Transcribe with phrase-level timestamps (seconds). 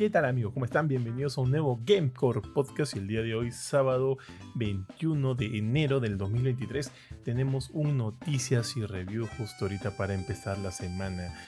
[0.00, 0.54] ¿Qué tal amigos?
[0.54, 0.88] ¿Cómo están?
[0.88, 4.16] Bienvenidos a un nuevo Gamecore Podcast y el día de hoy, sábado
[4.54, 6.90] 21 de enero del 2023,
[7.22, 11.38] tenemos un noticias y review justo ahorita para empezar la semana.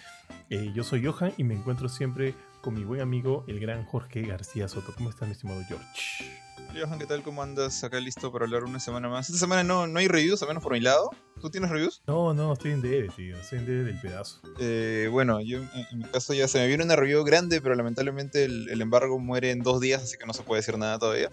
[0.50, 4.21] Eh, yo soy Johan y me encuentro siempre con mi buen amigo, el gran Jorge
[4.21, 4.93] García Soto.
[4.95, 6.52] ¿Cómo está mi estimado George?
[6.75, 7.23] Johan, ¿qué tal?
[7.23, 7.84] ¿Cómo andas?
[7.84, 9.29] Acá listo para hablar una semana más.
[9.29, 11.11] Esta semana no, no hay reviews, al menos por mi lado.
[11.41, 12.03] ¿Tú tienes reviews?
[12.07, 13.36] No, no, estoy en DB, tío.
[13.36, 14.40] Estoy en DB del pedazo.
[14.58, 17.75] Eh, bueno, yo en, en mi caso ya se me viene una review grande, pero
[17.75, 20.99] lamentablemente el, el embargo muere en dos días, así que no se puede decir nada
[20.99, 21.29] todavía.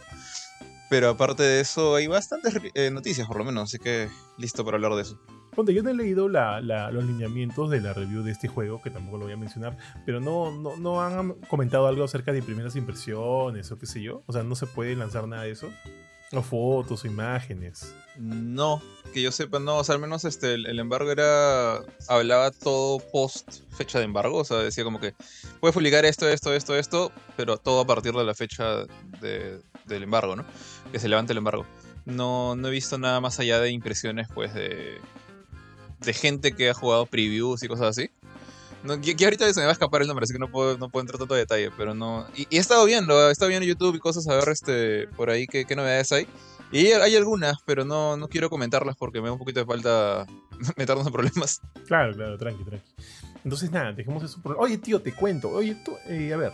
[0.90, 4.76] Pero aparte de eso, hay bastantes eh, noticias, por lo menos, así que listo para
[4.76, 5.20] hablar de eso.
[5.56, 8.82] Ponte, yo no he leído la, la, los lineamientos de la review de este juego,
[8.82, 12.76] que tampoco lo voy a mencionar, pero no, no, han comentado algo acerca de primeras
[12.76, 14.24] impresiones o qué sé yo.
[14.28, 15.70] O sea, no se puede lanzar nada de eso.
[16.32, 17.92] O fotos o imágenes.
[18.16, 18.82] No,
[19.14, 19.78] que yo sepa, no.
[19.78, 21.80] O sea, al menos este, el, embargo era.
[22.08, 24.38] Hablaba todo post fecha de embargo.
[24.38, 25.16] O sea, decía como que
[25.60, 28.86] puedes publicar esto, esto, esto, esto, pero todo a partir de la fecha
[29.22, 30.46] de, del embargo, ¿no?
[30.92, 31.66] Que se levante el embargo.
[32.06, 35.00] No, no he visto nada más allá de impresiones, pues, de.
[36.00, 38.10] De gente que ha jugado previews y cosas así.
[39.02, 41.02] Que, ahorita se me va a escapar el nombre, así que no puedo, no puedo
[41.02, 42.26] entrar tanto detalle, pero no.
[42.36, 45.48] Y, he estado viendo, he estado viendo YouTube y cosas a ver este, por ahí
[45.48, 46.28] qué, qué novedades hay.
[46.72, 50.26] Y hay algunas, pero no, no quiero comentarlas porque me da un poquito de falta
[50.78, 51.62] meternos en problemas.
[51.88, 52.88] Claro, claro, tranqui, tranqui.
[53.44, 54.40] Entonces, nada, dejemos eso.
[54.58, 55.50] Oye, tío, te cuento.
[55.50, 56.54] Oye, tú, eh, a ver.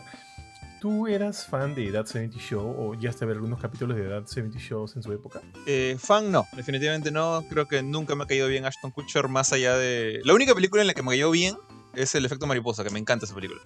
[0.81, 4.27] ¿Tú eras fan de That 70 Show o ya a ver algunos capítulos de That
[4.27, 5.41] 70 Shows en su época?
[5.65, 7.43] Eh, fan no, definitivamente no.
[7.49, 10.21] Creo que nunca me ha caído bien Ashton Kutcher más allá de...
[10.23, 11.55] La única película en la que me cayó bien
[11.95, 13.61] es El efecto mariposa, que me encanta esa película.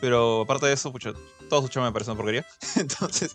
[0.00, 1.12] Pero aparte de eso, pucha,
[1.48, 2.46] todo su chama me parece una porquería.
[2.76, 3.34] Entonces,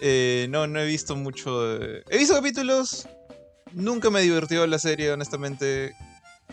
[0.00, 1.62] eh, no, no he visto mucho.
[1.62, 2.04] De...
[2.10, 3.08] He visto capítulos.
[3.72, 5.94] Nunca me divertió la serie, honestamente.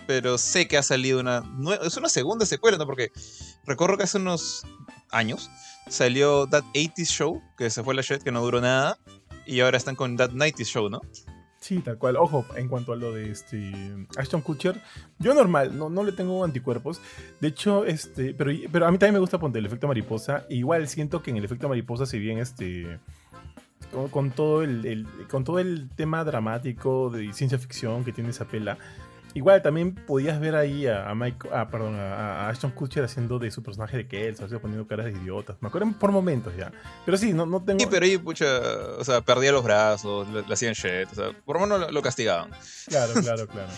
[0.08, 1.44] Pero sé que ha salido una.
[1.84, 2.86] Es una segunda secuela, ¿no?
[2.86, 3.12] Porque
[3.66, 4.66] recuerdo que hace unos
[5.12, 5.50] años
[5.90, 8.98] salió That 80s Show, que se fue la shit, que no duró nada.
[9.46, 11.02] Y ahora están con That 90s Show, ¿no?
[11.60, 12.16] Sí, tal cual.
[12.16, 13.74] Ojo, en cuanto a lo de este
[14.18, 14.82] Ashton Kutcher,
[15.18, 17.02] yo normal, no, no le tengo anticuerpos.
[17.42, 20.46] De hecho, este, pero, pero a mí también me gusta poner el efecto mariposa.
[20.50, 23.00] Igual siento que en el efecto mariposa, si bien este
[23.92, 28.30] con, con todo el, el, con todo el tema dramático de ciencia ficción que tiene
[28.30, 28.78] esa pela,
[29.34, 33.38] Igual también podías ver ahí a, a Mike, a, perdón, a, a, Ashton Kutcher haciendo
[33.38, 35.58] de su personaje de Kelso, poniendo caras de idiotas.
[35.62, 36.72] Me acuerdo por momentos ya.
[37.06, 37.80] Pero sí, no, no tengo.
[37.80, 38.46] Sí, pero ahí, pucha,
[38.98, 41.92] o sea, perdía los brazos, le, le hacían shit, o sea, por lo menos lo,
[41.92, 42.52] lo, castigaban.
[42.88, 43.70] Claro, claro, claro.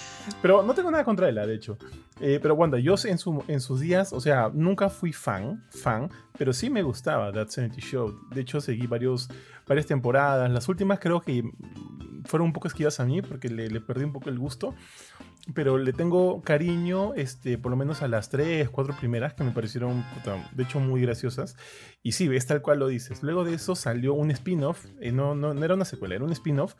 [0.41, 1.77] Pero no tengo nada contra él, de hecho.
[2.19, 6.09] Eh, pero Wanda, yo en, su, en sus días, o sea, nunca fui fan, fan,
[6.37, 8.27] pero sí me gustaba That 70 Show.
[8.29, 9.27] De hecho, seguí varios,
[9.71, 10.51] varias temporadas.
[10.51, 11.43] Las últimas creo que
[12.25, 14.75] fueron un poco esquivas a mí porque le, le perdí un poco el gusto
[15.53, 19.51] pero le tengo cariño, este, por lo menos a las tres, cuatro primeras que me
[19.51, 20.05] parecieron,
[20.53, 21.55] de hecho, muy graciosas.
[22.03, 23.23] Y sí, es tal cual lo dices.
[23.23, 26.31] Luego de eso salió un spin-off, eh, no, no, no, era una secuela, era un
[26.31, 26.75] spin-off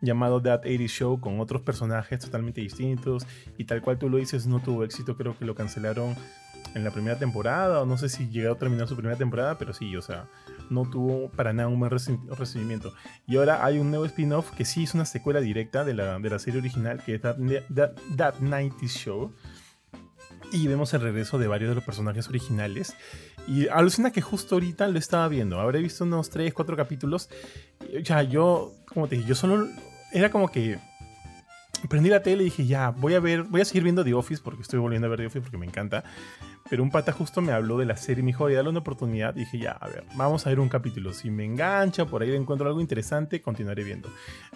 [0.00, 3.26] llamado That 80 Show con otros personajes totalmente distintos.
[3.58, 6.14] Y tal cual tú lo dices, no tuvo éxito, creo que lo cancelaron
[6.74, 9.72] en la primera temporada, o no sé si llegó a terminar su primera temporada, pero
[9.72, 10.26] sí, o sea,
[10.70, 12.92] no tuvo para nada un buen recibimiento.
[13.26, 16.30] Y ahora hay un nuevo spin-off que sí es una secuela directa de la, de
[16.30, 17.36] la serie original, que es That,
[17.74, 19.32] That, That 90s Show.
[20.52, 22.94] Y vemos el regreso de varios de los personajes originales.
[23.46, 25.58] Y alucina que justo ahorita lo estaba viendo.
[25.60, 27.28] Habré visto unos 3, 4 capítulos.
[28.04, 29.66] Sea, yo, como te dije, yo solo.
[30.12, 30.78] Era como que
[31.88, 34.42] prendí la tele y dije, ya, voy a ver, voy a seguir viendo The Office
[34.42, 36.04] porque estoy volviendo a ver The Office porque me encanta.
[36.70, 39.36] Pero un pata justo me habló de la serie me dijo, dale una oportunidad.
[39.36, 41.12] Y dije, ya, a ver, vamos a ver un capítulo.
[41.12, 44.08] Si me engancha, por ahí encuentro algo interesante, continuaré viendo.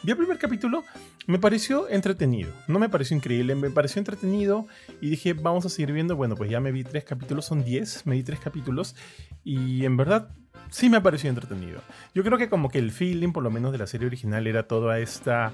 [0.03, 0.85] Vi el primer capítulo,
[1.27, 2.51] me pareció entretenido.
[2.67, 4.67] No me pareció increíble, me pareció entretenido.
[5.01, 6.17] Y dije, vamos a seguir viendo.
[6.17, 8.97] Bueno, pues ya me vi tres capítulos, son diez, me vi tres capítulos.
[9.45, 10.31] Y en verdad,
[10.71, 11.81] sí me pareció entretenido.
[12.15, 14.67] Yo creo que como que el feeling, por lo menos de la serie original, era
[14.67, 15.53] toda esta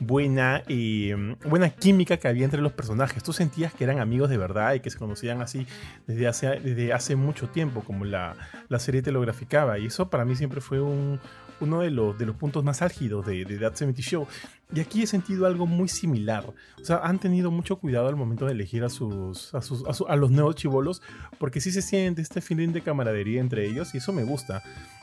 [0.00, 3.22] buena, eh, buena química que había entre los personajes.
[3.22, 5.66] Tú sentías que eran amigos de verdad y que se conocían así
[6.06, 8.36] desde hace, desde hace mucho tiempo, como la,
[8.68, 9.78] la serie te lo graficaba.
[9.78, 11.20] Y eso para mí siempre fue un,
[11.60, 14.26] uno de los, de los puntos más álgidos de, de That 70 Show.
[14.74, 16.44] Y aquí he sentido algo muy similar.
[16.80, 19.94] O sea, han tenido mucho cuidado al momento de elegir a, sus, a, sus, a,
[19.94, 21.02] su, a los nuevos chivolos,
[21.38, 24.62] porque sí se siente este feeling de camaradería entre ellos y eso me gusta.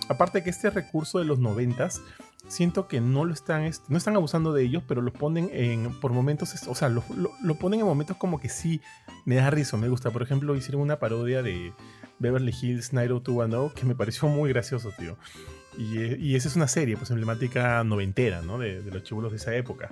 [0.10, 2.02] Aparte que este recurso de los noventas
[2.54, 6.12] siento que no lo están, no están abusando de ellos, pero lo ponen en, por
[6.14, 7.04] momentos, o sea, lo,
[7.42, 8.82] lo, ponen en momentos como que sí
[9.26, 10.12] me da risa, me gusta.
[10.12, 11.74] Por ejemplo, hicieron una parodia de
[12.20, 15.18] Beverly Hills 90210 que me pareció muy gracioso, tío.
[15.78, 18.60] Y, y, esa es una serie, pues emblemática noventera, ¿no?
[18.60, 19.90] De, de los chibulos de esa época.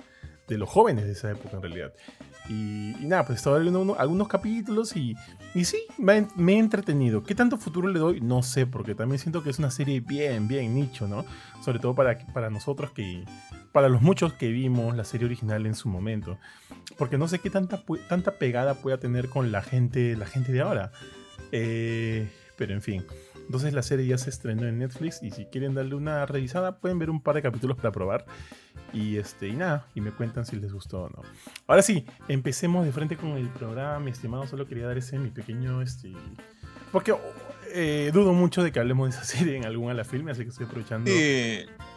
[0.48, 1.92] De los jóvenes de esa época en realidad.
[2.48, 5.14] Y, nada, pues estaba viendo algunos capítulos y,
[5.54, 7.22] y sí, me, he entretenido.
[7.22, 8.20] ¿Qué tanto futuro le doy?
[8.20, 11.24] No sé, porque también siento que es una serie bien, bien nicho, ¿no?
[11.62, 13.24] Sobre todo para, para nosotros que,
[13.70, 16.38] para los muchos que vimos la serie original en su momento.
[16.98, 20.60] Porque no sé qué tanta, tanta pegada pueda tener con la gente, la gente de
[20.60, 20.90] ahora.
[21.52, 23.04] Eh, pero en fin.
[23.52, 26.98] Entonces la serie ya se estrenó en Netflix y si quieren darle una revisada pueden
[26.98, 28.24] ver un par de capítulos para probar.
[28.94, 31.20] Y este y nada, y me cuentan si les gustó o no.
[31.66, 34.46] Ahora sí, empecemos de frente con el programa, mi estimado.
[34.46, 36.14] Solo quería dar ese mi pequeño este
[36.92, 37.14] porque
[37.74, 40.48] eh, dudo mucho de que hablemos de esa serie en algún la filme, así que
[40.48, 41.10] estoy aprovechando.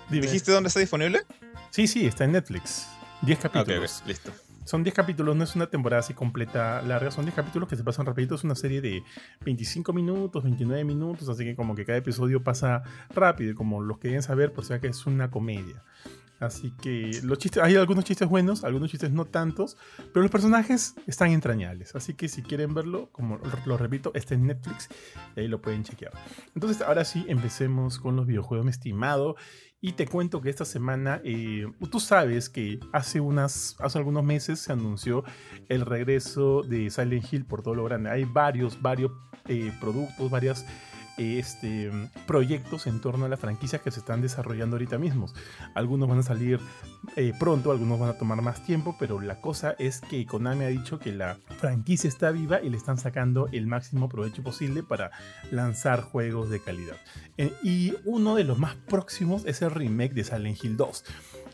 [0.09, 1.21] ¿Dijiste dónde está disponible?
[1.69, 2.89] Sí, sí, está en Netflix.
[3.21, 4.03] 10 capítulos.
[4.05, 4.33] listo.
[4.65, 7.83] Son 10 capítulos, no es una temporada así completa larga, son 10 capítulos que se
[7.83, 9.03] pasan rapidito, es una serie de
[9.41, 12.81] 25 minutos, 29 minutos, así que como que cada episodio pasa
[13.11, 15.83] rápido, como los que saber, por sea que es una comedia.
[16.39, 19.77] Así que los chistes, hay algunos chistes buenos, algunos chistes no tantos,
[20.13, 21.95] pero los personajes están entrañables.
[21.95, 24.89] Así que si quieren verlo, como lo repito, está en Netflix
[25.35, 26.11] y ahí lo pueden chequear.
[26.53, 29.35] Entonces, ahora sí, empecemos con los videojuegos, mi estimado.
[29.85, 34.59] Y te cuento que esta semana, eh, tú sabes que hace, unas, hace algunos meses
[34.59, 35.23] se anunció
[35.69, 38.09] el regreso de Silent Hill por todo lo grande.
[38.09, 39.11] Hay varios, varios
[39.47, 40.65] eh, productos, varias
[41.17, 41.91] este,
[42.27, 45.33] proyectos en torno a la franquicia que se están desarrollando ahorita mismos.
[45.73, 46.59] Algunos van a salir
[47.15, 50.69] eh, pronto, algunos van a tomar más tiempo, pero la cosa es que Konami ha
[50.69, 55.11] dicho que la franquicia está viva y le están sacando el máximo provecho posible para
[55.51, 56.97] lanzar juegos de calidad.
[57.37, 61.05] Eh, y uno de los más próximos es el remake de Silent Hill 2.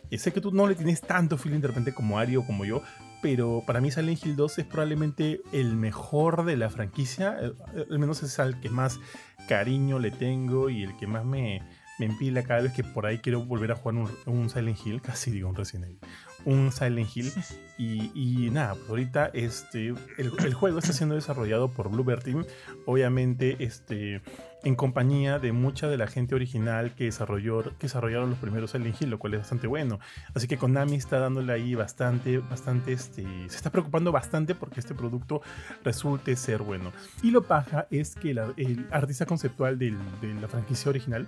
[0.09, 2.65] Y sé que tú no le tienes tanto feeling de repente como Ari o como
[2.65, 2.83] yo,
[3.21, 7.53] pero para mí Silent Hill 2 es probablemente el mejor de la franquicia, eh,
[7.89, 8.99] al menos es al que más
[9.47, 11.61] cariño le tengo y el que más me,
[12.01, 15.29] me empila cada vez que por ahí quiero volver a jugar un, Silent Hill, casi
[15.29, 15.99] digo un Resident Evil,
[16.45, 17.31] un Silent Hill.
[17.77, 22.45] Y, nada, pues ahorita este, el, juego está siendo desarrollado por Bluebird Team,
[22.85, 24.21] obviamente este,
[24.63, 29.01] en compañía de mucha de la gente original que, desarrolló, que desarrollaron los primeros Silent
[29.01, 29.99] Hill, lo cual es bastante bueno.
[30.33, 34.93] Así que Konami está dándole ahí bastante, bastante, este, se está preocupando bastante porque este
[34.93, 35.41] producto
[35.83, 36.91] resulte ser bueno.
[37.23, 39.91] Y lo paja es que el artista conceptual de
[40.39, 41.27] la franquicia original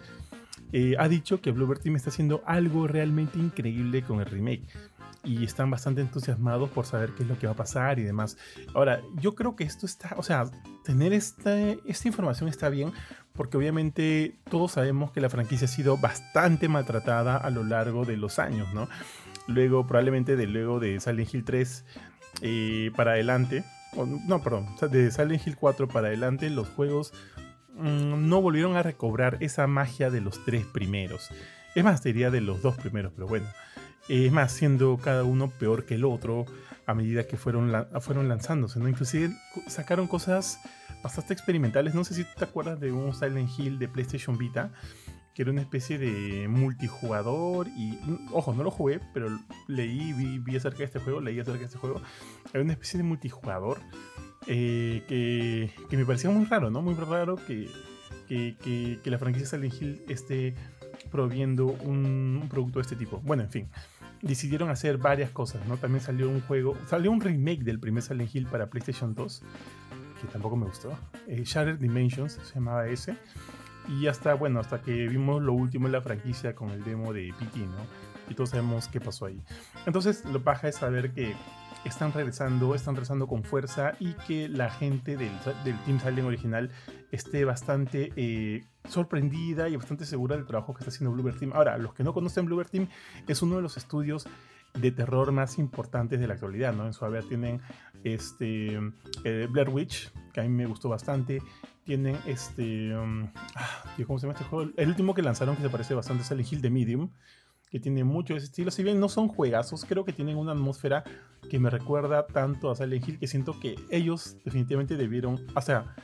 [0.72, 4.64] eh, ha dicho que Bluebird Team está haciendo algo realmente increíble con el remake
[5.24, 8.38] y están bastante entusiasmados por saber qué es lo que va a pasar y demás.
[8.74, 10.46] Ahora, yo creo que esto está, o sea,
[10.84, 12.92] tener esta, esta información está bien
[13.34, 18.18] porque obviamente todos sabemos que la franquicia ha sido bastante maltratada a lo largo de
[18.18, 18.88] los años, ¿no?
[19.48, 21.86] Luego, probablemente de luego de Silent Hill 3
[22.42, 23.64] eh, para adelante,
[24.28, 27.14] no, perdón, de Silent Hill 4 para adelante, los juegos
[27.76, 31.30] mmm, no volvieron a recobrar esa magia de los tres primeros.
[31.76, 33.48] Es más, diría de los dos primeros, pero bueno.
[34.10, 36.46] Es más, siendo cada uno peor que el otro
[36.86, 37.72] a medida que fueron,
[38.02, 38.90] fueron lanzándose, ¿no?
[38.90, 39.34] Inclusive
[39.68, 40.60] sacaron cosas
[41.04, 41.94] bastante experimentales.
[41.94, 44.72] No sé si te acuerdas de un Silent Hill de PlayStation Vita,
[45.34, 48.00] que era una especie de multijugador y,
[48.32, 49.28] ojo, no lo jugué, pero
[49.68, 52.02] leí, vi, vi acerca de este juego, leí acerca de este juego.
[52.54, 53.80] Era una especie de multijugador
[54.48, 56.82] eh, que, que, me parecía muy raro, ¿no?
[56.82, 57.68] Muy raro que,
[58.28, 60.56] que, que la franquicia Silent Hill esté
[61.12, 63.20] proviendo un, un producto de este tipo.
[63.24, 63.70] Bueno, en fin
[64.24, 65.78] decidieron hacer varias cosas, ¿no?
[65.78, 69.44] También salió un juego, salió un remake del primer Silent Hill para PlayStation 2,
[70.24, 70.98] que tampoco me gustó.
[71.28, 73.18] Eh, Shattered Dimensions se llamaba ese.
[73.88, 77.34] Y hasta, bueno, hasta que vimos lo último en la franquicia con el demo de
[77.38, 77.86] PT, ¿no?
[78.30, 79.44] Y todos sabemos qué pasó ahí.
[79.86, 81.36] Entonces, lo baja es saber que
[81.84, 85.32] están regresando, están regresando con fuerza y que la gente del,
[85.66, 86.72] del Team Silent original
[87.12, 91.52] esté bastante eh, sorprendida y bastante segura del trabajo que está haciendo Bluebird Team.
[91.54, 92.88] Ahora, los que no conocen Bluebird Team,
[93.28, 94.28] es uno de los estudios
[94.74, 96.86] de terror más importantes de la actualidad, ¿no?
[96.86, 97.62] En su haber tienen
[98.04, 98.80] este
[99.24, 101.42] eh, Blair Witch, que a mí me gustó bastante.
[101.84, 102.96] Tienen este.
[102.96, 103.30] Um,
[104.08, 104.72] ¿Cómo se llama este juego?
[104.78, 107.10] El último que lanzaron que se parece bastante es el Hill de Medium,
[107.70, 108.72] que tiene mucho de ese estilo.
[108.72, 111.04] Si bien no son juegazos, creo que tienen una atmósfera
[111.50, 115.46] que me recuerda tanto a Silent Hill que siento que ellos definitivamente debieron.
[115.56, 115.96] O sea,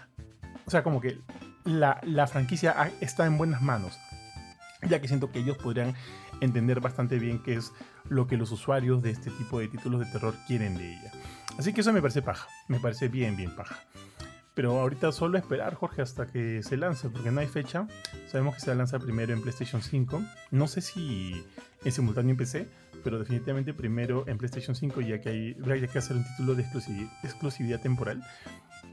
[0.65, 1.19] o sea como que
[1.63, 3.97] la, la franquicia está en buenas manos.
[4.89, 5.93] Ya que siento que ellos podrían
[6.41, 7.73] entender bastante bien qué es
[8.07, 11.11] lo que los usuarios de este tipo de títulos de terror quieren de ella.
[11.59, 13.83] Así que eso me parece paja, me parece bien, bien paja.
[14.53, 17.85] Pero ahorita solo esperar, Jorge, hasta que se lance, porque no hay fecha.
[18.31, 20.23] Sabemos que se lanza primero en PlayStation 5.
[20.51, 21.43] No sé si
[21.83, 22.69] en simultáneo en PC,
[23.03, 26.61] pero definitivamente primero en PlayStation 5, ya que hay, hay que hacer un título de
[26.61, 28.23] exclusividad, exclusividad temporal.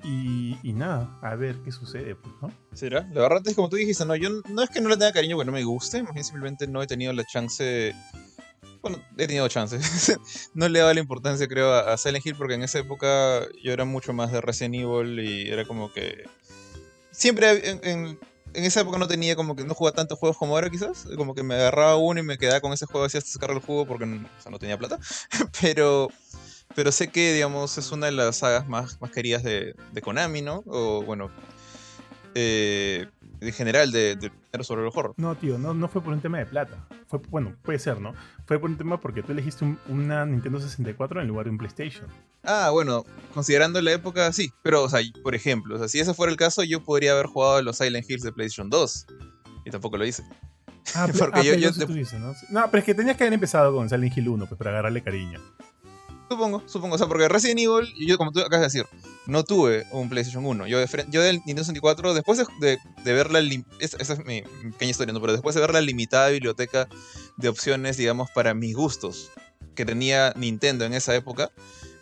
[0.02, 2.50] Y, nada, a ver qué sucede, pues, ¿no?
[2.72, 3.08] ¿Será?
[3.12, 5.36] La verdad es como tú dijiste, no, yo no es que no le tenga cariño
[5.36, 7.94] porque no me guste, simplemente no he tenido la chance
[9.16, 10.18] he tenido chances.
[10.54, 13.84] no le daba la importancia, creo, a, Silent Hill porque en esa época yo era
[13.84, 16.24] mucho más de Resident Evil y era como que...
[17.10, 18.18] Siempre en, en,
[18.52, 21.06] esa época no tenía como que no jugaba tantos juegos como ahora quizás.
[21.16, 23.60] Como que me agarraba uno y me quedaba con ese juego así hasta sacar el
[23.60, 24.98] juego porque no tenía plata.
[25.60, 26.08] pero...
[26.74, 30.42] Pero sé que, digamos, es una de las sagas más, más queridas de, de Konami,
[30.42, 30.62] ¿no?
[30.66, 31.30] O bueno,
[32.38, 33.06] eh,
[33.40, 34.30] en general de, de
[34.64, 35.14] sobre el horror.
[35.16, 36.86] No, tío, no, no fue por un tema de plata.
[37.06, 38.14] Fue, bueno, puede ser, ¿no?
[38.46, 42.06] Fue por un tema porque tú elegiste una Nintendo 64 en lugar de un PlayStation.
[42.42, 44.52] Ah, bueno, considerando la época, sí.
[44.62, 47.26] Pero, o sea, por ejemplo, o sea, si ese fuera el caso, yo podría haber
[47.26, 49.06] jugado los Silent Hills de PlayStation 2.
[49.64, 50.22] Y tampoco lo hice.
[50.94, 51.70] Ah, porque ah, yo, yo
[52.18, 52.34] ¿no?
[52.50, 52.70] ¿no?
[52.70, 55.40] pero es que tenías que haber empezado con Silent Hill 1, pues para agarrarle cariño.
[56.28, 56.94] Supongo, supongo.
[56.96, 58.86] O sea, porque Resident Evil, yo como tú acabas de decir,
[59.26, 60.66] no tuve un PlayStation 1.
[60.66, 63.40] Yo, de, yo del Nintendo 64, después de, de, ver la...
[63.78, 65.14] Esa, es mi pequeña historia.
[65.14, 66.88] Pero después de ver la limitada biblioteca
[67.36, 69.30] de opciones, digamos, para mis gustos
[69.74, 71.52] que tenía Nintendo en esa época,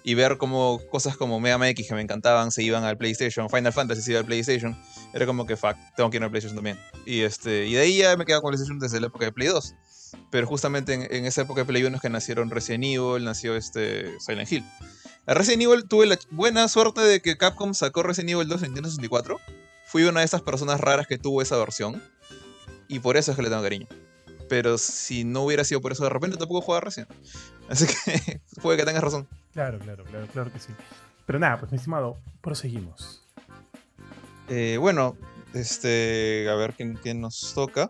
[0.04, 3.49] y ver como cosas como Mega Man X que me encantaban se iban al PlayStation,
[3.49, 4.76] Final Fantasy se iba al PlayStation,
[5.14, 6.78] era como que, fuck, tengo que ir al PlayStation también.
[7.07, 9.49] Y, este, y de ahí ya me quedaba con PlayStation desde la época de Play
[9.49, 9.75] 2.
[10.30, 14.18] Pero justamente en, esa época de Play 1 es que nacieron Resident Evil, nació este
[14.21, 14.64] Silent Hill.
[15.26, 18.68] A Resident Evil tuve la buena suerte de que Capcom sacó Resident Evil 2 en
[18.68, 19.38] Nintendo 64.
[19.87, 22.02] Fui una de esas personas raras que tuvo esa versión.
[22.88, 23.87] Y por eso es que le tengo cariño.
[24.49, 27.11] Pero si no hubiera sido por eso, de repente tampoco jugaba Resident.
[27.68, 29.26] Así que puede que tengas razón.
[29.52, 30.73] Claro, claro, claro, claro que sí.
[31.26, 33.23] Pero nada, pues mi estimado, proseguimos.
[34.49, 35.16] Eh, bueno,
[35.54, 37.88] este, a ver quién, quién nos toca.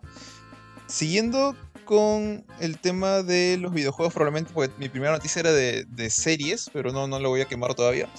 [0.87, 1.55] Siguiendo
[1.85, 6.91] con el tema de los videojuegos, probablemente, porque mi primera noticia era de, series, pero
[6.91, 8.09] no, no lo voy a quemar todavía.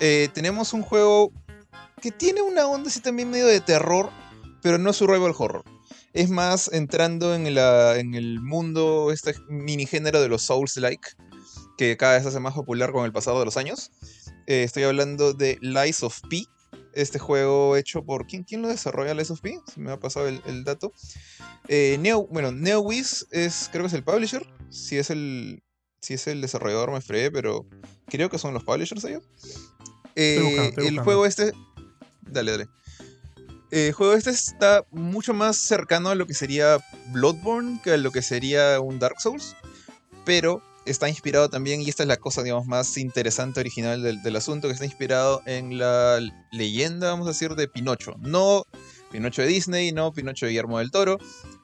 [0.00, 1.32] Eh, tenemos un juego
[2.00, 4.10] que tiene una onda así también medio de terror,
[4.60, 5.64] pero no survival horror.
[6.12, 11.08] Es más entrando en, en el mundo, este mini género de los Souls-like,
[11.78, 13.90] que cada vez se hace más popular con el pasado de los años.
[14.46, 16.44] Eh, estoy hablando de Lies of P,
[16.94, 18.26] este juego hecho por.
[18.26, 19.58] ¿Quién, quién lo desarrolla Lies of P?
[19.72, 20.92] Se me ha pasado el, dato.
[21.68, 24.46] Eh, Neo, bueno, NeoWiz es, creo que es el publisher.
[24.70, 25.62] Si es el,
[26.00, 27.66] si es el desarrollador me fregué, pero
[28.06, 29.22] creo que son los publishers ellos.
[30.16, 31.52] Eh, el juego este.
[32.22, 32.68] Dale, dale.
[33.70, 38.10] El juego este está mucho más cercano a lo que sería Bloodborne que a lo
[38.10, 39.56] que sería un Dark Souls.
[40.26, 44.68] Pero está inspirado también, y esta es la cosa, digamos, más interesante, original del, asunto,
[44.68, 46.18] que está inspirado en la
[46.50, 48.14] leyenda, vamos a decir, de Pinocho.
[48.18, 48.64] No
[49.10, 51.18] Pinocho de Disney, no Pinocho de Guillermo del Toro,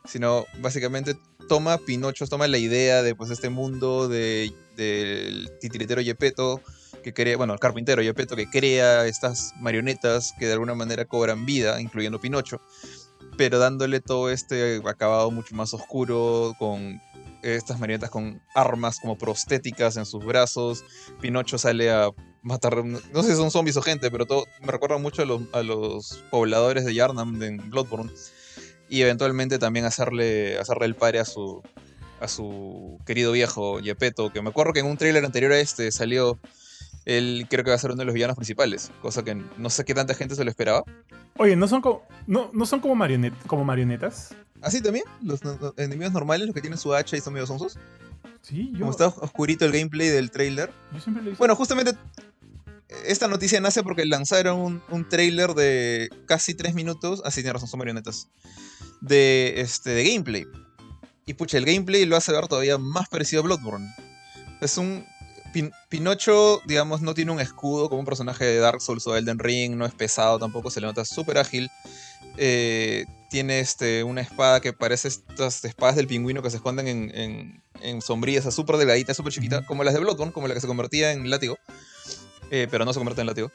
[0.04, 1.16] sino básicamente
[1.48, 6.60] toma Pinocho, toma la idea de pues este mundo del titiritero Yepeto,
[7.02, 11.46] que crea, bueno, el carpintero Yepeto, que crea estas marionetas que de alguna manera cobran
[11.46, 12.60] vida, incluyendo Pinocho,
[13.36, 17.00] pero dándole todo este acabado mucho más oscuro, con
[17.42, 20.84] estas marionetas con armas como prostéticas en sus brazos.
[21.20, 22.10] Pinocho sale a
[22.42, 26.24] matar, no sé si son zombies o gente, pero todo me recuerda mucho a los,
[26.30, 28.10] pobladores de Yarnam en Bloodborne.
[28.88, 31.62] Y eventualmente también hacerle, hacerle el pare a su,
[32.20, 35.92] a su querido viejo Yepeto, que me acuerdo que en un trailer anterior a este
[35.92, 36.38] salió,
[37.08, 39.84] él creo que va a ser uno de los villanos principales, cosa que no sé
[39.84, 40.84] qué tanta gente se lo esperaba.
[41.38, 42.94] Oye, ¿no son como, no, no son como,
[43.46, 44.34] como marionetas?
[44.60, 45.04] ¿Así también?
[45.22, 45.40] ¿Los,
[45.78, 47.78] enemigos normales, los que tienen su hacha y son medio sonsos?
[48.42, 48.80] Sí, yo.
[48.80, 50.70] Como está oscurito el gameplay del trailer.
[50.92, 51.92] Yo siempre lo Bueno, justamente
[53.06, 57.22] esta noticia nace porque lanzaron un, un trailer de casi 3 minutos.
[57.24, 58.28] Así ah, tiene razón, son marionetas.
[59.00, 60.46] De, este, de gameplay.
[61.24, 63.88] Y pucha, el gameplay lo hace ver todavía más parecido a Bloodborne.
[64.60, 65.06] Es un.
[65.88, 69.76] Pinocho, digamos, no tiene un escudo como un personaje de Dark Souls o Elden Ring,
[69.76, 71.70] no es pesado tampoco, se le nota súper ágil.
[72.36, 77.62] Eh, tiene este, una espada que parece estas espadas del pingüino que se esconden en,
[77.80, 81.12] en, sombrillas, súper delgadita, súper chiquita, como las de Bloodborne, como la que se convertía
[81.12, 81.58] en látigo,
[82.50, 83.50] eh, pero no se convierte en látigo.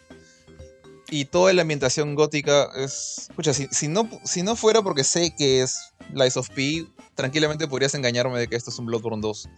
[1.09, 3.27] Y toda la ambientación gótica es...
[3.29, 7.93] Escucha, si, no, si no fuera porque sé que es Lies of P, tranquilamente podrías
[7.93, 9.49] engañarme de que esto es un Bloodborne 2.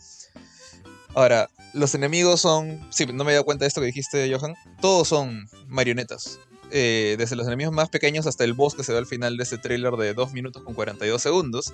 [1.13, 2.79] Ahora, los enemigos son...
[2.89, 4.55] Sí, no me he dado cuenta de esto que dijiste, Johan.
[4.81, 6.39] Todos son marionetas.
[6.71, 9.43] Eh, desde los enemigos más pequeños hasta el boss que se ve al final de
[9.43, 11.73] este tráiler de 2 minutos con 42 segundos.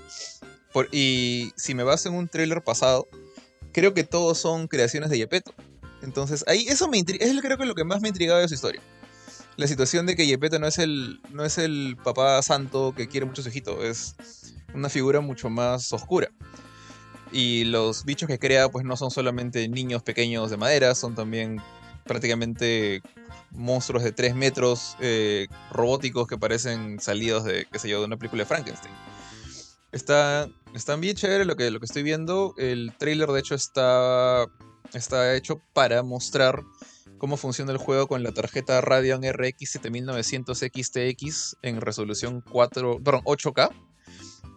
[0.92, 3.08] y si me baso en un tráiler pasado,
[3.72, 5.54] creo que todos son creaciones de Yepeto.
[6.02, 8.56] Entonces, ahí eso me intriga, es creo que lo que más me intrigaba de su
[8.56, 8.82] historia.
[9.56, 13.28] La situación de que Yepeto no es el, no es el papá santo que quiere
[13.28, 14.16] mucho su hijito, es
[14.74, 16.32] una figura mucho más oscura.
[17.32, 21.62] Y los bichos que crea pues no son solamente niños pequeños de madera, son también
[22.06, 23.02] prácticamente
[23.52, 28.18] monstruos de 3 metros eh, robóticos que parecen salidos de, qué sé yo, de una
[28.18, 28.94] película de Frankenstein.
[29.92, 32.54] Está están bien chévere lo que, lo que estoy viendo.
[32.58, 34.46] El trailer, de hecho, está,
[34.94, 36.64] está hecho para mostrar
[37.18, 43.22] cómo funciona el juego con la tarjeta Radeon RX 7900 XTX en resolución 4, perdón,
[43.26, 43.70] 8K.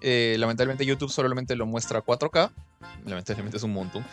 [0.07, 2.53] Eh, lamentablemente YouTube solamente lo muestra 4K.
[3.07, 4.05] Lamentablemente es un montón.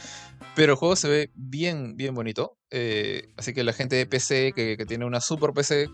[0.56, 2.56] Pero el juego se ve bien, bien bonito.
[2.70, 5.90] Eh, así que la gente de PC que, tiene una super PC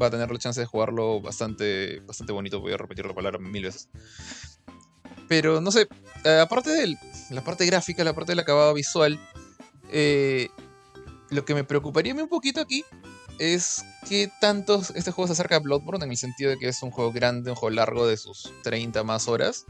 [0.00, 2.60] va a tener la chance de jugarlo bastante, bastante bonito.
[2.60, 3.88] Voy a repetir la palabra mil veces.
[5.28, 5.88] Pero no sé,
[6.24, 6.94] eh, aparte de
[7.30, 9.18] la parte gráfica, la parte del acabado visual,
[11.30, 12.84] lo que me preocuparía un poquito aquí
[13.38, 16.82] es que tanto este juego se acerca a Bloodborne en el sentido de que es
[16.82, 19.64] un juego grande, un juego largo de sus 30 más horas.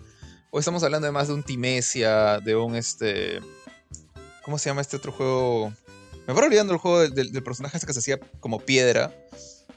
[0.50, 3.40] O estamos hablando de más de un Timesia, de un este.
[4.44, 5.72] ¿Cómo se llama este otro juego?
[6.26, 9.14] Me voy olvidando el juego del, del, personaje este que se hacía como piedra.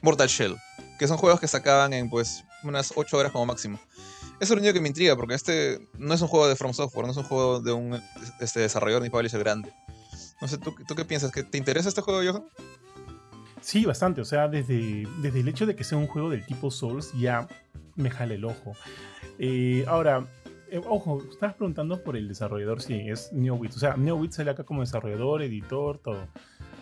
[0.01, 0.57] Mortal Shell.
[0.99, 3.79] Que son juegos que sacaban en pues unas 8 horas como máximo.
[4.39, 6.73] Eso es lo único que me intriga, porque este no es un juego de From
[6.73, 8.01] Software, no es un juego de un
[8.41, 9.73] este, desarrollador ni publisher grande.
[10.41, 11.31] No sé, ¿tú, ¿tú qué piensas?
[11.31, 12.43] ¿Que ¿Te interesa este juego, Johan?
[13.65, 14.21] Sí, bastante.
[14.21, 17.47] O sea, desde, desde el hecho de que sea un juego del tipo Souls ya
[17.95, 18.73] me jale el ojo.
[19.39, 20.23] Eh, ahora,
[20.69, 23.71] eh, ojo, estabas preguntando por el desarrollador sí, es NeoWit.
[23.71, 26.27] O sea, NeoWit sale acá como desarrollador, editor, todo.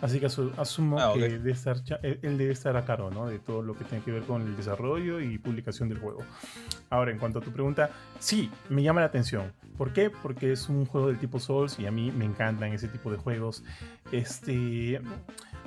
[0.02, 1.22] Así que asumo ah, okay.
[1.22, 3.28] que debe estar, él debe estar a cargo ¿no?
[3.28, 6.20] de todo lo que tiene que ver con el desarrollo y publicación del juego.
[6.90, 7.88] Ahora, en cuanto a tu pregunta,
[8.18, 9.54] sí, me llama la atención.
[9.78, 10.10] ¿Por qué?
[10.10, 13.16] Porque es un juego del tipo Souls y a mí me encantan ese tipo de
[13.16, 13.64] juegos.
[14.12, 15.00] Este.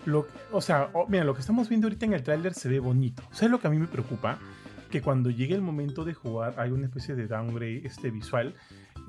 [0.07, 2.79] Lo, o sea, oh, mira, lo que estamos viendo ahorita en el tráiler se ve
[2.79, 3.21] bonito.
[3.31, 4.39] ¿Sabes lo que a mí me preocupa?
[4.89, 8.55] Que cuando llegue el momento de jugar hay una especie de downgrade este, visual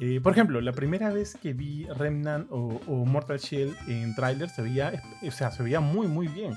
[0.00, 4.48] eh, por ejemplo, la primera vez que vi Remnant o, o Mortal Shell en trailer
[4.48, 6.54] se veía, o sea, se veía muy muy bien.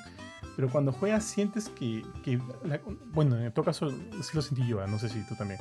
[0.55, 2.79] Pero cuando juegas sientes que, que la,
[3.13, 5.59] bueno, en todo caso sí lo sentí yo, no sé si tú también.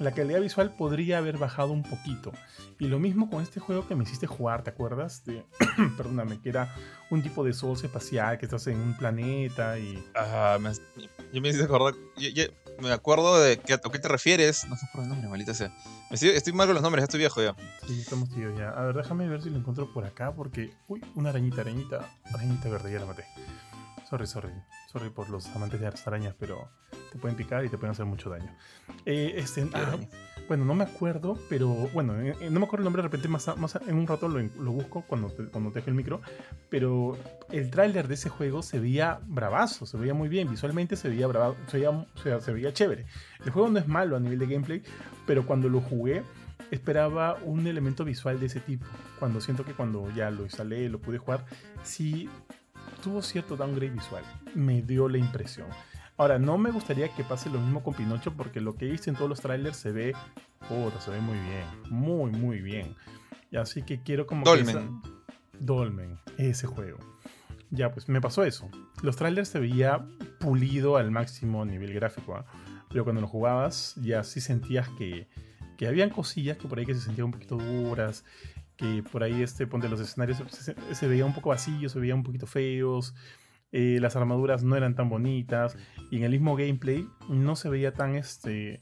[0.00, 2.32] La calidad visual podría haber bajado un poquito.
[2.78, 5.26] Y lo mismo con este juego que me hiciste jugar, ¿te acuerdas?
[5.26, 5.44] De,
[5.98, 6.74] perdóname, que era
[7.10, 10.02] un tipo de Souls espacial, que estás en un planeta y...
[10.14, 10.72] Ajá, me,
[11.34, 11.92] yo me hice acordar...
[12.16, 12.44] Yo, yo,
[12.80, 14.66] me acuerdo de que, a qué te refieres.
[14.70, 15.70] No sé por el nombre, maldita sea.
[16.10, 17.54] Estoy, estoy, mal con los nombres, ya estoy viejo ya.
[17.86, 18.70] Sí, estamos tíos ya.
[18.70, 20.72] A ver, déjame ver si lo encuentro por acá, porque.
[20.88, 22.08] Uy, una arañita, arañita.
[22.32, 23.26] Arañita verde, ya la maté.
[24.08, 24.50] Sorry, sorry.
[24.90, 26.70] Sorry por los amantes de las arañas, pero
[27.10, 28.50] te pueden picar y te pueden hacer mucho daño.
[29.04, 29.96] Eh, este, ah,
[30.48, 33.56] bueno, no me acuerdo, pero bueno, eh, no me acuerdo el nombre, de repente más,
[33.56, 36.20] más en un rato lo, lo busco cuando te, cuando te deje el micro,
[36.68, 37.16] pero
[37.50, 41.26] el tráiler de ese juego se veía bravazo, se veía muy bien, visualmente se veía
[41.26, 43.06] bravazo, se veía, o sea, se veía chévere.
[43.44, 44.82] El juego no es malo a nivel de gameplay,
[45.26, 46.22] pero cuando lo jugué
[46.70, 48.86] esperaba un elemento visual de ese tipo.
[49.18, 51.44] Cuando siento que cuando ya lo instalé, lo pude jugar,
[51.82, 52.28] sí
[53.02, 54.24] tuvo cierto downgrade visual.
[54.54, 55.68] Me dio la impresión.
[56.20, 59.08] Ahora, no me gustaría que pase lo mismo con Pinocho porque lo que he visto
[59.08, 60.14] en todos los trailers se ve,
[60.68, 62.94] puta, se ve muy bien, muy, muy bien.
[63.50, 64.66] Y así que quiero como Dolmen.
[64.66, 65.30] que esa...
[65.58, 66.98] Dolmen, ese juego.
[67.70, 68.68] Ya, pues me pasó eso.
[69.00, 70.06] Los trailers se veía
[70.40, 72.44] pulido al máximo nivel gráfico, ¿eh?
[72.90, 75.26] pero cuando lo jugabas ya sí sentías que,
[75.78, 78.26] que habían cosillas que por ahí que se sentían un poquito duras,
[78.76, 82.18] que por ahí este, ponte los escenarios se, se veía un poco vacíos, se veían
[82.18, 83.14] un poquito feos,
[83.72, 85.76] eh, las armaduras no eran tan bonitas
[86.10, 88.80] y en el mismo gameplay no se veía tan, este,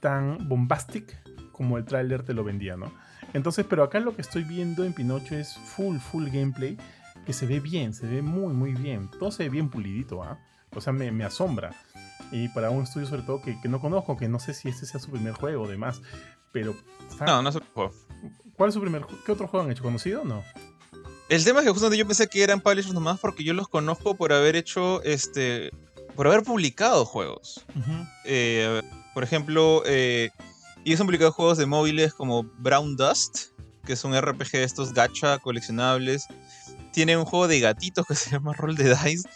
[0.00, 1.20] tan bombastic
[1.52, 2.92] como el tráiler te lo vendía, ¿no?
[3.34, 6.76] Entonces, pero acá lo que estoy viendo en Pinocho es full, full gameplay
[7.26, 9.10] que se ve bien, se ve muy, muy bien.
[9.18, 10.38] Todo se ve bien pulidito, ¿ah?
[10.40, 10.66] ¿eh?
[10.74, 11.70] O sea, me, me, asombra.
[12.30, 14.86] Y para un estudio sobre todo que, que, no conozco, que no sé si este
[14.86, 16.00] sea su primer juego o demás,
[16.52, 16.74] pero...
[17.26, 17.92] No, no es su juego.
[18.56, 19.82] ¿Cuál es su primer ¿Qué otro juego han hecho?
[19.82, 20.42] ¿Conocido o no?
[21.28, 24.16] El tema es que justamente yo pensé que eran publishers nomás porque yo los conozco
[24.16, 25.70] por haber hecho, este,
[26.16, 27.64] por haber publicado juegos.
[27.74, 28.12] Uh -huh.
[28.24, 30.30] eh, por ejemplo, eh,
[30.84, 33.48] ellos han publicado juegos de móviles como Brown Dust,
[33.84, 36.26] que es un RPG de estos gacha coleccionables.
[36.92, 39.28] Tiene un juego de gatitos que se llama Roll the Dice.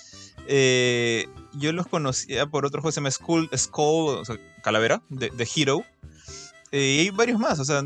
[0.49, 5.03] Eh, yo los conocía por otro juego que se llama Skull, Skull o sea, Calavera,
[5.09, 5.85] de, de Hero.
[6.71, 7.83] Eh, y hay varios más, o sea,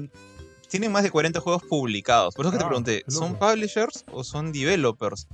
[0.79, 2.35] tienen más de 40 juegos publicados.
[2.35, 5.27] Por eso ah, que te pregunté, ¿son publishers o son developers?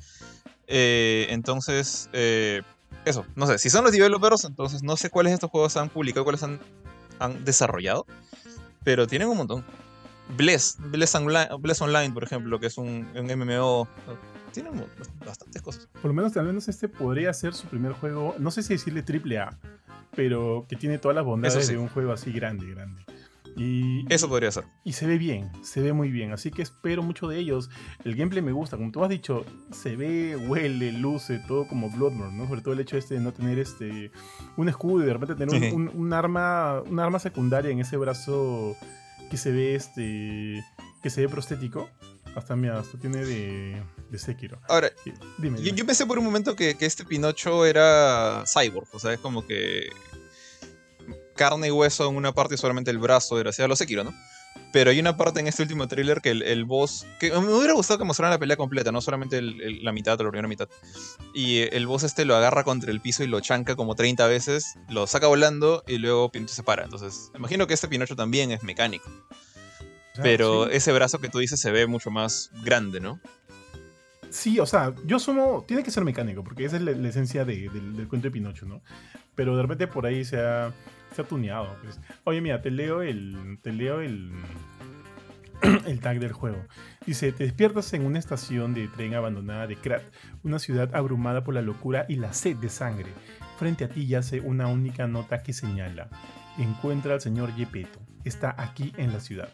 [0.68, 2.62] Eh, entonces, eh,
[3.05, 5.88] eso, no sé, si son los developers, entonces no sé cuáles de estos juegos han
[5.88, 6.61] publicado, cuáles han,
[7.18, 8.07] han desarrollado,
[8.85, 9.64] pero tienen un montón.
[10.37, 13.88] Bless, Bless Online, Bless Online, por ejemplo, que es un, un MMO,
[14.52, 14.72] tienen
[15.26, 15.88] bastantes cosas.
[16.00, 19.02] Por lo menos, al menos este podría ser su primer juego, no sé si decirle
[19.02, 19.59] triple A,
[20.14, 21.72] pero que tiene todas las bondades sí.
[21.72, 23.02] de un juego así grande, grande.
[23.57, 24.65] Y, Eso podría ser.
[24.85, 26.33] Y se ve bien, se ve muy bien.
[26.33, 27.71] Así que espero mucho de ellos.
[28.05, 32.37] El gameplay me gusta, como tú has dicho, se ve, huele, luce, todo como Bloodborne,
[32.37, 32.49] ¿no?
[32.49, 34.11] Sobre todo el hecho este de no tener este
[34.57, 37.97] un escudo y de repente tener un, un, un arma, un arma secundaria en ese
[37.97, 38.77] brazo
[39.31, 40.65] que se ve este.
[41.03, 41.88] que se ve prostético.
[42.35, 44.59] Hasta mira, hasta tiene de, de Sekiro.
[44.67, 45.59] Ahora, Sí, Dime.
[45.59, 45.77] yo, dime.
[45.77, 49.47] yo pensé por un momento que, que este Pinocho era cyborg, o sea, es como
[49.47, 49.91] que
[51.42, 54.05] carne y hueso en una parte y solamente el brazo era, o sea, lo Sekiro,
[54.05, 54.12] ¿no?
[54.70, 57.72] Pero hay una parte en este último tráiler que el, el boss, que me hubiera
[57.72, 60.46] gustado que mostraran la pelea completa, no solamente el- el- la mitad o la primera
[60.48, 60.68] mitad.
[61.35, 64.26] Y eh, el boss este lo agarra contra el piso y lo chanca como 30
[64.26, 66.85] veces, lo saca volando y luego Pinocho se para.
[66.85, 69.09] Entonces, imagino que este Pinocho también es mecánico.
[70.22, 70.70] Pero sí.
[70.74, 73.18] ese brazo que tú dices se ve mucho más grande, ¿no?
[74.31, 77.44] Sí, o sea, yo asumo, tiene que ser mecánico, porque esa es la, la esencia
[77.44, 78.83] de- del, del cuento de Pinocho, ¿no?
[79.35, 80.72] Pero de repente por ahí se ha,
[81.14, 81.77] se ha tuneado.
[81.83, 82.01] pues.
[82.25, 83.59] Oye, mira, te leo el.
[83.62, 84.33] Te leo el.
[85.87, 86.64] el tag del juego.
[87.07, 90.03] Dice, te despiertas en una estación de tren abandonada de Krat,
[90.42, 93.11] una ciudad abrumada por la locura y la sed de sangre.
[93.59, 96.09] Frente a ti yace una única nota que señala.
[96.59, 98.01] Encuentra al señor Gepetto.
[98.25, 99.51] Está aquí en la ciudad.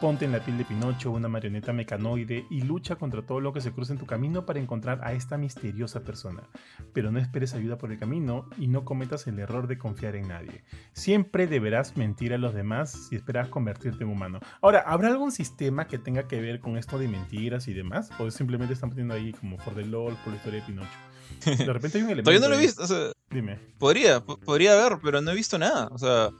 [0.00, 3.60] Ponte en la piel de Pinocho, una marioneta mecanoide, y lucha contra todo lo que
[3.60, 6.44] se cruce en tu camino para encontrar a esta misteriosa persona.
[6.92, 10.28] Pero no esperes ayuda por el camino y no cometas el error de confiar en
[10.28, 10.62] nadie.
[10.92, 14.38] Siempre deberás mentir a los demás si esperas convertirte en humano.
[14.62, 18.10] Ahora, ¿habrá algún sistema que tenga que ver con esto de mentiras y demás?
[18.20, 20.88] ¿O simplemente están poniendo ahí como for the LOL, por la historia de Pinocho?
[21.64, 22.30] De repente hay un elemento.
[22.30, 23.58] Todavía no lo he visto, o sea, Dime.
[23.78, 25.88] Podría, po- podría haber, pero no he visto nada.
[25.92, 26.30] O sea,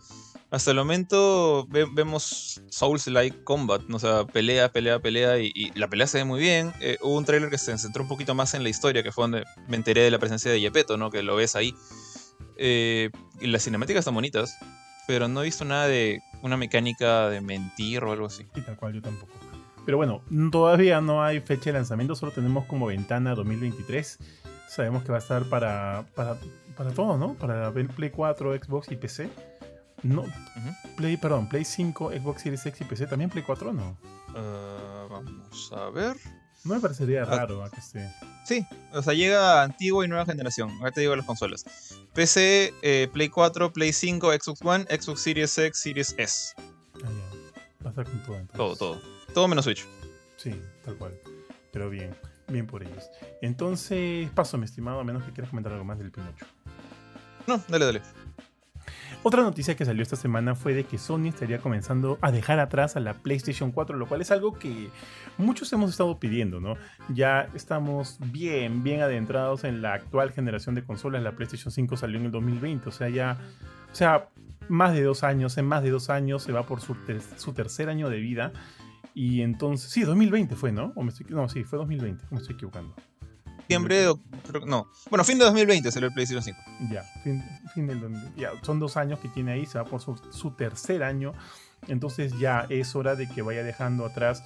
[0.51, 6.07] hasta el momento ve- vemos Souls-like combat, o sea, pelea, pelea, pelea, y, la pelea
[6.07, 6.73] se ve muy bien.
[6.81, 9.25] Eh, hubo un tráiler que se centró un poquito más en la historia, que fue
[9.25, 11.11] donde me enteré de la presencia de Yepeto, ¿no?
[11.11, 11.75] Que lo ves ahí.
[12.57, 14.57] Eh, y las cinemáticas están bonitas,
[15.07, 18.47] pero no he visto nada de una mecánica de mentir o algo así.
[18.55, 19.33] Y tal cual, yo tampoco.
[19.85, 24.19] Pero bueno, todavía no hay fecha de lanzamiento, solo tenemos como ventana 2023.
[24.69, 26.37] Sabemos que va a estar para, para,
[26.77, 27.35] para todo, ¿no?
[27.35, 29.31] Para Play 4, Xbox y PC.
[30.03, 30.25] No,
[30.97, 33.07] Play, perdón, Play 5, Xbox Series X y PC.
[33.07, 33.97] ¿También Play 4 no?
[34.37, 36.17] Ah, vamos a ver.
[36.65, 37.27] No me parecería Ah.
[37.27, 38.13] raro a que esté.
[38.45, 40.71] Sí, o sea, llega antigua y nueva generación.
[40.79, 41.65] Ahora te digo las consolas.
[42.15, 46.55] PC, eh, Play 4, Play 5, Xbox One, Xbox Series X, Series S.
[46.59, 47.85] Ah, ya.
[47.85, 48.37] Va a estar con todo.
[48.39, 48.57] entonces.
[48.57, 49.01] Todo, todo.
[49.35, 49.87] Todo menos Switch.
[50.37, 51.19] Sí, tal cual.
[51.73, 52.15] Pero bien,
[52.49, 53.09] bien por ellos.
[53.43, 56.47] Entonces, paso, mi estimado, a menos que quieras comentar algo más del Pinocho.
[57.47, 58.03] No, dale, dale.
[59.23, 62.97] Otra noticia que salió esta semana fue de que Sony estaría comenzando a dejar atrás
[62.97, 64.91] a la PlayStation 4, lo cual es algo que
[65.39, 66.77] muchos hemos estado pidiendo, ¿no?
[67.13, 71.23] Ya estamos bien, bien adentrados en la actual generación de consolas.
[71.23, 73.39] La PlayStation 5 salió en el 2020, o sea, ya,
[73.91, 74.29] o sea,
[74.69, 77.53] más de dos años, en más de dos años se va por su, ter- su
[77.53, 78.53] tercer año de vida.
[79.15, 80.93] Y entonces, sí, 2020 fue, ¿no?
[80.95, 82.95] O me estoy- no, sí, fue 2020, me estoy equivocando.
[83.69, 84.09] Diciembre de...
[84.11, 84.89] oc- creo que- No.
[85.11, 86.59] Bueno, fin de 2020 salió el PlayStation 5.
[86.91, 88.35] Ya, fin, fin del 2000.
[88.37, 91.33] Ya, son dos años que tiene ahí, se va por su, su tercer año.
[91.87, 94.43] Entonces ya es hora de que vaya dejando atrás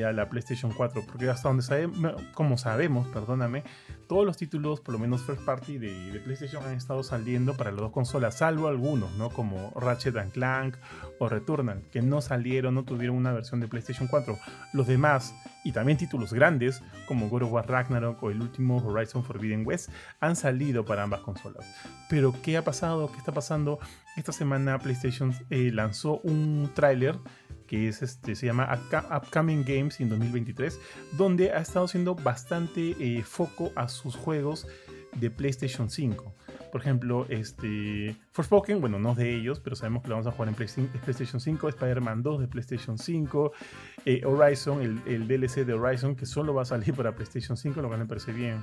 [0.00, 1.02] a la PlayStation 4.
[1.06, 3.64] Porque hasta donde sabemos, como sabemos, perdóname,
[4.08, 7.70] todos los títulos, por lo menos first party de, de PlayStation, han estado saliendo para
[7.70, 9.30] las dos consolas, salvo algunos, ¿no?
[9.30, 10.76] Como Ratchet and Clank
[11.18, 14.38] o Returnal, que no salieron, no tuvieron una versión de PlayStation 4.
[14.72, 19.24] Los demás, y también títulos grandes, como God of War Ragnarok o el último Horizon
[19.24, 21.66] Forbidden West, han salido para ambas consolas.
[22.08, 23.10] Pero, ¿qué ha pasado?
[23.12, 23.78] ¿Qué está pasando?
[24.16, 27.18] Esta semana PlayStation eh, lanzó un tráiler
[27.72, 28.68] que es este, se llama
[29.16, 30.78] Upcoming Games in 2023,
[31.16, 34.66] donde ha estado haciendo bastante eh, foco a sus juegos
[35.18, 36.34] de PlayStation 5.
[36.70, 40.50] Por ejemplo, este Forspoken, bueno, no de ellos, pero sabemos que lo vamos a jugar
[40.50, 40.68] en Play-
[41.02, 43.52] PlayStation 5, Spider-Man 2 de PlayStation 5,
[44.04, 47.80] eh, Horizon, el, el DLC de Horizon, que solo va a salir para PlayStation 5,
[47.80, 48.62] lo cual me parece bien.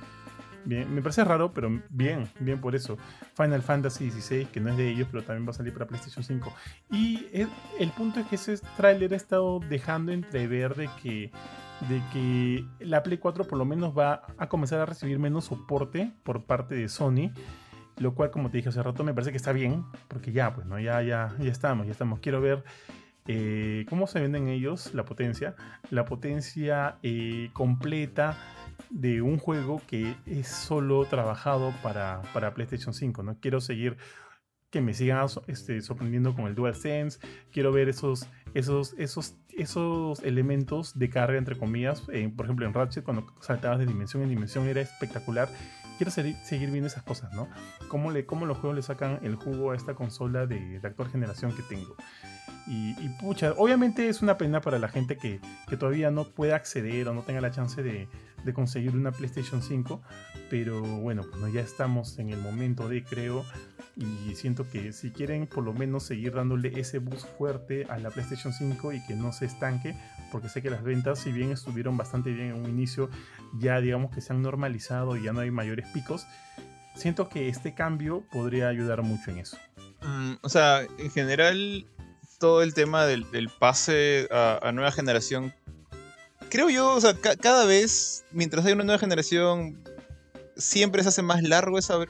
[0.65, 2.98] Bien, me parece raro, pero bien, bien por eso.
[3.36, 6.24] Final Fantasy XVI, que no es de ellos, pero también va a salir para PlayStation
[6.24, 6.54] 5.
[6.91, 11.32] Y el, punto es que ese tráiler ha estado dejando entrever de que,
[11.88, 16.12] de que la Play 4 por lo menos va a comenzar a recibir menos soporte
[16.24, 17.32] por parte de Sony.
[17.98, 20.65] Lo cual, como te dije hace rato, me parece que está bien, porque ya, pues,
[20.65, 20.80] ¿no?
[20.80, 22.19] Ya, ya, ya estamos, ya estamos.
[22.19, 22.63] Quiero ver
[23.28, 25.56] eh, cómo se venden ellos la potencia.
[25.91, 28.38] La potencia eh, completa
[28.89, 33.23] de un juego que es solo trabajado para, para PlayStation 5.
[33.23, 33.39] ¿no?
[33.39, 33.97] Quiero seguir
[34.69, 37.19] que me sigan este, sorprendiendo con el DualSense.
[37.52, 42.04] Quiero ver esos, esos, esos, esos elementos de carga, entre comillas.
[42.12, 45.49] Eh, por ejemplo, en Ratchet, cuando saltabas de dimensión en dimensión, era espectacular.
[45.97, 47.49] Quiero seguir, viendo esas cosas, ¿no?
[47.89, 51.10] Cómo, le, cómo los juegos le sacan el jugo a esta consola de, de actual
[51.10, 51.95] generación que tengo.
[52.67, 56.56] Y, y, pucha, obviamente es una pena para la gente que, que todavía no pueda
[56.56, 58.08] acceder o no tenga la chance de,
[58.43, 60.02] de conseguir una PlayStation 5.
[60.49, 63.45] Pero bueno, pues ya estamos en el momento de, creo,
[63.95, 68.10] Y siento que si quieren por lo menos seguir dándole ese boost fuerte a la
[68.10, 69.95] PlayStation 5 y que no se estanque,
[70.32, 73.10] porque sé que las ventas, si bien estuvieron bastante bien en un inicio,
[73.60, 76.25] ya digamos que se han normalizado y ya no hay mayores picos,
[76.95, 79.58] siento que este cambio podría ayudar mucho en eso.
[80.02, 81.86] Mm, o sea, en general,
[82.39, 83.25] todo el tema del,
[83.60, 85.54] pase a, nueva generación,
[86.49, 89.81] creo yo, o sea, cada vez, mientras hay una nueva generación,
[90.57, 92.05] siempre se hace más largo esa,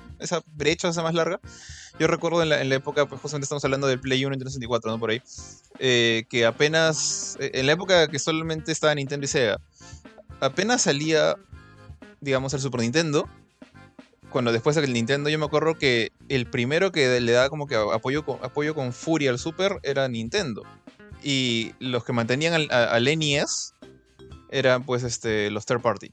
[0.56, 1.40] brecha, se hace más larga.
[2.00, 5.00] Yo recuerdo en la, época, pues justamente estamos hablando del Play 1 y 64, ¿no?
[5.00, 5.22] Por ahí.
[5.80, 9.60] Eh, que apenas, eh, en la época que solamente estaba Nintendo y Sega,
[10.40, 11.36] apenas salía,
[12.22, 13.28] digamos, el Super Nintendo,
[14.30, 17.76] cuando después del Nintendo, yo me acuerdo que el primero que le daba como que
[17.76, 20.64] apoyo con, apoyo con furia al Super era Nintendo.
[21.22, 23.74] Y los que mantenían al, al NES
[24.50, 26.12] eran pues este, los third party.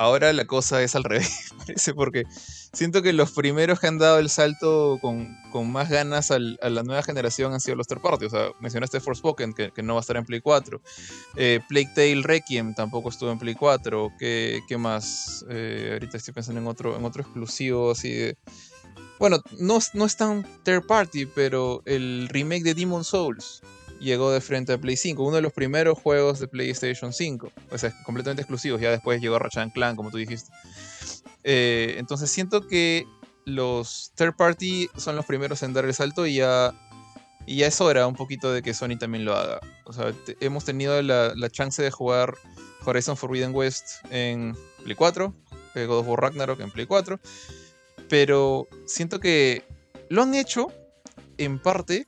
[0.00, 2.24] Ahora la cosa es al revés, parece, porque
[2.72, 5.36] siento que los primeros que han dado el salto con,
[5.70, 8.24] más ganas a la nueva generación han sido los third party.
[8.24, 10.80] O sea, mencionaste Forspoken, que, que no va a estar en Play 4.
[11.36, 14.12] Eh, Plague Tale Requiem tampoco estuvo en Play 4.
[14.18, 15.44] ¿Qué, qué más?
[15.50, 18.38] Eh, ahorita estoy pensando en otro, en otro exclusivo así de.
[19.18, 23.60] Bueno, no, no es tan third party, pero el remake de Demon Souls
[24.00, 27.78] llegó de frente a Play 5, uno de los primeros juegos de PlayStation 5, o
[27.78, 30.50] sea, completamente exclusivos, ya después llegó Ratchet Clank, como tú dijiste.
[31.44, 33.06] Eh, entonces siento que
[33.44, 36.74] los third party son los primeros en dar el salto y ya,
[37.46, 39.60] y ya es hora un poquito de que Sony también lo haga.
[39.84, 42.36] O sea, hemos tenido la, chance de jugar
[42.84, 45.34] Horizon Forbidden West en Play 4,
[45.74, 47.20] eh, God of War Ragnarok en Play 4,
[48.08, 49.64] pero siento que
[50.08, 50.68] lo han hecho
[51.38, 52.06] en parte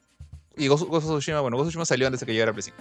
[0.57, 2.63] y Ghost, of Tsushima, bueno, Ghost of Tsushima salió antes de que llegara a Play
[2.63, 2.77] 5.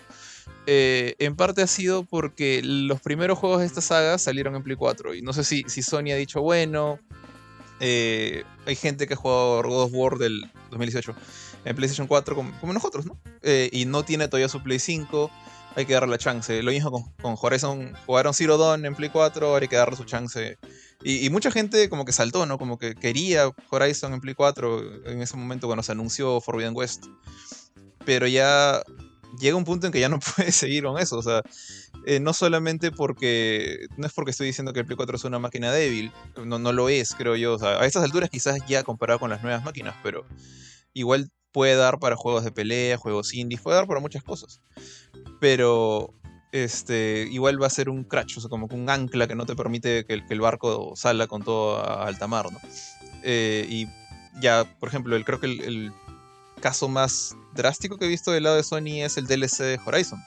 [0.68, 4.76] Eh, en parte ha sido porque los primeros juegos de esta saga salieron en Play
[4.76, 5.16] 4.
[5.16, 7.00] Y no sé si, si Sony ha dicho, bueno,
[7.80, 11.16] eh, hay gente que ha jugado God of War del 2018
[11.66, 13.18] en PlayStation 4 como, nosotros, ¿no?
[13.42, 15.32] Eh, y no tiene todavía su Play 5.
[15.76, 16.62] Hay que darle la chance.
[16.62, 17.94] Lo mismo con, con Horizon.
[18.06, 20.58] Jugaron Zero Dawn en Play 4, ahora hay que darle su chance.
[21.02, 22.60] Y, y, mucha gente como que saltó, ¿no?
[22.60, 27.06] Como que quería Horizon en Play 4 en ese momento cuando se anunció Forbidden West
[28.06, 28.82] pero ya
[29.40, 31.18] llega un punto en que ya no puedes seguir con eso.
[31.18, 31.42] O sea,
[32.06, 33.88] eh, no solamente porque.
[33.98, 36.12] No es porque estoy diciendo que el Play 4 es una máquina débil.
[36.46, 37.54] No, no lo es, creo yo.
[37.56, 40.26] O sea, a estas alturas quizás ya comparado con las nuevas máquinas, pero
[40.94, 44.62] igual puede dar para juegos de pelea, juegos indies, puede dar para muchas cosas.
[45.40, 46.14] Pero
[46.52, 49.56] este, igual va a ser un crash, o sea, como un ancla que no te
[49.56, 52.60] permite que, el barco salga con todo a alta mar, ¿no?
[53.24, 53.88] Eh, y
[54.42, 55.92] ya, por ejemplo, el, creo que el
[56.62, 60.24] caso más drástico que he visto del lado de Sony es el DLC de Horizon.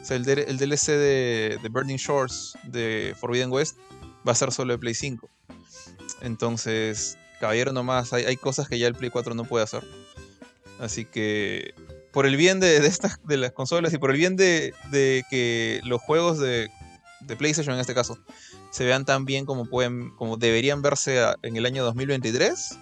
[0.00, 3.76] O sea, el, DLC de, Burning Shores de Forbidden West
[4.26, 5.28] va a ser solo de Play 5.
[6.22, 9.84] Entonces, caballero nomás, hay, hay cosas que ya el Play 4 no puede hacer.
[10.78, 11.74] Así que,
[12.12, 14.74] por el bien de, estas, de las consolas y por el bien de,
[15.30, 16.70] que los juegos de,
[17.38, 18.18] PlayStation en este caso
[18.72, 22.78] se vean tan bien como, pueden, como deberían verse en el año 2023,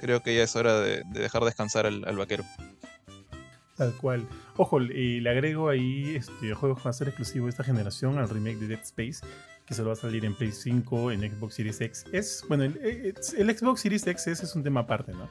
[0.00, 2.44] creo que ya es hora de, dejar descansar al, vaquero.
[3.76, 4.26] Tal cual.
[4.56, 8.28] Ojo, le agrego ahí este, juegos que van a ser exclusivos de esta generación al
[8.28, 9.20] remake de Dead Space,
[9.66, 12.04] que se lo va a salir en Play 5, en Xbox Series X.
[12.12, 15.28] Es, bueno, el, Xbox Series X es un tema aparte, ¿no?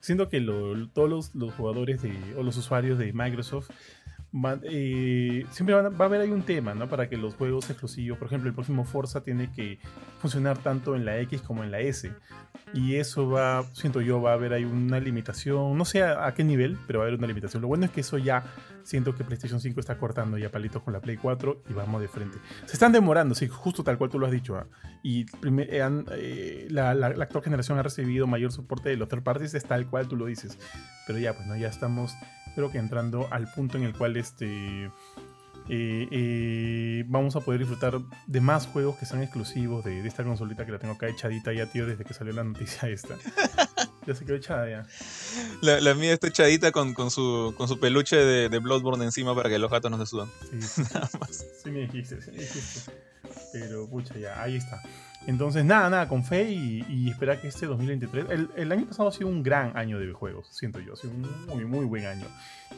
[0.00, 3.70] Siento que todos los, los, jugadores de, o los usuarios de Microsoft
[4.64, 6.88] eh, siempre va a haber ahí un tema, ¿no?
[6.88, 9.78] Para que los juegos exclusivos, por ejemplo, el próximo Forza tiene que
[10.20, 12.10] funcionar tanto en la X como en la S.
[12.74, 16.42] Y eso va, siento yo, va a haber ahí una limitación, no sé a, qué
[16.42, 17.60] nivel, pero va a haber una limitación.
[17.60, 18.44] Lo bueno es que eso ya,
[18.82, 22.08] siento que PlayStation 5 está cortando ya palitos con la Play 4 y vamos de
[22.08, 22.38] frente.
[22.64, 24.56] Se están demorando, sí, justo tal cual tú lo has dicho.
[24.56, 24.66] ¿ah?
[25.02, 29.64] Y eh, la, la, actual generación ha recibido mayor soporte de los third parties, es
[29.64, 30.58] tal cual tú lo dices.
[31.06, 32.14] Pero ya, pues no, ya estamos
[32.54, 34.90] creo que entrando al punto en el cual este
[35.68, 40.66] eh, eh, vamos a poder disfrutar de más juegos que sean exclusivos de, esta consolita
[40.66, 43.16] que la tengo acá echadita ya, tío, desde que salió la noticia esta.
[44.06, 44.86] ya se quedó echada ya.
[45.60, 49.58] La, mía está echadita con, su, con su peluche de, de, Bloodborne encima para que
[49.58, 50.28] los gatos no se sudan.
[50.60, 51.46] Sí, Nada más.
[51.62, 52.92] Sí me dijiste, sí me dijiste.
[53.52, 54.82] Pero, pucha, ya, ahí está.
[55.26, 58.26] Entonces, nada, nada, con fe y, y esperar que este 2023.
[58.30, 60.94] El, el, año pasado ha sido un gran año de videojuegos, siento yo.
[60.94, 62.26] Ha sido un muy, muy buen año.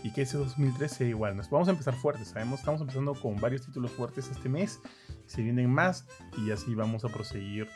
[0.02, 1.36] Y que ese 2013 sea igual.
[1.36, 2.60] Nos vamos a empezar fuertes, sabemos.
[2.60, 4.80] Estamos empezando con varios títulos fuertes este mes.
[5.26, 7.68] Se vienen más y así vamos a proseguir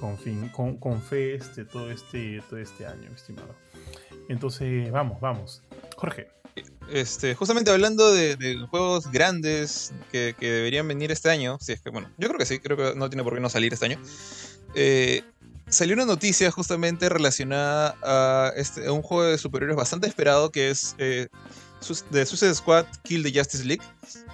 [0.00, 3.54] con, fin, con, con fe este, todo, este, todo este año, estimado.
[4.28, 5.62] Entonces, vamos, vamos.
[5.96, 6.37] Jorge.
[6.90, 12.10] Este, justamente hablando de, juegos grandes que, deberían venir este año, si es que, bueno,
[12.16, 14.00] yo creo que sí, creo que no tiene por qué no salir este año.
[14.74, 15.22] Eh,
[15.68, 20.94] salió una noticia justamente relacionada a, este, un juego de superhéroes bastante esperado que es
[20.98, 21.28] eh,
[22.10, 23.84] de Suicide Squad Kill the Justice League.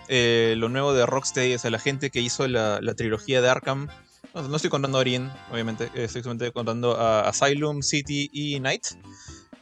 [0.08, 3.88] Eh, lo nuevo de Rocksteady, o sea, la gente que hizo la, trilogía de Arkham.
[4.34, 8.86] No, estoy contando a Orien, obviamente, estoy contando a Asylum, City y Night.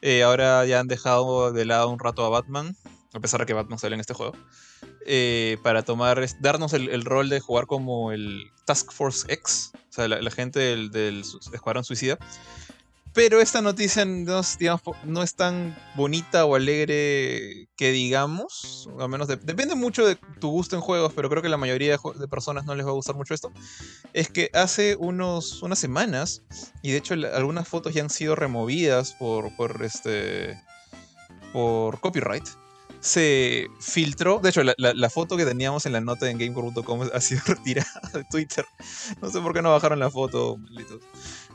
[0.02, 2.76] Eh, ahora ya han dejado de lado un rato a Batman,
[3.14, 4.34] a pesar de que Batman sale en este juego.
[5.06, 10.08] Eh, para tomar, darnos el, rol de jugar como el Task Force X, o sea,
[10.08, 12.18] la, gente del, Escuadrón Suicida.
[13.14, 18.88] Pero esta noticia no es, tan bonita o alegre que digamos.
[18.98, 22.29] Al menos depende mucho de tu gusto en juegos, pero creo que la mayoría de,
[22.29, 23.53] personas no les va a gustar mucho esto.
[24.14, 26.42] Es que hace unos, unas semanas,
[26.83, 30.59] y de hecho algunas fotos ya han sido removidas por, por, este,
[31.53, 32.48] por copyright,
[33.03, 34.38] se filtró.
[34.38, 38.25] De hecho, la, foto que teníamos en la nota en gamecore.com ha sido retirada de
[38.25, 38.64] Twitter.
[39.20, 40.57] No sé por qué no bajaron la foto,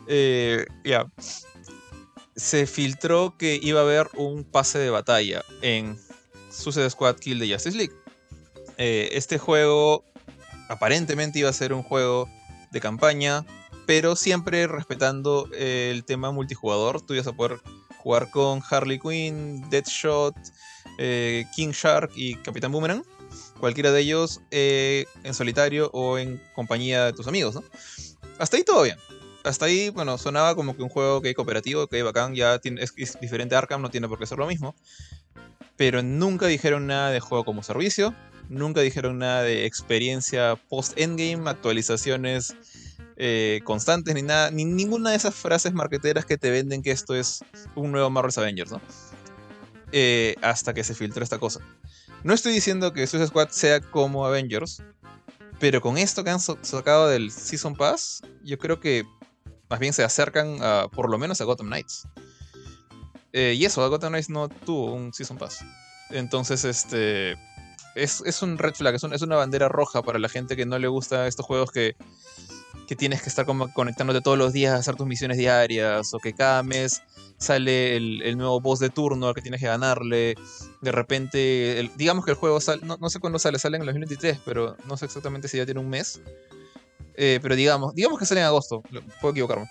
[0.08, 1.12] eh, ya.
[2.36, 5.98] Se filtró que iba a haber un pase de batalla en
[6.52, 7.94] Suicide Squad Kill de Justice League.
[8.78, 10.04] Eh, este juego
[10.70, 12.30] aparentemente iba a ser un juego
[12.72, 13.46] de campaña,
[13.88, 17.02] pero siempre respetando el tema multijugador.
[17.02, 17.60] Tú ibas a poder
[17.98, 20.36] jugar con Harley Quinn, Deadshot,
[21.00, 23.04] eh, King Shark y Capitán Boomerang.
[23.60, 27.60] Cualquiera de ellos en solitario o en compañía de tus amigos.
[28.38, 28.98] Hasta ahí todo bien.
[29.48, 33.20] Hasta ahí, bueno, sonaba como que un juego que hay cooperativo, que bacán, ya es,
[33.22, 34.76] diferente a Arkham, no tiene por qué ser lo mismo.
[35.78, 38.14] Pero nunca dijeron nada de juego como servicio,
[38.50, 42.56] nunca dijeron nada de experiencia post-endgame, actualizaciones
[43.16, 47.16] eh, constantes, ni nada, ni ninguna de esas frases marqueteras que te venden que esto
[47.16, 47.40] es
[47.76, 48.82] un nuevo Marvel's Avengers, ¿no?
[49.92, 51.62] Eh, hasta que se filtre esta cosa.
[52.24, 54.84] No estoy diciendo que Suicide Squad sea como Avengers,
[55.60, 59.06] pero con esto que han sacado del Season Pass, yo creo que
[59.70, 62.08] más bien se acercan a, por lo menos a Gotham Knights.
[63.34, 65.64] Eh, y eso, Gotham Knights no tuvo un Season Pass.
[66.10, 67.38] Entonces, este.
[67.96, 70.88] Es, un red flag, es, es, una bandera roja para la gente que no le
[70.88, 71.96] gusta estos juegos que,
[72.88, 76.20] que tienes que estar como conectándote todos los días a hacer tus misiones diarias, o
[76.20, 77.02] que cada mes
[77.38, 80.36] sale el, nuevo boss de turno que tienes que ganarle.
[80.82, 84.40] De repente, digamos que el juego sale, no, sé cuándo sale, sale en el 2023,
[84.46, 86.22] pero no sé exactamente si ya tiene un mes.
[87.18, 88.84] Eh, pero digamos, digamos que sale en agosto,
[89.20, 89.68] puedo equivocarme.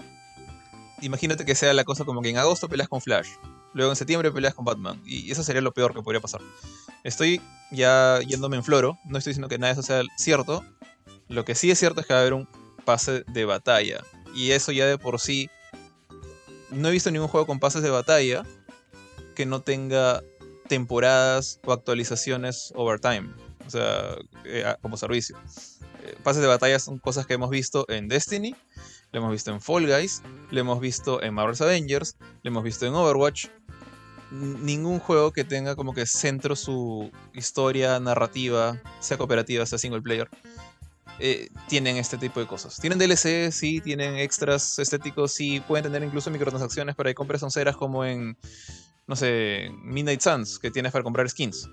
[1.01, 3.29] Imagínate que sea la cosa como que en agosto peleas con Flash,
[3.73, 6.41] luego en septiembre peleas con Batman, y eso sería lo peor que podría pasar.
[7.05, 10.65] Estoy ya yéndome en floro, no estoy diciendo que nada de eso sea cierto.
[11.29, 12.49] Lo que sí es cierto es que va a haber un
[12.85, 14.03] pase de batalla,
[14.35, 15.49] y eso ya de por sí
[16.71, 18.43] no he visto ningún juego con pases de batalla
[19.37, 20.23] que no tenga
[20.69, 23.31] temporadas o actualizaciones overtime,
[23.65, 25.37] o sea, eh, como servicio.
[26.23, 28.55] Pases de batalla son cosas que hemos visto en Destiny,
[29.13, 32.87] lo hemos visto en Fall Guys, lo hemos visto en Marvel's Avengers, lo hemos visto
[32.87, 33.47] en Overwatch.
[34.31, 40.29] ningún juego que tenga como que centro su historia narrativa, sea cooperativa, sea single player,
[41.19, 42.79] eh, tienen este tipo de cosas.
[42.79, 47.77] Tienen DLC, sí, tienen extras estéticos, sí, pueden tener incluso microtransacciones para que compres onceras
[47.77, 48.37] como en,
[49.07, 51.71] no sé, Midnight Suns, que tienes para comprar skins.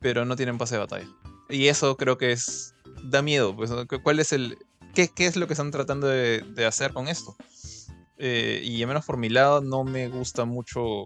[0.00, 1.08] Pero no tienen pase de batalla.
[1.48, 2.74] Y eso creo que es.
[3.02, 3.54] Da miedo.
[3.54, 3.70] Pues,
[4.02, 4.58] ¿Cuál es el.
[4.94, 7.36] ¿Qué, es lo que están tratando de, hacer con esto?
[8.18, 11.04] Eh, y al menos por mi lado no me gusta mucho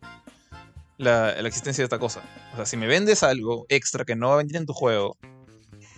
[0.96, 2.22] la, la, existencia de esta cosa.
[2.53, 5.16] O sea, si me vendes algo extra que no va a venir en tu juego,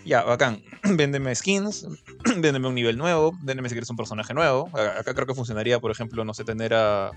[0.05, 0.63] ya, bacán.
[0.97, 1.87] Véndeme skins,
[2.37, 4.69] véndeme un nivel nuevo, véndeme si quieres un personaje nuevo.
[4.75, 7.11] Acá creo que funcionaría, por ejemplo, no sé, tener a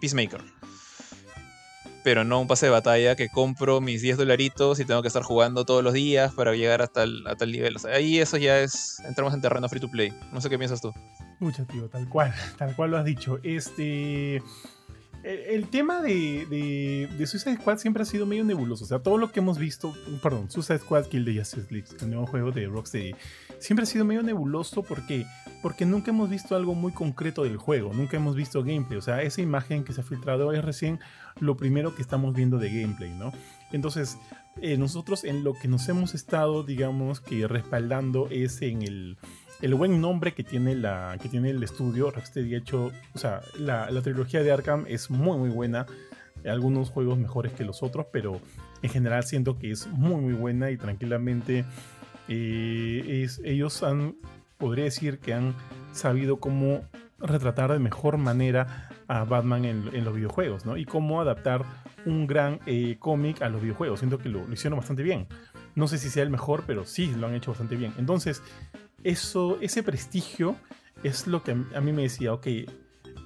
[0.00, 0.42] Peacemaker.
[2.02, 5.22] Pero no un pase de batalla que compro mis 10 dolaritos y tengo que estar
[5.22, 7.76] jugando todos los días para llegar hasta el, a tal nivel.
[7.76, 9.00] O sea, ahí eso ya es.
[9.06, 10.12] Entramos en terreno free to play.
[10.32, 10.92] No sé qué piensas tú.
[11.40, 12.34] Mucha, tío, tal cual.
[12.58, 13.38] Tal cual lo has dicho.
[13.42, 14.42] Este.
[15.22, 16.46] El, tema de,
[17.18, 18.84] de, Suicide Squad siempre ha sido medio nebuloso.
[18.84, 22.08] O sea, todo lo que hemos visto, perdón, Suicide Squad Kill the Justice League, el
[22.08, 23.14] nuevo juego de Rocksteady,
[23.58, 24.82] siempre ha sido medio nebuloso.
[24.82, 25.26] ¿Por qué?
[25.62, 28.96] Porque nunca hemos visto algo muy concreto del juego, nunca hemos visto gameplay.
[28.96, 31.00] O sea, esa imagen que se ha filtrado es recién
[31.38, 33.32] lo primero que estamos viendo de gameplay, ¿no?
[33.72, 34.18] Entonces,
[34.60, 39.18] eh, nosotros en lo que nos hemos estado, digamos, que respaldando es en el
[39.62, 42.10] el buen nombre que tiene, la, que tiene el estudio.
[42.10, 45.86] Rocksteady ha hecho, o sea, la, trilogía de Arkham es muy, muy buena.
[46.44, 48.40] Algunos juegos mejores que los otros, pero
[48.80, 51.66] en general siento que es muy, muy buena y tranquilamente
[52.28, 54.16] eh, ellos han,
[54.56, 55.54] podría decir que han
[55.92, 56.82] sabido cómo
[57.20, 60.76] retratar de mejor manera a Batman en, los videojuegos, ¿no?
[60.76, 61.64] Y cómo adaptar
[62.06, 64.00] un gran eh, cómic a los videojuegos.
[64.00, 65.26] Siento que lo, hicieron bastante bien.
[65.74, 67.92] No sé si sea el mejor, pero sí lo han hecho bastante bien.
[67.98, 68.42] Entonces,
[69.04, 70.56] eso, ese prestigio
[71.02, 72.46] es lo que a mí me decía, ok,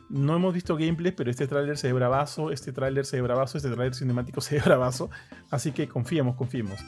[0.09, 3.71] no hemos visto gameplay, pero este tráiler se ve bravazo, este tráiler se ve este
[3.71, 5.09] tráiler cinemático se ve.
[5.51, 6.79] Así que confiemos, confiemos.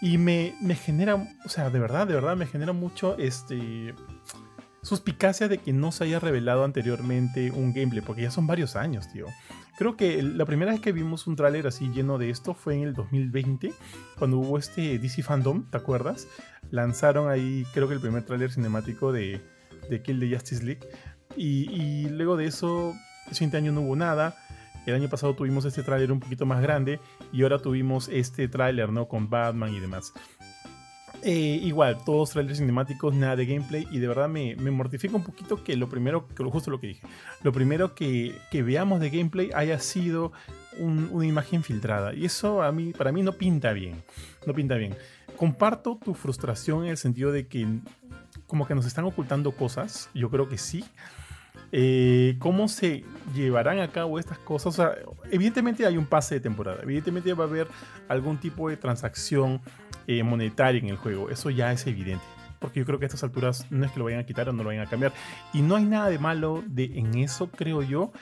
[0.00, 1.14] Y me, me genera,
[1.44, 3.94] o sea, de verdad, de verdad, me genera mucho este
[4.82, 9.10] suspicacia de que no se haya revelado anteriormente un gameplay, porque ya son varios años,
[9.12, 9.26] tío.
[9.78, 12.82] Creo que la primera vez que vimos un tráiler así lleno de esto fue en
[12.82, 13.72] el 2020,
[14.18, 16.28] cuando hubo este DC Fandom, ¿te acuerdas?
[16.70, 19.40] Lanzaron ahí, creo que el primer tráiler cinemático de,
[19.88, 20.86] de Kill the Justice League.
[21.36, 22.94] Y, luego de eso,
[23.28, 24.36] el siguiente año no hubo nada.
[24.84, 27.00] El año pasado tuvimos este tráiler un poquito más grande
[27.32, 29.06] y ahora tuvimos este tráiler, ¿no?
[29.06, 30.12] Con Batman y demás.
[31.24, 35.22] Eh, igual, todos trailers cinemáticos, nada de gameplay y de verdad me, me mortifica un
[35.22, 37.06] poquito que lo primero, que justo lo que dije,
[37.44, 40.32] lo primero que, que veamos de gameplay haya sido
[40.78, 44.02] una imagen filtrada y eso a mí, para mí no pinta bien,
[44.46, 44.96] no pinta bien.
[45.36, 47.68] Comparto tu frustración en el sentido de que
[48.48, 50.84] como que nos están ocultando cosas, yo creo que sí,
[51.74, 53.02] eh, cómo se
[53.34, 54.78] llevarán a cabo estas cosas.
[55.30, 57.66] evidentemente hay un pase de temporada, evidentemente va a haber
[58.08, 59.62] algún tipo de transacción
[60.06, 62.24] eh, monetaria en el juego, eso ya es evidente.
[62.58, 64.52] Porque yo creo que a estas alturas no es que lo vayan a quitar o
[64.52, 65.12] no lo vayan a cambiar.
[65.52, 68.12] Y no hay nada de malo de, en eso, creo yo.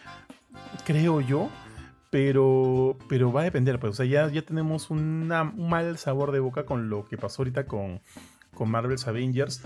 [0.86, 1.50] Creo yo.
[2.08, 3.78] Pero, pero va a depender.
[3.78, 7.42] Pues, o sea, ya, ya tenemos un mal sabor de boca con lo que pasó
[7.42, 8.00] ahorita con,
[8.54, 9.62] con Marvel's Avengers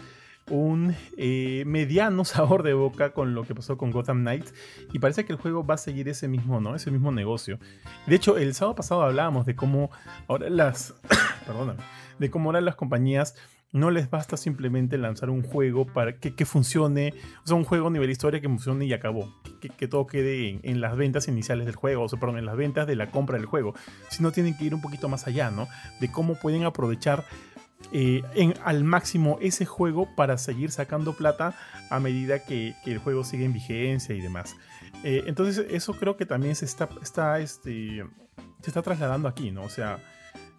[0.51, 4.55] un eh, mediano sabor de boca con lo que pasó con Gotham Knights
[4.93, 6.75] y parece que el juego va a seguir ese mismo, ¿no?
[6.75, 7.59] Ese mismo negocio.
[8.07, 9.91] De hecho, el sábado pasado hablábamos de cómo
[10.29, 10.95] ahora las,
[12.19, 13.35] de cómo ahora las compañías
[13.75, 17.91] no les basta simplemente lanzar un juego para que, funcione, o sea, un juego a
[17.91, 22.05] nivel historia que funcione y acabó, que, todo quede en, las ventas iniciales del juego,
[22.05, 23.75] o sea, perdón, en las ventas de la compra del juego,
[24.11, 25.67] sino tienen que ir un poquito más allá, ¿no?
[26.01, 27.25] De cómo pueden aprovechar
[27.93, 31.55] eh, en, al máximo ese juego para seguir sacando plata
[31.91, 34.57] a medida que, el juego sigue en vigencia y demás.
[35.03, 38.05] Eh, entonces eso creo que también se está, está, este,
[38.63, 39.63] se está trasladando aquí, ¿no?
[39.65, 39.99] O sea,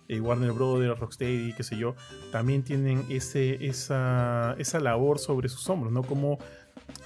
[0.08, 1.96] eh, Warner Brothers, Rocksteady, qué sé yo,
[2.32, 6.04] también tienen ese, esa, esa labor sobre sus hombros, ¿no?
[6.04, 6.38] Como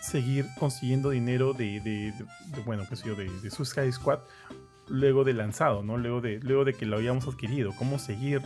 [0.01, 2.13] seguir consiguiendo dinero de, de,
[2.65, 4.19] bueno, qué sé yo, de, de Suicide Squad
[4.89, 5.97] luego de lanzado, ¿no?
[5.97, 8.41] Luego de, luego de que lo habíamos adquirido, cómo seguir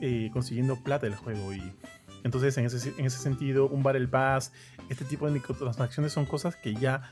[0.00, 1.52] eh, consiguiendo plata del juego.
[1.52, 1.62] Y
[2.24, 4.52] entonces, en ese, en ese sentido, un Battle Pass,
[4.88, 7.10] este tipo de microtransacciones son cosas que ya,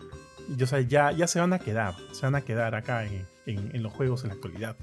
[0.51, 3.93] o ya, ya se van a quedar, se van a quedar acá en, en, los
[3.93, 4.76] juegos en la actualidad.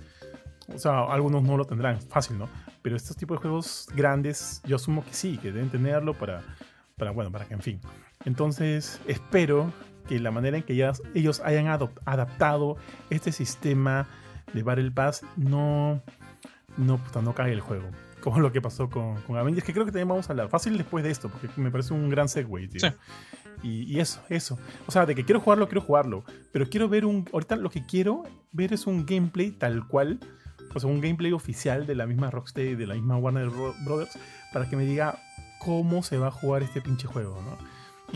[0.74, 2.48] O sea, algunos no lo tendrán, fácil, ¿no?
[2.84, 6.44] Pero estos tipos de juegos grandes, yo asumo que sí, que deben tenerlo para,
[6.96, 7.82] para bueno, para que, en fin.
[8.24, 9.74] Entonces, espero
[10.08, 12.78] que la manera en que ya, ellos hayan adaptado
[13.10, 14.08] este sistema
[14.54, 16.02] de Battle Pass no,
[16.80, 17.90] no, puta, no cae el juego.
[18.22, 20.78] Como lo que pasó con, con, Avengers, que creo que también vamos a hablar fácil
[20.78, 22.82] después de esto, porque me parece un gran segue, tío.
[22.82, 22.88] Sí.
[23.62, 24.58] Y, eso, eso.
[24.88, 26.24] O sea, de que quiero jugarlo, quiero jugarlo.
[26.52, 27.28] Pero quiero ver un.
[27.34, 30.20] Ahorita lo que quiero ver es un gameplay tal cual.
[30.74, 34.18] O sea, un gameplay oficial de la misma Rocksteady, de la misma Warner Brothers,
[34.54, 35.20] para que me diga
[35.60, 37.58] cómo se va a jugar este pinche juego, ¿no?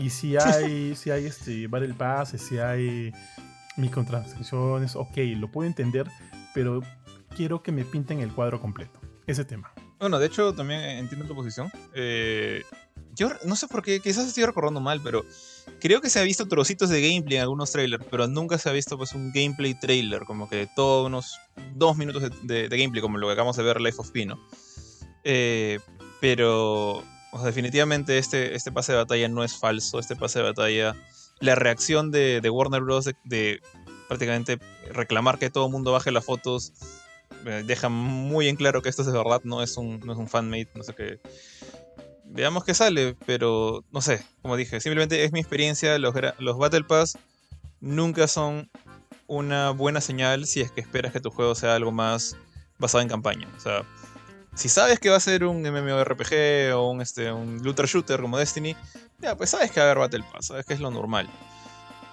[0.02, 3.12] Y si hay, si hay este Battle Pass, si hay
[3.76, 6.08] microtransacciones, ok, lo puedo entender,
[6.54, 6.80] pero
[7.34, 9.00] quiero que me pinten el cuadro completo.
[9.26, 9.72] Ese tema.
[9.98, 11.70] Bueno, de hecho, también entiendo tu posición.
[11.94, 12.62] Eh,
[13.14, 15.24] yo no sé por qué, quizás estoy recordando mal, pero
[15.80, 18.72] creo que se ha visto trocitos de gameplay en algunos trailers, pero nunca se ha
[18.72, 21.38] visto pues un gameplay trailer, como que todos unos
[21.74, 24.38] dos minutos de, gameplay, como lo que acabamos de ver Life of Pino.
[25.22, 25.78] Eh,
[26.20, 27.02] pero
[27.44, 30.96] definitivamente este, este pase de batalla no es falso, este pase de batalla,
[31.40, 33.10] la reacción de, Warner Bros.
[33.24, 33.60] De,
[34.08, 34.58] prácticamente
[34.92, 36.72] reclamar que todo el mundo baje las fotos
[37.44, 40.70] deja muy en claro que esto es de verdad, no es un, no un fanmate,
[40.74, 41.20] no sé qué.
[42.24, 46.84] Veamos qué sale, pero no sé, como dije, simplemente es mi experiencia, los, los Battle
[46.84, 47.18] Pass
[47.80, 48.70] nunca son
[49.26, 52.36] una buena señal si es que esperas que tu juego sea algo más
[52.78, 53.48] basado en campaña.
[53.56, 53.82] O sea,
[54.54, 58.38] si sabes que va a ser un MMORPG o un, este, un looter shooter como
[58.38, 58.76] Destiny,
[59.18, 61.28] ya, pues sabes que va a haber Battle Pass, sabes que es lo normal.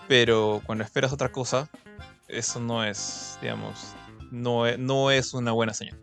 [0.08, 1.70] Pero cuando esperas otra cosa,
[2.28, 3.96] eso no es, digamos,
[4.32, 6.00] no, e, no es una buena señal.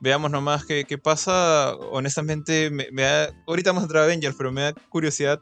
[0.00, 1.74] Veamos nomás qué, qué pasa.
[1.76, 5.40] Honestamente, me, da, ahorita vamos a entrar a Avengers, pero me da curiosidad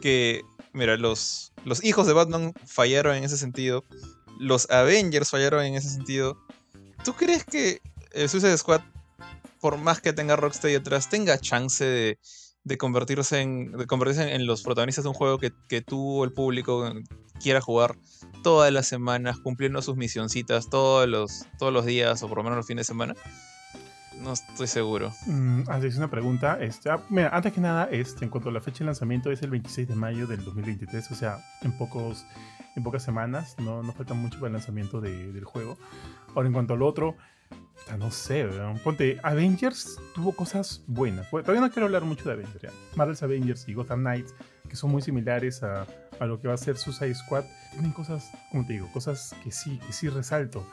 [0.00, 3.84] que, mira, los, los hijos de Batman fallaron en ese sentido.
[4.40, 6.36] Los Avengers fallaron en ese sentido.
[7.04, 7.80] ¿Tú crees que
[8.12, 8.80] el Suicide Squad,
[9.60, 12.18] por más que tenga Rocksteady atrás, tenga chance de,
[12.66, 16.32] de convertirse, en, de convertirse en los protagonistas de un juego que, que tú, el
[16.32, 16.92] público,
[17.40, 17.96] quiera jugar
[18.42, 22.56] todas las semanas, cumpliendo sus misioncitas todos los, todos los días o por lo menos
[22.56, 23.14] los fines de semana?
[24.20, 25.12] No estoy seguro.
[25.26, 26.58] Mm, antes una pregunta.
[26.60, 29.42] Este, ah, mira, antes que nada, este, en cuanto a la fecha de lanzamiento, es
[29.42, 32.24] el 26 de mayo del 2023, o sea, en pocos
[32.74, 35.78] en pocas semanas, no, no falta mucho para el lanzamiento de- del juego.
[36.34, 37.16] Ahora, en cuanto al otro,
[37.98, 38.48] no sé,
[38.82, 41.30] ponte, Avengers tuvo cosas buenas.
[41.30, 42.70] Todavía no quiero hablar mucho de Avengers, ya.
[42.96, 44.34] Marvel's Avengers y Gotham Knights,
[44.68, 45.86] que son muy similares a,
[46.18, 49.52] a lo que va a ser Suicide Squad, tienen cosas, como te digo, cosas que
[49.52, 50.66] sí, que sí resalto.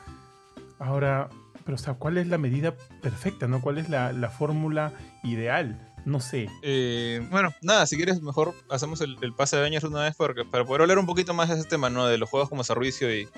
[0.78, 1.28] Ahora,
[1.64, 3.60] pero o sea, ¿cuál es la medida perfecta, no?
[3.60, 5.92] ¿Cuál es la, la fórmula ideal?
[6.04, 6.50] No sé.
[6.62, 10.44] Eh, bueno, nada, si quieres, mejor hacemos el, el pase de Avengers una vez porque,
[10.44, 12.06] para poder hablar un poquito más de ese tema, ¿no?
[12.06, 13.28] De los juegos como servicio y,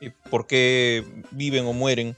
[0.00, 2.16] y por qué viven o mueren.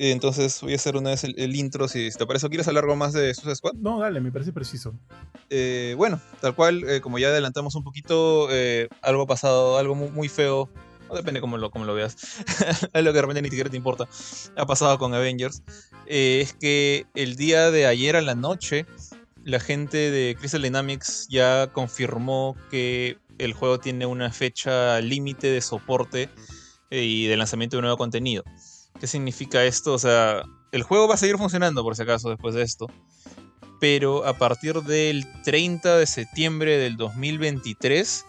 [0.00, 2.46] Entonces voy a hacer una vez el, el intro, si, te parece.
[2.46, 3.72] ¿O ¿Quieres hablar algo más de Suicide Squad?
[3.74, 4.94] No, dale, me parece preciso.
[5.50, 9.96] Eh, bueno, tal cual, eh, como ya adelantamos un poquito, eh, algo ha pasado, algo
[9.96, 10.70] muy, muy feo.
[11.12, 12.16] Depende cómo lo, cómo lo veas.
[12.92, 14.08] algo que de repente ni siquiera te importa.
[14.56, 15.62] Ha pasado con Avengers.
[16.06, 18.86] Eh, es que el día de ayer a la noche,
[19.44, 25.60] la gente de Crystal Dynamics ya confirmó que el juego tiene una fecha límite de
[25.60, 26.28] soporte
[26.90, 28.44] y de lanzamiento de nuevo contenido.
[29.00, 29.94] ¿Qué significa esto?
[29.94, 30.42] O sea,
[30.72, 32.86] el juego va a seguir funcionando por si acaso después de esto
[33.80, 38.26] pero a partir del 30 de septiembre del 2023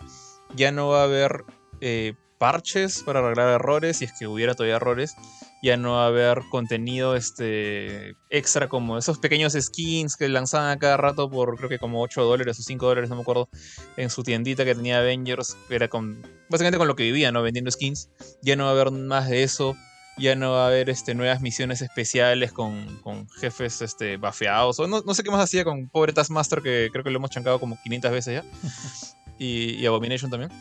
[0.55, 1.43] ya no va a haber
[1.81, 5.15] eh, parches para arreglar errores, si es que hubiera todavía errores,
[5.61, 10.79] ya no va a haber contenido este, extra como esos pequeños skins que lanzaban a
[10.79, 13.49] cada rato por creo que como 8 dólares o 5 dólares, no me acuerdo,
[13.97, 17.41] en su tiendita que tenía Avengers, era con básicamente con lo que vivía, ¿no?
[17.41, 18.09] Vendiendo skins.
[18.41, 19.75] Ya no va a haber más de eso
[20.19, 24.79] ya no va a haber este, nuevas misiones especiales con, con jefes este, bafeados.
[24.79, 27.31] O no, no sé qué más hacía con pobre Taskmaster, que creo que lo hemos
[27.31, 28.49] chancado como 500 veces ya.
[29.39, 30.51] y, y Abomination también.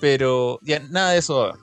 [0.00, 1.60] Pero ya nada de eso va a haber.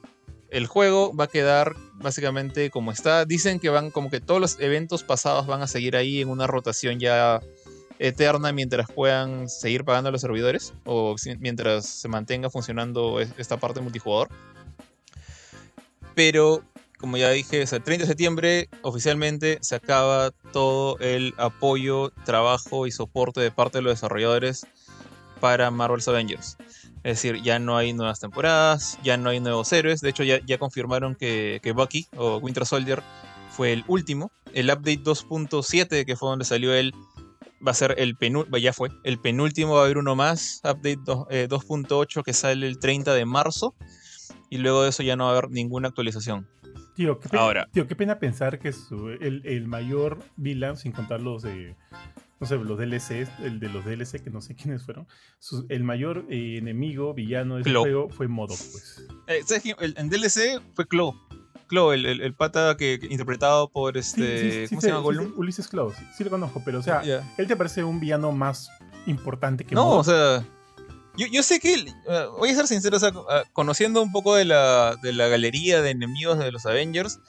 [0.49, 3.25] El juego va a quedar básicamente como está.
[3.25, 6.47] Dicen que van como que todos los eventos pasados van a seguir ahí en una
[6.47, 7.41] rotación ya
[7.99, 13.57] eterna mientras puedan seguir pagando a los servidores o mientras se mantenga funcionando es- esta
[13.57, 14.29] parte multijugador.
[16.15, 16.63] Pero
[16.99, 22.91] como ya dije, el 30 de septiembre oficialmente se acaba todo el apoyo, trabajo y
[22.91, 24.65] soporte de parte de los desarrolladores
[25.39, 26.57] para Marvel's Avengers.
[27.03, 30.01] Es decir, ya no hay nuevas temporadas, ya no hay nuevos héroes.
[30.01, 33.03] De hecho, ya, confirmaron que, Bucky o Winter Soldier
[33.51, 34.31] fue el último.
[34.53, 36.93] El update 2.7, que fue donde salió él,
[37.65, 40.99] va a ser el penúltimo, ya fue, el penúltimo va a haber uno más, update
[41.03, 43.75] dos- eh, 2.8 que sale el 30 de marzo.
[44.49, 46.47] Y luego de eso ya no va a haber ninguna actualización.
[46.97, 47.69] Tío, qué pena, Ahora.
[47.71, 51.75] tío, qué pena pensar que su- el, el mayor villain, sin contar los de.
[52.39, 55.07] No sé, los DLCs, el de los DLC, que no sé quiénes fueron.
[55.39, 59.07] su- el mayor eh, enemigo, villano de ese juego fue Modok, pues.
[59.27, 59.75] Eh, ¿sabes quién?
[59.79, 61.15] El- en DLC fue Claw.
[61.67, 64.39] Claw, el, el- el pata que, que interpretado por Sí, este.
[64.39, 65.33] sí, sí, ¿Cómo sé, se llama sí Gollum?
[65.37, 67.01] Ulises Klaus, sí, sí lo conozco, pero o sea,
[67.37, 68.69] él te parece un villano más
[69.05, 69.99] importante que No, Modok.
[69.99, 70.45] o sea.
[71.17, 71.73] Yo, yo sé que.
[71.73, 75.27] eh, voy a ser sincero, o sea, ah, conociendo un poco de la, de la
[75.27, 77.19] galería de enemigos de los Avengers,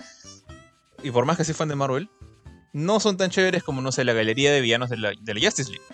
[1.03, 2.11] y por más que soy fan de Marvel,
[2.72, 5.41] no son tan chéveres como, no sé, la galería de villanos de la, de la
[5.41, 5.84] Justice League.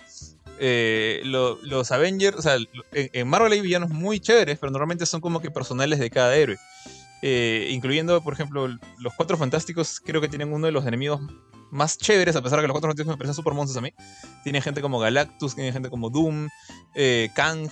[0.59, 2.57] Eh, lo- los Avengers, o sea,
[2.93, 6.57] en Marvel hay villanos muy chéveres, pero normalmente son como que personales de cada héroe.
[7.21, 11.21] Eh, incluyendo, por ejemplo, los Cuatro Fantásticos, creo que tienen uno de los enemigos
[11.75, 13.93] más chéveres, a pesar de que los Cuatro Fantásticos me parecen super monstruos a mí.
[14.43, 16.47] Tienen gente como Galactus, tienen gente como Doom,
[16.95, 17.69] eh, Kang.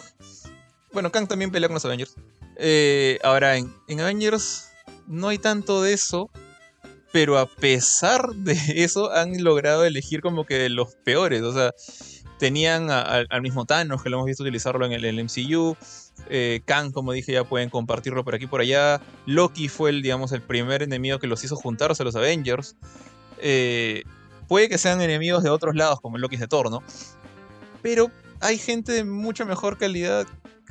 [0.91, 2.15] Bueno, Kang también pelea con los Avengers.
[2.57, 4.69] Eh, ahora, en, en Avengers
[5.07, 6.29] no hay tanto de eso,
[7.11, 11.41] pero a pesar de eso han logrado elegir como que los peores.
[11.41, 11.71] O sea,
[12.37, 15.77] tenían al mismo Thanos, que lo hemos visto utilizarlo en el, el MCU.
[16.29, 19.01] Eh, Kang, como dije, ya pueden compartirlo por aquí y por allá.
[19.25, 22.75] Loki fue el, digamos, el primer enemigo que los hizo juntarse a los Avengers.
[23.45, 24.03] Eh,
[24.47, 26.81] puede que sean enemigos de otros lados, como el Loki de Thor, ¿no?
[27.81, 30.25] Pero hay gente de mucha mejor calidad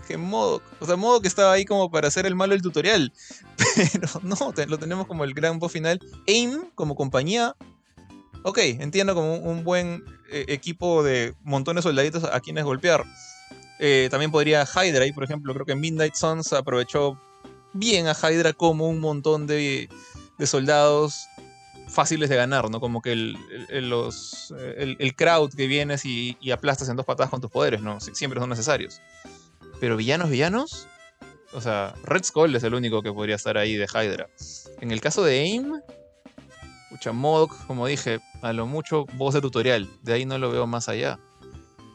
[0.09, 0.63] que Modok.
[0.81, 3.13] O sea, Modok estaba ahí como para hacer el malo del tutorial.
[3.93, 6.01] Pero no, lo tenemos como el gran boss final.
[6.27, 7.55] AIM, como compañía.
[8.43, 13.05] Ok, entiendo como un, buen eh, equipo de montones de soldaditos a quienes golpear.
[13.79, 15.53] Eh, también podría Hydra ahí, por ejemplo.
[15.53, 17.21] Creo que Midnight Suns aprovechó
[17.75, 19.89] bien a Hydra como un montón de
[20.45, 21.29] soldados
[21.93, 22.81] fáciles de ganar, ¿no?
[22.81, 23.37] Como que el,
[23.69, 27.99] el- el- crowd que vienes y, y aplastas en dos patadas con tus poderes, ¿no?
[28.01, 29.01] Sie- Siempre son necesarios.
[29.81, 30.87] Pero villanos, villanos.
[31.55, 34.29] O sea, Red Skull es el único que podría estar ahí de Hydra.
[34.81, 35.81] En el caso de AIM,
[36.91, 39.89] Pucha, Modok, como dije, a lo mucho voz de tutorial.
[40.03, 41.19] De ahí no lo veo más allá.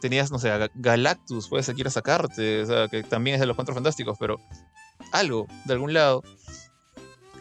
[0.02, 3.39] Tenías, no sé, a Ga- Galactus, puede ser quiera sacarte, o sea, que también es
[3.39, 4.38] de los Cuatro Fantásticos, pero
[5.12, 6.24] algo, de algún lado,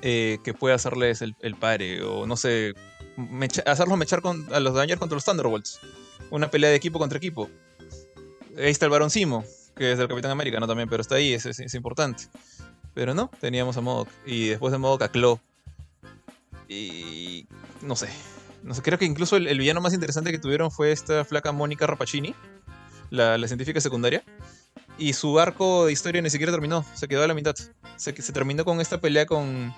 [0.02, 2.74] eh, que pueda hacerles el, el pare, o no sé,
[3.64, 5.80] hacerlos mechar con, a los Avengers contra los Thunderbolts.
[6.30, 7.48] Una pelea de equipo contra equipo.
[8.56, 9.44] Ahí está el Barón Simo,
[9.76, 10.66] que es del Capitán América, ¿no?
[10.66, 12.24] También, pero está ahí, es, es, importante.
[12.94, 14.08] Pero no, teníamos a Modok.
[14.24, 15.38] Y después de Modok a Claw.
[16.68, 17.46] Y.
[17.82, 18.08] No sé.
[18.62, 21.86] No sé, creo que incluso el, villano más interesante que tuvieron fue esta flaca Mónica
[21.86, 22.34] Rapacini,
[23.10, 24.24] la, científica secundaria.
[24.98, 27.54] Y su arco de historia ni siquiera terminó, se quedó a la mitad.
[27.96, 29.74] Se, se terminó con esta pelea con.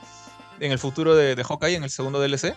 [0.61, 2.55] En el futuro de, de Hawkeye, en el segundo DLC.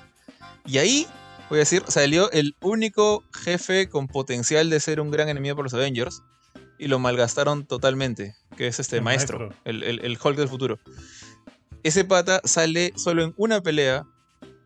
[0.65, 1.07] Y ahí,
[1.49, 5.65] voy a decir, salió el único jefe con potencial de ser un gran enemigo para
[5.65, 6.23] los Avengers.
[6.79, 8.35] Y lo malgastaron totalmente.
[8.57, 10.79] Que es este maestro, El, el, Hulk del futuro.
[11.83, 14.05] Ese pata sale solo en una pelea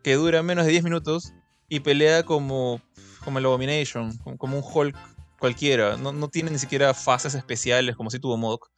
[0.02, 1.32] que dura menos de 10 minutos
[1.68, 2.80] y pelea como,
[3.24, 4.96] como el Abomination, como, un Hulk
[5.38, 5.96] cualquiera.
[5.96, 8.70] No, no, tiene ni siquiera fases especiales como si tuvo Modok.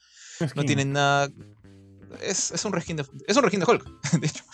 [0.55, 1.29] No tiene nada.
[2.23, 3.85] Es, es, un reskin de, es un reskin de Hulk,
[4.21, 4.45] de hecho.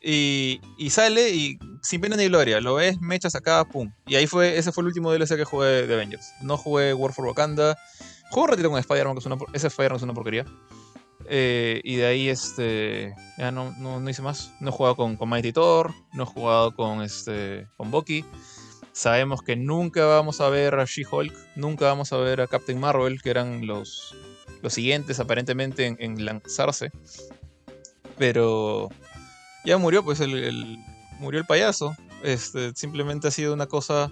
[0.00, 3.92] Y, y, sale y sin pena ni gloria, lo ves, mechas acá, pum.
[4.06, 6.32] Y ahí fue, ese fue el último DLC que jugué de Avengers.
[6.40, 7.76] No jugué War for Wakanda.
[8.30, 10.44] Jugué un ratito con Spider-Man, que es una, ese Spider-Man es una porquería.
[11.30, 14.52] Eh, y de ahí este ya no, no, hice más.
[14.60, 18.24] No he jugado con, con, Mighty Thor, no he jugado con, este, con Bucky.
[18.98, 23.22] Sabemos que nunca vamos a ver a She-Hulk, nunca vamos a ver a Captain Marvel,
[23.22, 24.12] que eran los,
[24.60, 26.90] los siguientes aparentemente en, lanzarse.
[28.16, 28.88] Pero
[29.64, 30.84] ya murió, pues el,
[31.20, 31.94] murió el payaso.
[32.24, 34.10] Este, simplemente ha sido una cosa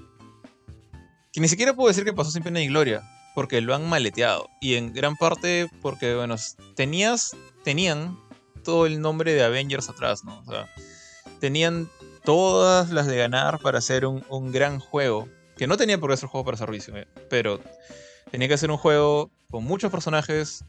[1.33, 3.03] que ni siquiera puedo decir que pasó sin pena ni gloria,
[3.35, 4.49] porque lo han maleteado.
[4.61, 6.37] Y en gran parte porque, bueno,
[6.77, 8.17] tenías, tenían
[8.63, 10.39] todo el nombre de Avengers atrás, ¿no?
[10.39, 10.73] O sea,
[11.41, 11.91] tenían
[12.27, 15.29] todas las de ganar para hacer un, gran juego.
[15.57, 17.61] Que no tenía por qué ser un juego para servicio, eh, pero
[18.31, 20.65] tenía que ser un juego con muchos personajes,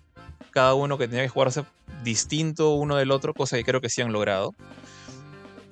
[0.52, 1.66] cada uno que tenía que jugarse
[2.04, 4.54] distinto uno del otro, cosa que creo que sí han logrado.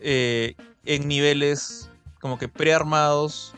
[0.02, 0.56] Eh,
[0.86, 3.54] en niveles como que prearmados,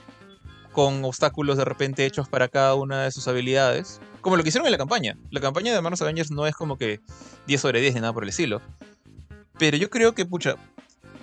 [0.73, 3.99] con obstáculos de repente hechos para cada una de sus habilidades.
[4.21, 5.17] Como lo que hicieron en la campaña.
[5.31, 6.99] La campaña de Marvel Avengers no es como que
[7.47, 8.61] 10 sobre 10 ni nada por el estilo.
[9.57, 10.55] Pero yo creo que, pucha,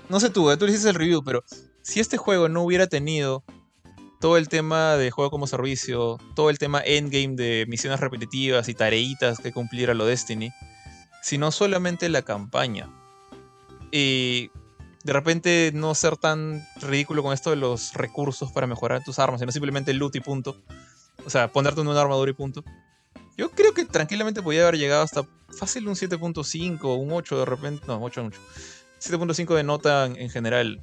[0.08, 1.44] no sé tú, eh, tú le hiciste el review, pero
[1.82, 3.44] si este juego no hubiera tenido
[4.20, 8.74] todo el tema de juego como servicio, todo el tema endgame de misiones repetitivas y
[8.74, 10.50] tareitas que cumplir a lo Destiny,
[11.22, 12.88] sino solamente la campaña.
[13.92, 14.50] Y
[15.04, 19.40] de repente no ser tan ridículo con esto de los recursos para mejorar tus armas,
[19.40, 20.56] sino simplemente loot y punto.
[21.26, 22.64] O sea, ponerte en una armadura y punto.
[23.36, 25.26] Yo creo que tranquilamente podía haber llegado hasta
[25.58, 27.84] fácil un 7.5, un 8 de repente.
[27.86, 28.40] No, 8 mucho.
[29.10, 30.80] 7.5 de nota en, general.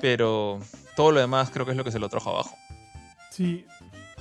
[0.00, 0.58] Pero
[0.96, 2.56] todo lo demás creo que es lo que se lo trajo abajo.
[3.30, 3.66] Sí,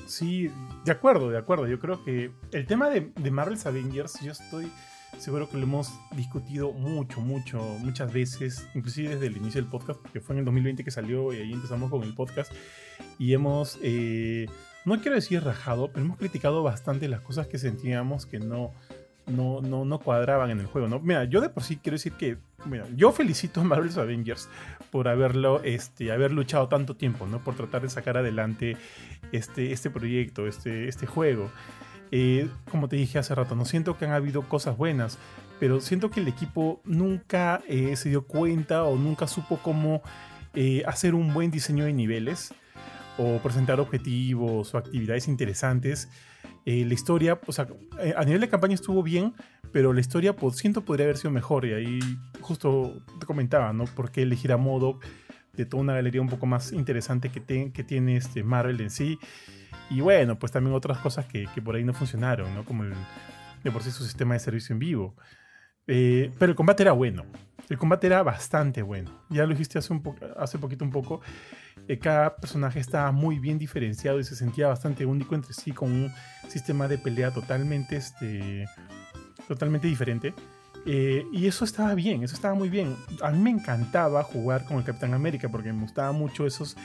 [0.07, 0.49] sí,
[0.85, 1.67] de acuerdo, de acuerdo.
[1.67, 4.71] Yo creo que el tema de, Marvel's Avengers, yo estoy
[5.17, 9.99] seguro que lo hemos discutido mucho, mucho, muchas veces, inclusive desde el inicio del podcast,
[10.01, 12.51] porque fue en el 2020 que salió y ahí empezamos con el podcast.
[13.17, 14.47] Y hemos, eh,
[14.85, 18.73] no quiero decir rajado, pero hemos criticado bastante las cosas que sentíamos que no,
[19.27, 20.99] no, no, no cuadraban en el juego, ¿no?
[20.99, 24.49] Mira, yo de por sí quiero decir que, mira, yo felicito a Marvel's Avengers
[24.91, 27.43] por haberlo, este, haber luchado tanto tiempo, ¿no?
[27.43, 28.77] Por tratar de sacar adelante
[29.31, 31.51] este, este proyecto, este, este juego.
[32.11, 35.17] Eh, como te dije hace rato, no siento que han habido cosas buenas,
[35.59, 40.01] pero siento que el equipo nunca eh, se dio cuenta o nunca supo cómo
[40.53, 42.53] eh, hacer un buen diseño de niveles
[43.17, 46.09] o presentar objetivos o actividades interesantes
[46.65, 47.67] eh, la historia, o sea,
[47.99, 49.33] eh, a nivel de campaña estuvo bien,
[49.71, 51.65] pero la historia, pues, siento, podría haber sido mejor.
[51.65, 51.99] Y ahí
[52.41, 53.85] justo te comentaba, ¿no?
[53.85, 55.03] ¿Por qué elegir a Modoc
[55.53, 59.17] de toda una galería un poco más interesante que, que tiene este Marvel en sí?
[59.89, 62.63] Y bueno, pues también otras cosas que, que por ahí no funcionaron, ¿no?
[62.63, 62.93] Como el,
[63.63, 65.15] de por sí su sistema de servicio en vivo.
[65.93, 67.25] Eh, pero el combate era bueno.
[67.69, 69.11] El combate era bastante bueno.
[69.29, 70.01] Ya lo dijiste hace, un
[70.37, 71.19] hace poquito un poco.
[71.85, 75.91] Eh, cada personaje estaba muy bien diferenciado y se sentía bastante único entre sí con
[75.91, 76.11] un
[76.47, 78.65] sistema de pelea totalmente, este,
[79.49, 80.33] totalmente diferente.
[80.85, 82.95] Eh, y eso estaba bien, eso estaba muy bien.
[83.21, 86.77] A mí me encantaba jugar con el Capitán América porque me gustaba mucho esos,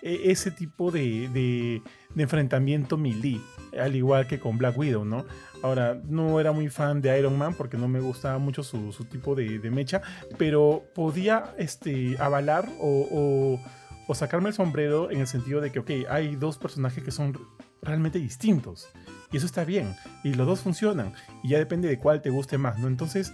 [0.00, 1.82] e, ese tipo de, de,
[2.14, 3.40] de enfrentamiento melee,
[3.76, 5.24] al igual que con Black Widow, ¿no?
[5.64, 9.06] Ahora, no era muy fan de Iron Man porque no me gustaba mucho su, su
[9.06, 10.02] tipo de, mecha,
[10.36, 13.58] pero podía este, avalar o,
[14.06, 17.38] o, sacarme el sombrero en el sentido de que, ok, hay dos personajes que son
[17.80, 18.90] realmente distintos.
[19.32, 19.96] Y eso está bien.
[20.22, 21.14] Y los dos funcionan.
[21.42, 22.86] Y ya depende de cuál te guste más, ¿no?
[22.86, 23.32] Entonces,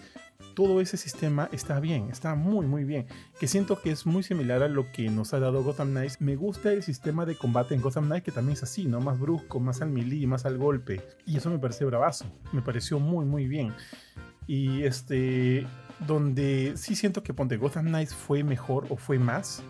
[0.55, 3.07] todo ese sistema está bien, está muy muy bien,
[3.39, 6.21] que siento que es muy similar a lo que nos ha dado Gotham Knights.
[6.21, 9.01] Me gusta el sistema de combate en Gotham Knights que también es así, ¿no?
[9.01, 11.01] Más brusco, más al melee, más al golpe.
[11.27, 13.73] Y eso me parece bravazo, me pareció muy muy bien.
[14.47, 15.67] Y este,
[16.07, 19.63] donde sí siento que Ponte Gotham Knights fue mejor o fue más,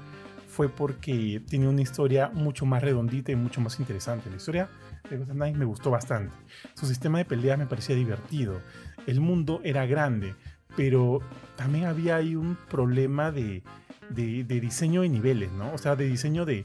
[0.49, 4.31] fue porque tiene una historia mucho más redondita y mucho más interesante.
[4.31, 4.69] La historia
[5.09, 6.35] de Gotham Knights me gustó bastante.
[6.75, 8.61] Su sistema de peleas me parecía divertido.
[9.07, 10.35] El mundo era grande,
[10.81, 11.21] pero
[11.57, 13.63] también había ahí un problema de,
[14.09, 15.75] de, diseño de niveles, ¿no?
[15.75, 16.65] O sea, de diseño de...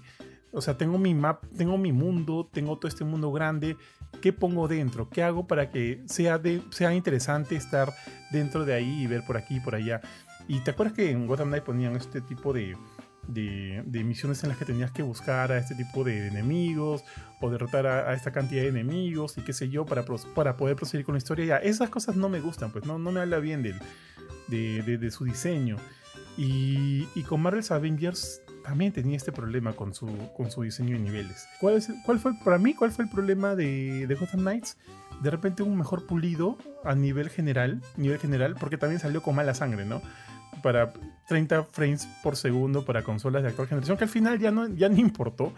[0.53, 3.75] O sea, tengo mi map, tengo mi mundo, tengo todo este mundo grande.
[4.21, 5.09] ¿Qué pongo dentro?
[5.09, 7.93] ¿Qué hago para que sea, de, sea interesante estar
[8.31, 9.99] dentro de ahí y ver por aquí y por allá?
[10.47, 12.77] Y te acuerdas que en Gotham Knight ponían este tipo de,
[13.27, 17.03] de, misiones en las que tenías que buscar a este tipo de enemigos
[17.41, 20.03] o derrotar a, esta cantidad de enemigos y qué sé yo para,
[20.33, 21.45] para poder proseguir con la historia.
[21.45, 23.79] Ya, esas cosas no me gustan, pues no, no me habla bien del,
[24.47, 25.77] de, su diseño.
[26.37, 31.03] Y, y con Marvel's Avengers también tenía este problema con su, con su diseño de
[31.03, 31.47] niveles.
[31.61, 34.77] ¿Cuál, es cuál fue, para mí, cuál fue el problema de, de Gotham Knights?
[35.21, 39.53] De repente un mejor pulido a nivel general, nivel general, porque también salió con mala
[39.53, 40.01] sangre, ¿no?
[40.65, 40.91] Para
[41.27, 44.89] 30 frames por segundo para consolas de actual generación, que al final ya no, ya
[44.89, 45.53] no importó,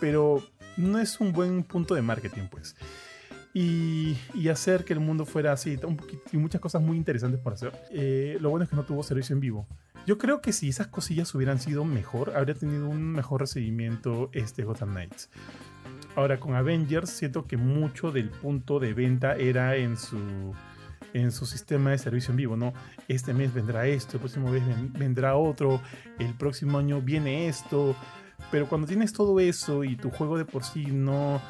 [0.00, 0.42] pero
[0.76, 2.74] no es un buen punto de marketing, pues.
[3.54, 5.78] Y, y hacer que el mundo fuera así,
[6.32, 7.70] y muchas cosas muy interesantes por hacer.
[7.92, 9.68] Eh, lo bueno es que no tuvo servicio en vivo.
[10.08, 14.64] Yo creo que si esas cosillas hubieran sido mejor, habría tenido un mejor recibimiento este
[14.64, 15.30] Gotham Knights.
[16.16, 20.52] Ahora con Avengers siento que mucho del punto de venta era en su
[21.14, 22.72] en su sistema de servicio en vivo, ¿no?
[23.08, 25.80] Este mes vendrá esto, el próximo mes ven- vendrá otro,
[26.18, 27.96] el próximo año viene esto,
[28.50, 31.40] pero cuando tienes todo eso y tu juego de por sí no,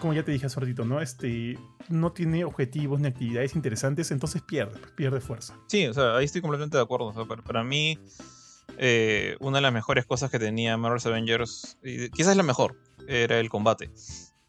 [0.00, 1.00] como ya te dije hace ratito, ¿no?
[1.00, 5.56] Este, no tiene objetivos ni actividades interesantes, entonces pierde, pierde fuerza.
[5.66, 7.06] Sí, o sea, ahí estoy completamente de acuerdo.
[7.06, 7.98] O sea, para, mí,
[8.76, 11.78] eh, una de las mejores cosas que tenía Marvel's Avengers,
[12.12, 12.76] quizás la mejor,
[13.08, 13.90] era el combate.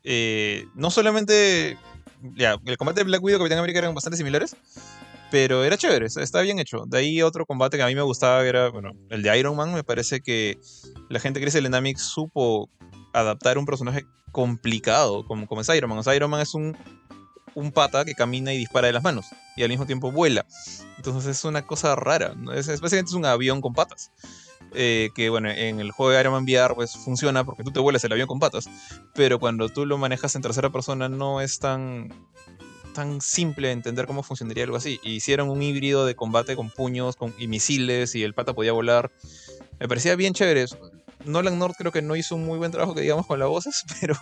[0.04, 1.78] Eh, no solamente.
[2.66, 4.56] El combate de Black Widow y Capitán América eran bastante similares,
[5.32, 6.84] pero era chévere, estaba bien hecho.
[6.88, 9.74] De ahí otro combate que a mí me gustaba era, bueno, el de Iron Man.
[9.74, 10.58] Me parece que
[11.10, 12.70] la gente que dice Dynamics supo
[13.14, 16.00] adaptar un personaje complicado como, como es Iron Man.
[16.00, 16.76] O sea, Iron Man es un,
[17.56, 20.46] un pata que camina y dispara de las manos y al mismo tiempo vuela.
[20.98, 22.34] Entonces es una cosa rara.
[22.36, 22.52] ¿no?
[22.54, 24.12] Es, es- básicamente es un avión con patas.
[24.74, 27.80] Eh, que bueno, en el juego de Iron Man VR pues funciona porque tú te
[27.80, 28.70] vuelas el avión con patas.
[29.14, 32.10] Pero cuando tú lo manejas en tercera persona no es tan,
[32.94, 35.00] tan simple entender cómo funcionaría algo así.
[35.04, 39.12] Hicieron un híbrido de combate con puños con, y misiles y el pata podía volar.
[39.80, 40.66] Me parecía bien chévere.
[41.26, 43.84] Nolan North creo que no hizo un muy buen trabajo que digamos con las voces,
[44.00, 44.16] pero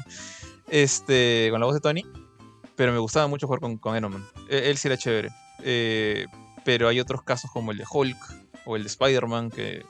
[0.69, 2.05] este, con la voz de Tony.
[2.75, 4.25] Pero me gustaba mucho jugar con, con Iron Man.
[4.49, 5.29] Él, él sí era chévere.
[5.63, 6.25] Eh,
[6.63, 8.17] pero hay otros casos como el de Hulk
[8.65, 9.85] o el de Spider-Man que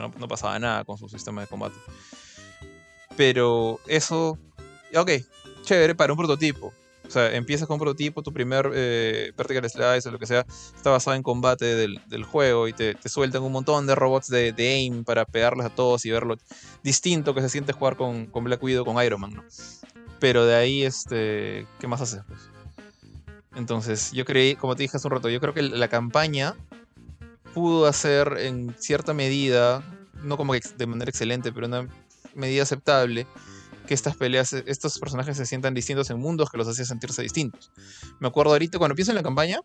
[0.00, 1.76] no, pasaba nada con su sistema de combate.
[3.16, 4.38] Pero eso,
[4.94, 5.10] ok,
[5.62, 6.72] chévere para un prototipo.
[7.06, 10.46] O sea, empiezas con un prototipo, tu primer eh, vertical slice o lo que sea,
[10.74, 14.68] está basado en combate del, juego y te, sueltan un montón de robots de, de
[14.68, 16.36] aim para pegarles a todos y ver lo
[16.82, 19.44] distinto que se siente jugar con, con Black Widow con Iron Man, ¿no?
[20.20, 22.22] Pero de ahí, este, ¿qué más haces?
[22.28, 22.40] Pues?
[23.54, 26.54] Entonces, yo creí, como te dije hace un rato, yo creo que la campaña
[27.54, 29.82] pudo hacer en cierta medida,
[30.22, 31.88] no como que de manera excelente, pero una
[32.34, 33.26] medida aceptable,
[33.86, 37.70] que estas peleas, estos personajes se sientan distintos en mundos que los hacía sentirse distintos.
[38.20, 39.60] Me acuerdo ahorita, cuando pienso en la campaña,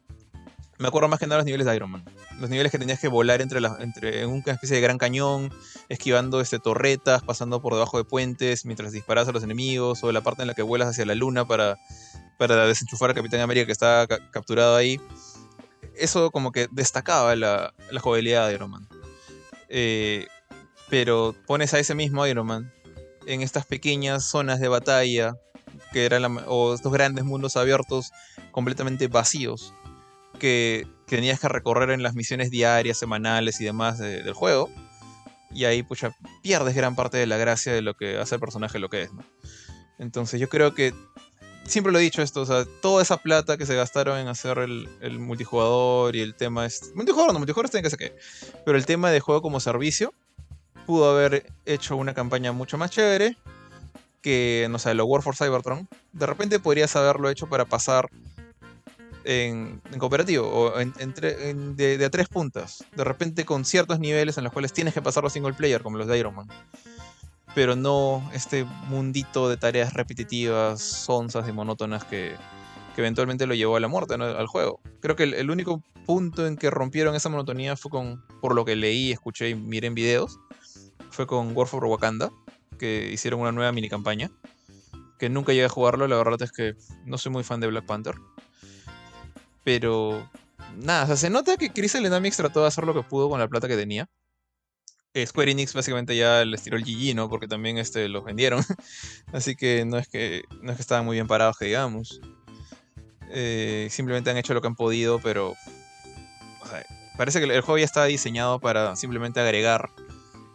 [0.79, 2.05] me acuerdo más que nada los niveles de Iron Man.
[2.39, 5.51] Los niveles que tenías que volar entre, las entre en una especie de gran cañón,
[5.89, 10.21] esquivando este, torretas, pasando por debajo de puentes mientras disparas a los enemigos, o la
[10.21, 11.77] parte en la que vuelas hacia la luna para,
[12.37, 14.99] para desenchufar al Capitán América que está ca- capturado ahí.
[15.99, 18.01] Eso como que destacaba la, la
[18.47, 18.87] de Iron Man.
[19.69, 20.27] Eh,
[20.89, 22.73] pero pones a ese mismo Iron Man
[23.25, 25.35] en estas pequeñas zonas de batalla,
[25.91, 28.11] que eran o estos grandes mundos abiertos
[28.51, 29.73] completamente vacíos,
[30.39, 34.69] que tenías que recorrer en las misiones diarias, semanales y demás de- del juego.
[35.51, 36.11] Y ahí, pucha,
[36.43, 39.13] pierdes gran parte de la gracia de lo que hace el personaje lo que es,
[39.13, 39.23] ¿no?
[39.99, 40.93] Entonces yo creo que,
[41.67, 44.57] siempre lo he dicho esto, o sea, toda esa plata que se gastaron en hacer
[44.59, 46.91] el, el multijugador y el tema es...
[46.95, 48.15] Multijugador no, multijugador tiene que ser que...
[48.65, 50.13] Pero el tema de juego como servicio,
[50.85, 53.37] pudo haber hecho una campaña mucho más chévere
[54.21, 55.87] que, no sé, lo War for Cybertron.
[56.13, 58.09] De repente podrías haberlo hecho para pasar
[59.23, 62.83] en, en cooperativo o en- en- de, de a tres puntas.
[62.95, 66.07] De repente con ciertos niveles en los cuales tienes que pasarlo single player, como los
[66.07, 66.47] de Iron Man.
[67.55, 72.35] Pero no este mundito de tareas repetitivas, sonsas y monótonas que,
[72.97, 74.25] eventualmente lo llevó a la muerte ¿no?
[74.25, 74.79] al juego.
[75.01, 78.75] Creo que el, único punto en que rompieron esa monotonía fue con, por lo que
[78.75, 80.39] leí, escuché y miré en videos,
[81.11, 82.31] fue con War for Wakanda,
[82.77, 84.31] que hicieron una nueva mini campaña.
[85.19, 86.75] Que nunca llegué a jugarlo, la verdad es que
[87.05, 88.15] no soy muy fan de Black Panther.
[89.63, 90.29] Pero
[90.77, 93.67] nada, se nota que Crystal Dynamics trató de hacer lo que pudo con la plata
[93.67, 94.07] que tenía.
[95.25, 97.29] Square Enix básicamente ya les tiró el GG, ¿no?
[97.29, 98.63] Porque también este, los vendieron.
[99.33, 102.21] Así que no es que, no es que estaban muy bien parados, que digamos.
[103.31, 105.55] Eh, simplemente han hecho lo que han podido, pero.
[107.17, 109.89] parece que el juego ya está diseñado para simplemente agregar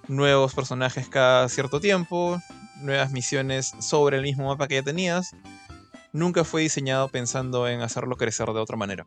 [0.09, 2.41] nuevos personajes cada cierto tiempo,
[2.81, 5.35] nuevas misiones sobre el mismo mapa que ya tenías.
[6.13, 9.07] Nunca fue diseñado pensando en hacerlo crecer de otra manera.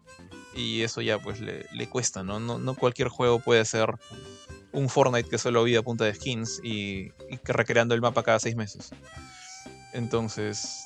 [0.55, 2.39] Y eso ya pues le, cuesta, ¿no?
[2.39, 2.57] ¿no?
[2.57, 2.73] ¿no?
[2.75, 3.93] cualquier juego puede ser
[4.75, 7.09] un Fortnite que solo vive a punta de skins y,
[7.45, 8.91] recreando el mapa cada seis meses.
[9.93, 10.85] Entonces,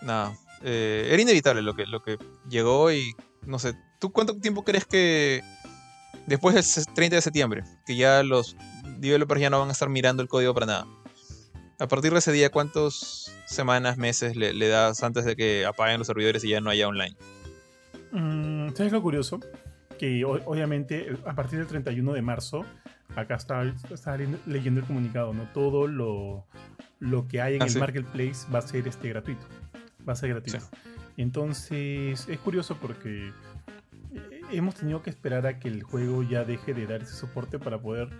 [0.00, 2.18] nada, eh, era inevitable lo que, lo que
[2.48, 5.42] llegó y no sé, ¿tú cuánto tiempo crees que
[6.26, 8.56] después del 30 de septiembre, que ya los
[8.98, 10.86] developers ya no van a estar mirando el código para nada?
[11.78, 16.06] A partir de ese día, ¿cuántas semanas, meses le, das antes de que apaguen los
[16.06, 17.14] servidores y ya no haya online?
[18.12, 19.40] Mm, ¿Sabes lo curioso?
[19.98, 22.64] Que obviamente a partir del 31 de marzo
[23.16, 23.64] acá estaba,
[24.46, 25.44] leyendo el comunicado, ¿no?
[25.52, 26.46] Todo lo,
[27.00, 29.46] lo que hay en ah, el marketplace va a ser este gratuito.
[30.06, 30.64] Va a ser gratuito.
[31.16, 33.32] Entonces, es curioso porque
[34.12, 37.58] eh, hemos tenido que esperar a que el juego ya deje de dar ese soporte
[37.58, 38.10] para poder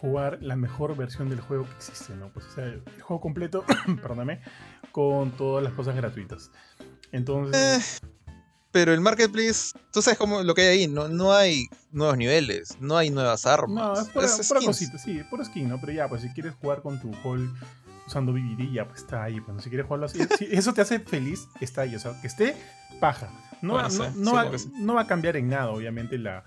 [0.00, 2.30] jugar la mejor versión del juego que existe, ¿no?
[2.30, 3.64] Pues, o sea, el juego completo,
[4.02, 4.40] perdóname,
[4.92, 6.50] con todas las cosas gratuitas.
[7.12, 8.00] Entonces.
[8.02, 8.08] Eh,
[8.78, 12.76] pero el marketplace, tú sabes cómo lo que hay ahí, no, no hay nuevos niveles,
[12.78, 13.74] no hay nuevas armas.
[14.14, 15.80] No, es pura, cosita, sí, por skin, ¿no?
[15.80, 17.52] Pero ya, pues si quieres jugar con tu hall
[18.06, 19.40] usando BBD, ya pues está ahí.
[19.40, 21.96] Pues si quieres jugarlo así, si eso te hace feliz, está ahí.
[21.96, 22.54] O sea, que esté
[23.00, 23.32] paja.
[23.62, 23.82] No,
[24.14, 26.44] no, va, a cambiar en nada, obviamente, la,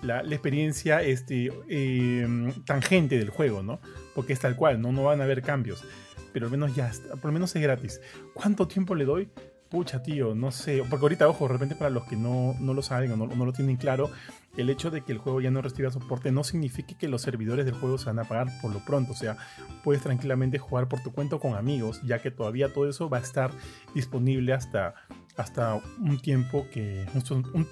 [0.00, 3.78] la, experiencia este, em, tangente del juego, ¿no?
[4.14, 4.90] Porque es tal cual, ¿no?
[4.90, 5.84] No van a haber cambios.
[6.32, 8.00] Pero al menos ya, por lo menos es gratis.
[8.32, 9.28] ¿Cuánto tiempo le doy?
[9.74, 10.84] Pucha, tío, no sé.
[10.88, 13.76] Porque ahorita, ojo, de repente para los que no, lo saben o no, lo tienen
[13.76, 14.08] claro,
[14.56, 17.64] el hecho de que el juego ya no reciba soporte no significa que los servidores
[17.64, 19.10] del juego se van a apagar por lo pronto.
[19.10, 19.36] O sea,
[19.82, 23.20] puedes tranquilamente jugar por tu cuenta con amigos, ya que todavía todo eso va a
[23.20, 23.50] estar
[23.96, 24.94] disponible hasta,
[25.36, 27.04] hasta un tiempo que.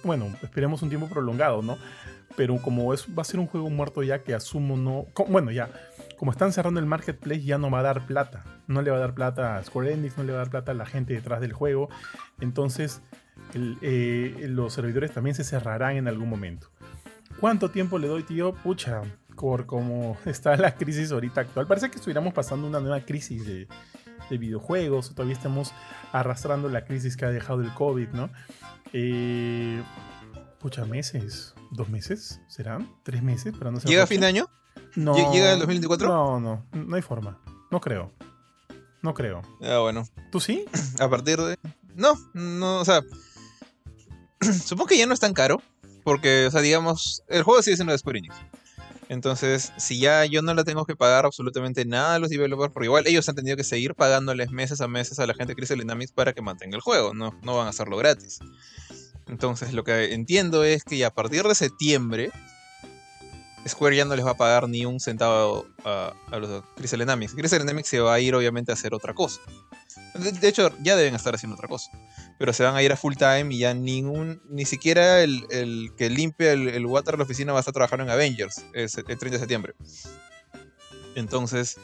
[0.02, 1.78] bueno, esperemos un tiempo prolongado, ¿no?
[2.36, 5.06] Pero como es, va a ser un juego muerto ya que asumo no.
[5.28, 5.70] Bueno, ya
[6.22, 8.44] como están cerrando el marketplace, ya no va a dar plata.
[8.68, 10.70] No le va a dar plata a Square Enix, no le va a dar plata
[10.70, 11.88] a la gente detrás del juego.
[12.40, 13.02] Entonces,
[13.54, 16.70] eh, los servidores también se cerrarán en algún momento.
[17.40, 18.54] ¿Cuánto tiempo le doy, tío?
[18.54, 19.02] Pucha,
[19.34, 21.66] por cómo está la crisis ahorita actual.
[21.66, 23.66] Parece que estuviéramos pasando una nueva crisis de,
[24.30, 25.16] videojuegos.
[25.16, 25.72] Todavía estamos
[26.12, 28.30] arrastrando la crisis que ha dejado el COVID, ¿no?
[28.92, 29.82] Eh,
[30.60, 31.56] pucha, meses.
[31.72, 32.40] ¿Dos meses?
[32.46, 32.88] ¿Serán?
[33.02, 33.54] ¿Tres meses?
[33.58, 34.46] Para no ¿Llega a fin de año?
[34.94, 36.08] No, ¿Llega el 2024?
[36.08, 37.38] No, no, no hay forma.
[37.70, 38.12] No creo.
[39.00, 39.42] No creo.
[39.62, 40.04] Ah, bueno.
[40.30, 40.64] ¿Tú sí?
[41.00, 41.58] A partir de.
[41.94, 43.02] No, no, o sea.
[44.64, 45.60] supongo que ya no es tan caro.
[46.04, 48.34] Porque, o sea, digamos, el juego sigue siendo de Square Enix.
[49.08, 52.86] Entonces, si ya yo no le tengo que pagar absolutamente nada a los developers, porque
[52.86, 55.78] igual ellos han tenido que seguir pagándoles meses a meses a la gente de Crystal
[55.78, 58.38] Dynamics para que mantenga el juego, no, no van a hacerlo gratis.
[59.28, 62.32] Entonces, lo que entiendo es que ya a partir de septiembre,
[63.66, 67.34] Square ya no les va a pagar ni un centavo a, los Crystal Dynamics.
[67.34, 69.40] Crystal Dynamics se va a ir obviamente a hacer otra cosa.
[70.14, 71.90] De, hecho, ya deben estar haciendo otra cosa.
[72.38, 75.46] Pero se van a ir a full time y ya ningún, ni siquiera el,
[75.96, 79.28] que limpia el, water de la oficina va a estar trabajando en Avengers el 30
[79.30, 79.74] de septiembre.
[81.14, 81.76] Entonces,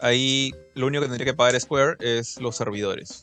[0.00, 3.20] ahí lo único que tendría que pagar Square es los servidores.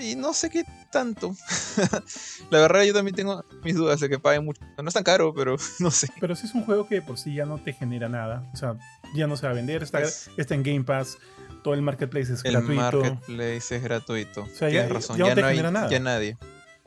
[0.00, 1.34] Y no sé qué tanto.
[2.50, 4.60] la verdad, yo también tengo mis dudas de que paguen mucho.
[4.80, 6.08] No es tan caro, pero no sé.
[6.20, 8.48] Pero si es un juego que por sí ya no te genera nada.
[8.52, 8.76] O sea,
[9.14, 9.82] ya no se va a vender.
[9.82, 11.18] Está, está en Game Pass.
[11.62, 12.70] Todo el marketplace es gratuito.
[12.70, 14.42] El marketplace es gratuito.
[14.42, 15.90] O sea, Tienes razón, ya, no, hay nada.
[15.90, 16.38] ya nadie.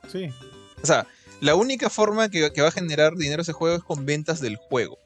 [0.09, 0.29] Sí.
[0.81, 1.05] O sea,
[1.41, 4.55] la única forma que, que va a generar dinero ese juego es con ventas del
[4.55, 4.97] juego.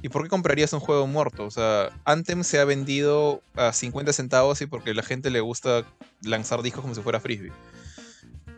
[0.00, 1.44] ¿Y por qué comprarías un juego muerto?
[1.44, 5.40] O sea, Anthem se ha vendido a 50 centavos y porque a la gente le
[5.40, 5.84] gusta
[6.22, 7.52] lanzar discos como si fuera frisbee.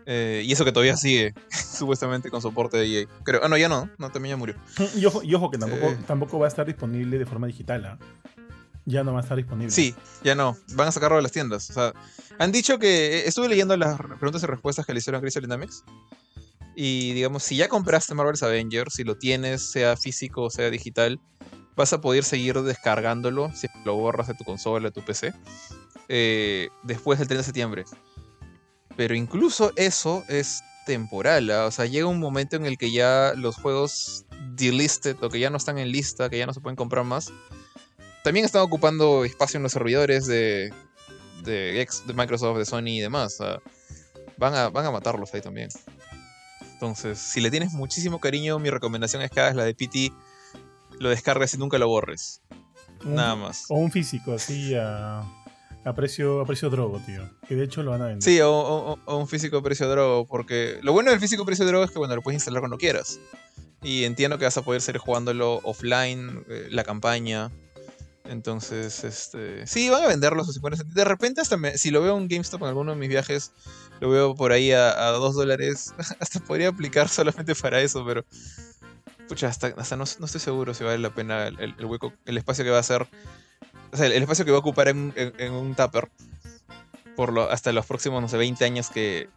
[0.06, 3.06] Eh, y eso que todavía sigue, supuestamente con soporte de EA.
[3.22, 3.40] Creo.
[3.42, 4.56] Ah, no, ya no, no, también ya murió.
[4.96, 5.98] Y ojo, y ojo que tampoco, eh.
[6.06, 7.84] tampoco va a estar disponible de forma digital.
[7.84, 7.98] ¿ah?
[8.84, 9.70] Ya no va a estar disponible.
[9.70, 10.56] Sí, ya no.
[10.74, 11.70] Van a sacarlo de las tiendas.
[11.70, 11.92] O sea,
[12.38, 13.18] han dicho que.
[13.18, 15.84] Eh, estuve leyendo las preguntas y respuestas que le hicieron a Crystal Dynamics.
[16.74, 21.20] Y digamos, si ya compraste Marvel's Avengers, si lo tienes, sea físico o sea digital,
[21.80, 25.32] vas a poder seguir descargándolo si lo borras de tu consola, de tu PC,
[26.82, 27.84] después del 30 de septiembre.
[28.96, 31.66] Pero incluso eso es temporal, ¿ah?
[31.66, 34.26] o sea, llega un momento en el que ya los juegos
[34.56, 37.32] delisted o que ya no están en lista, que ya no se pueden comprar más,
[38.24, 40.74] también están ocupando espacio en los servidores de,
[41.44, 43.38] de, Microsoft, de Sony y demás.
[44.36, 45.70] van, a, van a matarlos ahí también.
[46.74, 50.12] Entonces, si le tienes muchísimo cariño, mi recomendación es que hagas la de PT
[51.00, 52.40] lo descargues y nunca lo borres.
[53.04, 53.64] Un- Nada más.
[53.68, 55.20] O un físico, así a,
[55.84, 57.28] a precio, a precio drogo, tío.
[57.48, 58.22] Que de hecho lo van a vender.
[58.22, 61.84] Sí, o, o- o un físico precio drogo, porque lo bueno del físico precio drogo
[61.84, 63.18] es que bueno, lo puedes instalar cuando quieras.
[63.82, 67.50] Y entiendo que vas a poder seguir jugándolo offline, eh, la campaña.
[68.24, 69.66] Entonces, este.
[69.66, 70.94] Sí, van a venderlos a 50 centavos.
[70.94, 73.52] De repente, hasta me- si lo veo en GameStop en alguno de mis viajes,
[74.00, 75.94] lo veo por ahí a, a 2 dólares.
[76.20, 78.24] Hasta podría aplicar solamente para eso, pero.
[79.30, 82.70] Pucha, hasta, hasta no, estoy seguro si vale la pena el, hueco, el espacio que
[82.70, 83.06] va a ser.
[83.92, 86.10] O sea, el, espacio que va a ocupar en, en- en un tupper.
[87.14, 89.28] Por hasta los próximos, no sé, 20 años que.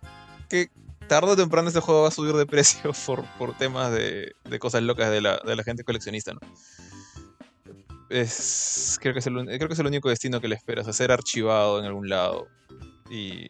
[0.49, 0.71] que
[1.07, 4.57] tarde o temprano este juego va a subir de precio por, por temas de, de
[4.57, 6.39] cosas locas de la, de la gente coleccionista, ¿no?
[8.09, 10.93] Es, creo, que es el, creo que es el único destino que le esperas, a
[10.93, 12.47] ser archivado en algún lado.
[13.11, 13.47] Y,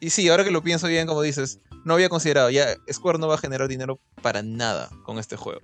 [0.00, 3.28] y sí, ahora que lo pienso bien, como dices, no había considerado, ya Square no
[3.28, 5.60] va a generar dinero para nada con este juego.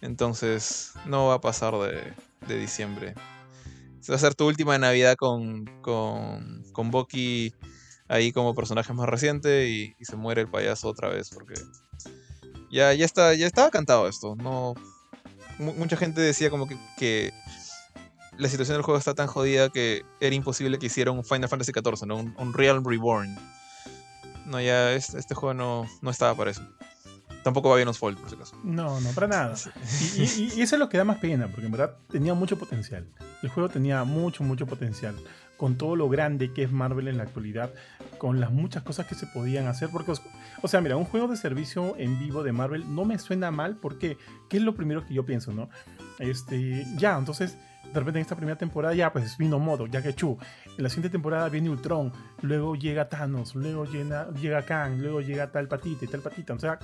[0.00, 2.12] Entonces, no va a pasar de,
[2.46, 3.14] de diciembre.
[4.00, 7.52] Se va a ser tu última Navidad con, con, con Bucky
[8.08, 11.54] ahí como personaje más reciente y, se muere el payaso otra vez porque
[12.70, 14.36] ya, ya, está, ya estaba cantado esto.
[14.36, 14.74] No,
[15.58, 17.32] mu- mucha gente decía como que, que
[18.38, 21.72] la situación del juego está tan jodida que era imposible que hiciera un Final Fantasy
[21.72, 22.16] XIV, ¿no?
[22.16, 23.36] un, un Realm Reborn.
[24.46, 26.62] No, ya es- este, juego no, no estaba para eso.
[27.42, 28.56] Tampoco va bien Fall, por si acaso.
[28.64, 29.54] No, no, para nada.
[30.16, 32.58] Y, y- y eso es lo que da más pena, porque en verdad tenía mucho
[32.58, 33.06] potencial.
[33.42, 35.14] El juego tenía mucho, mucho potencial.
[35.56, 37.72] Con todo lo grande que es Marvel en la actualidad,
[38.18, 39.90] con las muchas cosas que se podían hacer.
[39.90, 40.12] Porque,
[40.60, 43.76] o sea, mira, un juego de servicio en vivo de Marvel no me suena mal,
[43.76, 44.18] porque
[44.50, 45.68] ¿qué es lo primero que yo pienso, no?
[46.18, 47.56] Este, ya, entonces,
[47.92, 50.38] de repente en esta primera temporada ya, pues vino Modo, ya que Chu.
[50.76, 52.12] En la siguiente temporada viene Ultron,
[52.42, 56.54] luego llega Thanos, luego llega, llega Kang, luego llega tal patita y tal patita.
[56.54, 56.78] O sea,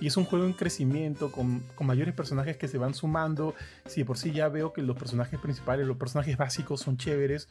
[0.00, 3.54] y es un juego en crecimiento, con, con mayores personajes que se van sumando.
[3.86, 7.48] Si de por sí ya veo que los personajes principales, los personajes básicos son chéveres,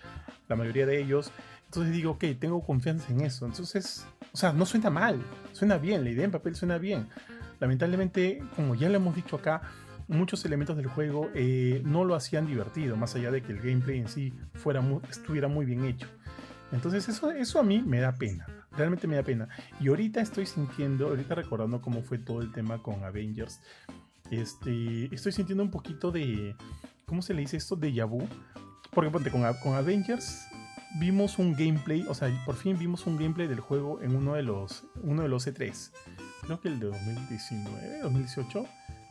[0.48, 1.32] la mayoría de ellos.
[1.66, 3.46] Entonces digo, ok, tengo confianza en eso.
[3.46, 5.22] Entonces, o sea, no suena mal,
[5.52, 7.08] suena bien, la idea en papel suena bien.
[7.60, 9.62] Lamentablemente, como ya lo hemos dicho acá,
[10.08, 14.00] muchos elementos del juego eh, no lo hacían divertido, más allá de que el gameplay
[14.00, 16.08] en sí fuera estuviera muy bien hecho.
[16.72, 19.48] Entonces eso, eso a mí me da pena, realmente me da pena.
[19.80, 23.62] Y ahorita estoy sintiendo, ahorita recordando cómo fue todo el tema con Avengers,
[24.32, 26.56] este, estoy sintiendo un poquito de,
[27.06, 27.76] ¿cómo se le dice esto?
[27.76, 28.28] De vu.
[28.92, 30.48] Porque ponte, con, con Avengers
[31.00, 34.44] vimos un gameplay, o sea, por fin vimos un gameplay del juego en uno de
[34.44, 35.92] los, uno de los E3.
[36.42, 38.66] Creo que el de 2019, 2018.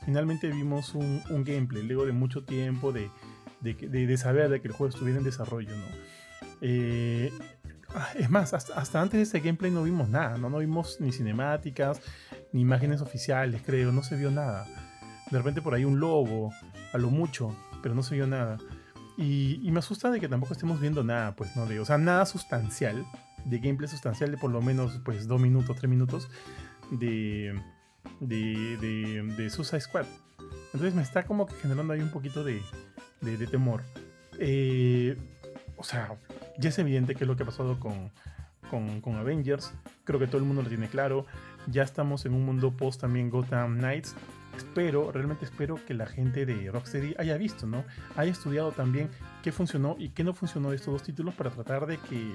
[0.06, 3.10] Finalmente vimos un, gameplay, luego de mucho tiempo de,
[3.60, 5.84] de, saber de que el juego estuviera en desarrollo, ¿no?
[6.60, 7.32] Eh,
[7.92, 10.48] ah, es más, hasta, antes de ese gameplay no vimos nada, ¿no?
[10.48, 12.00] No vimos ni cinemáticas,
[12.52, 14.64] ni imágenes oficiales, creo, no se vio nada.
[15.32, 16.52] De repente por ahí un logo,
[16.92, 18.58] a lo mucho, pero no se vio nada.
[19.18, 21.66] Y, y me asusta de que tampoco estemos viendo nada, pues, ¿no?
[21.66, 23.04] De, o sea, nada sustancial,
[23.44, 26.28] de gameplay sustancial de por lo menos, pues, dos minutos, tres minutos
[26.92, 27.60] de,
[28.20, 30.06] de, de, de Suicide Squad.
[30.66, 32.60] Entonces me está como que generando ahí un poquito de,
[33.20, 33.82] de, temor.
[34.38, 35.16] Eh,
[35.76, 36.16] o sea,
[36.58, 38.10] ya es evidente que es lo que ha pasado con,
[38.70, 39.72] con, con Avengers.
[40.04, 41.26] Creo que todo el mundo lo tiene claro.
[41.68, 44.14] Ya estamos en un mundo post también Gotham Knights.
[44.56, 47.84] Espero, realmente espero que la gente de Rocksteady haya visto, ¿no?
[48.16, 49.10] Haya estudiado también
[49.42, 52.34] qué funcionó y qué no funcionó de estos dos títulos para tratar de que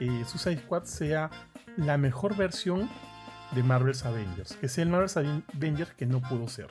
[0.00, 1.30] eh, Suicide Squad sea
[1.76, 2.88] la mejor versión
[3.52, 4.54] de Marvel's Avengers.
[4.56, 6.68] Que sea el Marvel's Avengers que no pudo ser.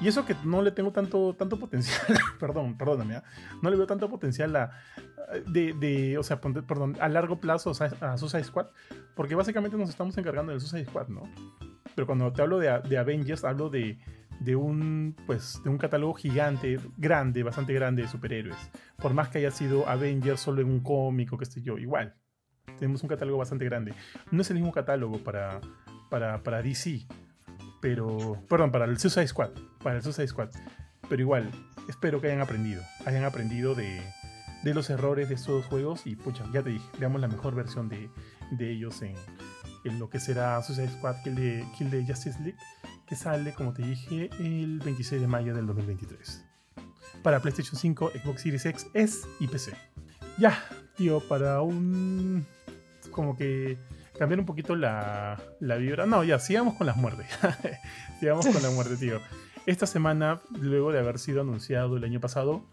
[0.00, 2.00] Y eso que no le tengo tanto, tanto potencial,
[2.40, 3.24] perdón, perdóname, ¿ah?
[3.60, 4.70] no le veo tanto potencial a,
[5.46, 8.68] de, de, o sea, perdón, a largo plazo o sea, a Suicide Squad,
[9.14, 11.22] porque básicamente nos estamos encargando del Suicide Squad, ¿no?
[11.94, 13.98] Pero cuando te hablo de, de Avengers, hablo de,
[14.40, 18.70] de un, pues, de un catálogo gigante, grande, bastante grande de superhéroes.
[18.96, 22.14] Por más que haya sido Avengers solo en un cómico, que sé yo, igual.
[22.78, 23.92] Tenemos un catálogo bastante grande.
[24.30, 25.60] No es el mismo catálogo para,
[26.10, 27.06] para, para DC,
[27.80, 29.50] pero, perdón, para el Suicide Squad,
[29.82, 30.50] para el Suicide Squad.
[31.08, 31.50] Pero igual,
[31.88, 34.02] espero que hayan aprendido, hayan aprendido de,
[34.62, 37.88] de los errores de estos juegos y pucha, ya te dije, veamos la mejor versión
[37.88, 38.10] de,
[38.50, 39.14] de ellos en,
[39.84, 42.58] en lo que será Suicide Squad Kill de, Kill the Justice League,
[43.06, 46.44] que sale, como te dije, el 26 de mayo del 2023.
[47.22, 49.72] Para PlayStation 5, Xbox Series X, S y PC.
[50.38, 50.62] Ya,
[50.96, 52.46] tío, para un...
[53.10, 53.78] como que
[54.20, 56.04] cambiar un poquito la, la vibra.
[56.04, 57.26] No, ya, sigamos con las muertes.
[58.20, 59.18] sigamos con la muerte, tío.
[59.64, 62.66] Esta semana, luego de haber sido anunciado el año pasado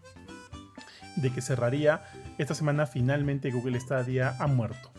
[1.16, 2.02] de que cerraría,
[2.36, 4.92] esta semana finalmente Google Stadia ha muerto.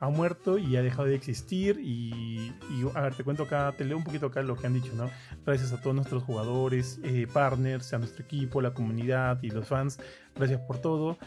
[0.00, 1.78] ha muerto y ha dejado de existir.
[1.80, 2.52] Y,
[2.92, 5.08] a ver, te cuento acá, te leo un poquito acá lo que han dicho, ¿no?
[5.46, 10.00] Gracias a todos nuestros jugadores, eh, partners, a nuestro equipo, la comunidad y los fans.
[10.34, 11.18] Gracias por todo.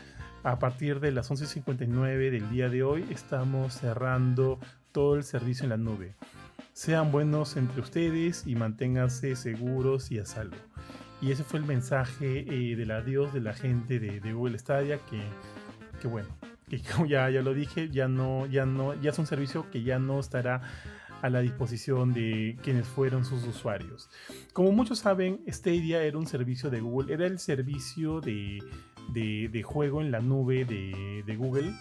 [0.44, 4.60] A partir de las 11.59 del día de hoy estamos cerrando
[4.92, 6.16] todo el servicio en la nube.
[6.74, 10.56] Sean buenos entre ustedes y manténganse seguros y a salvo.
[11.22, 15.22] Y ese fue el mensaje eh, del adiós de la gente de, Google Stadia que,
[16.00, 16.30] que bueno,
[16.70, 19.84] que como ya, ya lo dije, ya no, ya no, ya es un servicio que
[19.84, 20.62] ya no estará
[21.22, 24.10] a la disposición de quienes fueron sus usuarios.
[24.54, 28.60] Como muchos saben, Stadia era un servicio de Google, era el servicio de,
[29.10, 31.74] de, juego en la nube de, de Google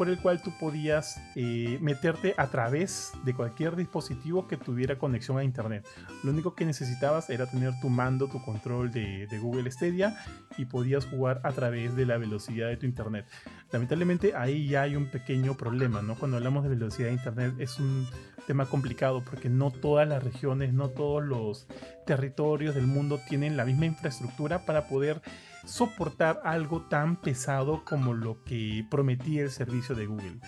[0.00, 5.36] por el cual tú podías eh, meterte a través de cualquier dispositivo que tuviera conexión
[5.36, 5.86] a internet.
[6.24, 10.16] Lo único que necesitabas era tener tu mando, tu control de, Google Stadia
[10.56, 13.26] y podías jugar a través de la velocidad de tu internet.
[13.72, 16.14] Lamentablemente ahí ya hay un pequeño problema, ¿no?
[16.14, 18.08] Cuando hablamos de velocidad de internet es un
[18.46, 21.66] tema complicado porque no todas las regiones, no todos los
[22.06, 25.20] territorios del mundo tienen la misma infraestructura para poder
[25.64, 30.40] soportar algo tan pesado como lo que prometía el servicio de Google.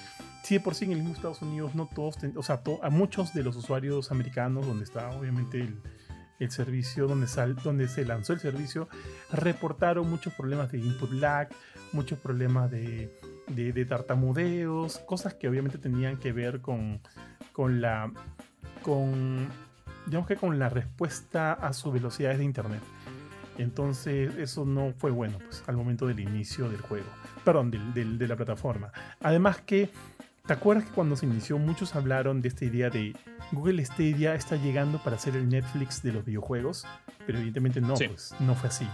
[0.48, 3.42] De por sí en el mismo Estados Unidos no todos, o sea, a muchos de
[3.42, 5.60] los usuarios americanos, donde está obviamente
[6.38, 8.88] el, servicio, donde, se lanzó el servicio,
[9.30, 11.48] reportaron muchos problemas de input lag,
[11.92, 17.00] muchos problemas de, de, de tartamudeos, cosas que obviamente tenían que ver con,
[17.80, 18.12] la...
[20.06, 22.82] digamos que con la respuesta a sus velocidades de internet.
[23.59, 27.07] Entonces eso no fue bueno pues, al momento del inicio del juego.
[27.44, 28.92] Perdón, de la plataforma.
[29.20, 29.90] Además que,
[30.46, 33.14] ¿te acuerdas que cuando se inició muchos hablaron de esta idea de
[33.53, 36.86] Google Stadia está llegando para ser el Netflix de los videojuegos?
[37.26, 38.86] Pero evidentemente no, pues no fue así.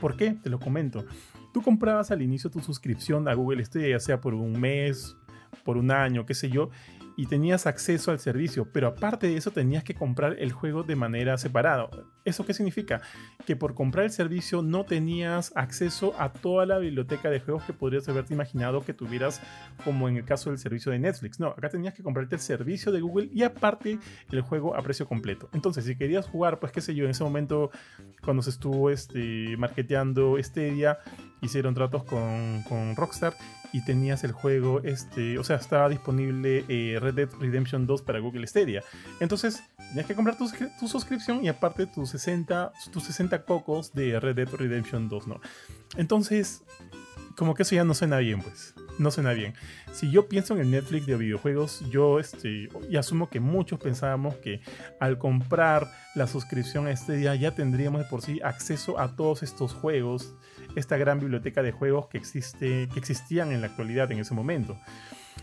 [0.00, 0.32] ¿Por qué?
[0.32, 1.04] Te lo comento.
[1.52, 5.16] Tú comprabas al inicio tu suscripción a Google Stadia, ya sea por un mes,
[5.64, 6.70] por un año, qué sé yo,
[7.20, 10.96] y tenías acceso al servicio, pero aparte de eso tenías que comprar el juego de
[10.96, 11.90] manera separada.
[12.24, 13.02] ¿Eso qué significa?
[13.44, 17.74] Que por comprar el servicio no tenías acceso a toda la biblioteca de juegos que
[17.74, 19.42] podrías haberte imaginado que tuvieras
[19.84, 21.38] como en el caso del servicio de Netflix.
[21.38, 23.98] No, acá tenías que comprarte el servicio de Google y aparte
[24.32, 25.50] el juego a precio completo.
[25.52, 27.70] Entonces, si querías jugar, pues qué sé yo, en ese momento
[28.22, 31.00] cuando se estuvo este, marketeando Stadia,
[31.40, 33.34] hicieron tratos con, con Rockstar
[33.72, 38.18] y tenías el juego, este, o sea, estaba disponible eh, Red Dead Redemption 2 para
[38.18, 38.82] Google Stadia.
[39.20, 44.36] Entonces, tenías que comprar tu, suscripción y aparte tus 60, tus 60 cocos de Red
[44.36, 45.40] Dead Redemption 2, ¿no?
[45.96, 46.62] Entonces,
[47.36, 48.74] como que eso ya no suena bien, pues.
[48.98, 49.54] No suena bien.
[49.92, 54.34] Si yo pienso en el Netflix de videojuegos, yo este, y asumo que muchos pensábamos
[54.36, 54.60] que
[54.98, 59.42] al comprar la suscripción a este día ya tendríamos de por sí acceso a todos
[59.42, 60.34] estos juegos
[60.76, 64.78] esta gran biblioteca de juegos que, existe, que existían en la actualidad en ese momento.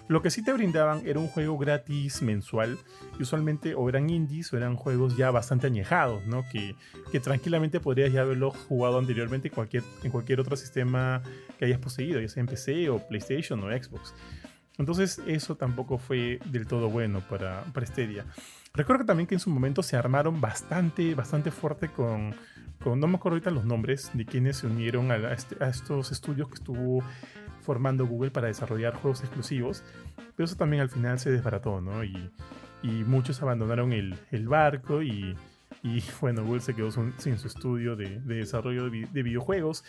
[0.08, 2.78] Lo que sí te brindaban era un juego gratis mensual,
[3.20, 6.44] y usualmente o eran indies o eran juegos ya bastante añejados, ¿no?
[6.50, 6.76] que,
[7.12, 11.22] que tranquilamente podrías ya haberlo jugado anteriormente en cualquier, en cualquier otro sistema
[11.60, 14.14] que hayas poseído, ya sea en PC o PlayStation o Xbox.
[14.78, 18.26] Entonces eso tampoco fue del todo bueno para, para Stadia.
[18.74, 22.36] Recuerdo también que en su momento se armaron bastante, bastante fuerte con,
[22.96, 26.56] no me acuerdo ahorita los nombres de quienes se unieron este, a, estos estudios que
[26.56, 27.04] estuvo
[27.62, 29.84] formando Google para desarrollar juegos exclusivos,
[30.36, 32.04] pero eso también al final se desbarató, ¿no?
[32.04, 32.32] Y,
[32.84, 35.36] muchos abandonaron el, barco y,
[36.22, 39.84] bueno, Google se quedó sin su estudio de, desarrollo de, videojuegos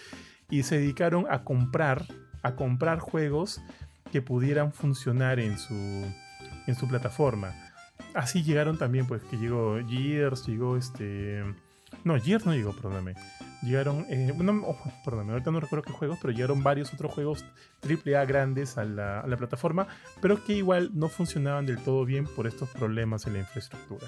[0.51, 2.07] y se dedicaron a comprar,
[2.43, 3.63] a comprar juegos
[4.11, 5.75] que pudieran funcionar en su,
[6.67, 7.55] en su plataforma.
[8.15, 11.45] Así llegaron también, pues, que llegó Gears, llegó este
[12.05, 13.15] no, Gears no llegó, perdóname.
[13.63, 14.33] Llegaron, eh,
[14.65, 17.45] oh, perdóname, ahorita no recuerdo qué juegos, pero llegaron varios otros juegos
[17.83, 19.89] AAA grandes a la, plataforma,
[20.21, 24.07] pero que igual no funcionaban del todo bien por estos problemas en la infraestructura.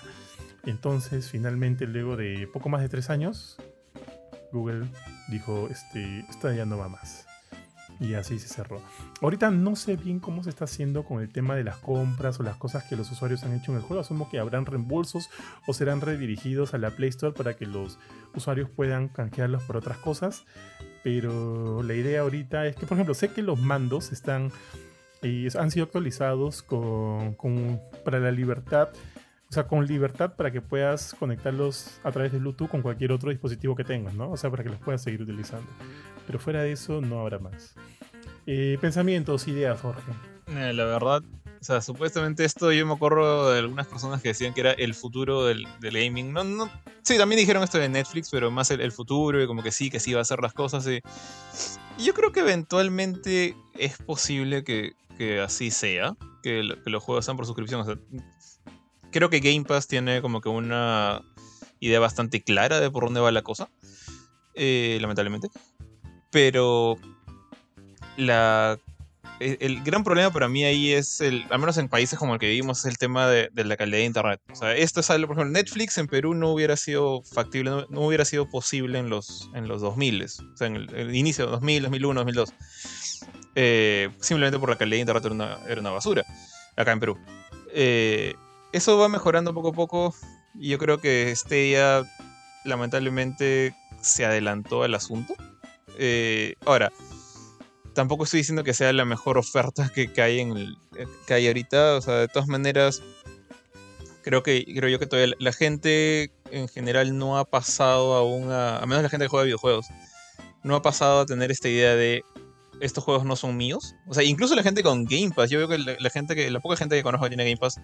[0.65, 3.57] Entonces, finalmente, luego de poco más de tres años,
[4.53, 4.87] Google
[5.29, 7.30] dijo, este, esta ya no va más.
[8.01, 8.81] Y así se cerró.
[9.21, 12.43] Ahorita no sé bien cómo se está haciendo con el tema de las compras o
[12.43, 14.01] las cosas que los usuarios han hecho en el juego.
[14.01, 15.29] Asumo que habrán reembolsos
[15.67, 17.99] o serán redirigidos a la Play Store para que los
[18.35, 20.47] usuarios puedan canjearlos por otras cosas.
[21.05, 24.51] Pero la idea ahorita es que, por ejemplo, sé que los mandos están
[25.23, 28.89] y han sido actualizados con, para la libertad.
[29.51, 33.31] O sea, con libertad para que puedas conectarlos a través de Bluetooth con cualquier otro
[33.31, 34.31] dispositivo que tengas, ¿no?
[34.31, 35.67] O sea, para que los puedas seguir utilizando.
[36.31, 37.75] Pero fuera de eso, no habrá más.
[38.47, 40.13] Eh, pensamientos, ideas, Jorge.
[40.47, 44.55] Eh, la verdad, o sea, supuestamente esto yo me acuerdo de algunas personas que decían
[44.55, 46.33] que era el futuro del, gaming.
[46.33, 46.71] No, no,
[47.03, 49.99] sí, también dijeron esto de Netflix, pero más el, futuro y como que sí, que
[49.99, 50.87] sí va a hacer las cosas.
[50.87, 51.01] Y,
[52.01, 57.47] yo creo que eventualmente es posible que, que así sea, que, los juegos sean por
[57.47, 58.01] suscripción.
[59.11, 61.23] creo que Game Pass tiene como que una
[61.81, 63.69] idea bastante clara de por dónde va la cosa,
[64.55, 65.49] eh, lamentablemente.
[66.31, 66.97] Pero
[68.17, 68.79] la
[69.41, 72.41] e, el gran problema para mí ahí es, el, al menos en países como el
[72.41, 74.41] que vivimos, es el tema de, la calidad de internet.
[74.53, 78.01] O sea, esto es algo, por ejemplo, Netflix en Perú no hubiera sido factible, no,
[78.03, 81.83] hubiera sido posible en los, en los 2000, o sea, en el, inicio de 2000,
[81.85, 82.53] 2001, 2002.
[84.21, 86.25] simplemente por la calidad de internet era una, era una basura,
[86.77, 87.19] acá en Perú.
[87.73, 88.35] Eh,
[88.73, 90.15] eso va mejorando poco a poco
[90.55, 92.03] y yo creo que este día
[92.65, 95.35] lamentablemente se adelantó al asunto.
[95.99, 96.93] Eh, ahora,
[97.95, 100.77] tampoco estoy diciendo que sea la mejor oferta que, hay en el,
[101.27, 101.97] que hay ahorita.
[101.97, 103.03] O sea, de todas maneras,
[104.23, 108.79] creo que creo yo que todavía la gente en general no ha pasado aún a,
[108.79, 109.87] a menos la gente que juega videojuegos,
[110.63, 112.25] no ha pasado a tener esta idea de
[112.81, 113.95] estos juegos no son míos.
[114.07, 116.61] O sea, incluso la gente con Game Pass, yo veo que la, gente que, la
[116.61, 117.81] poca gente que conozco tiene Game Pass,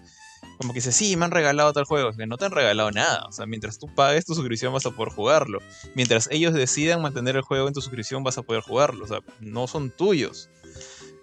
[0.57, 2.11] como que dice, sí, me han regalado tal juego.
[2.11, 3.25] no te han regalado nada.
[3.27, 5.59] O sea, mientras tú pagues tu suscripción vas a poder jugarlo.
[5.95, 9.05] Mientras ellos decidan mantener el juego en tu suscripción vas a poder jugarlo.
[9.05, 10.49] O sea, no son tuyos.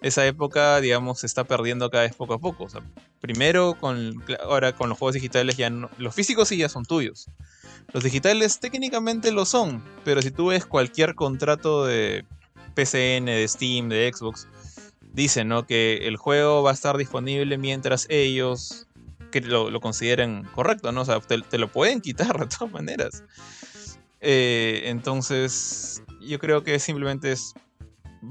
[0.02, 2.64] Esa época, digamos, se está perdiendo cada vez poco a poco.
[2.64, 2.82] O sea,
[3.20, 7.30] primero, con, ahora con los juegos digitales ya no, los físicos sí ya son tuyos.
[7.92, 12.24] Los digitales técnicamente lo son, pero si tú ves cualquier contrato de
[12.74, 14.48] PCN, de Steam, de Xbox,
[15.12, 15.66] dicen ¿no?
[15.66, 18.86] que el juego va a estar disponible mientras ellos
[19.30, 21.00] que lo, consideren correcto, ¿no?
[21.00, 23.24] O sea, te, lo pueden quitar de todas maneras.
[24.20, 27.52] Eh, entonces, yo creo que simplemente es,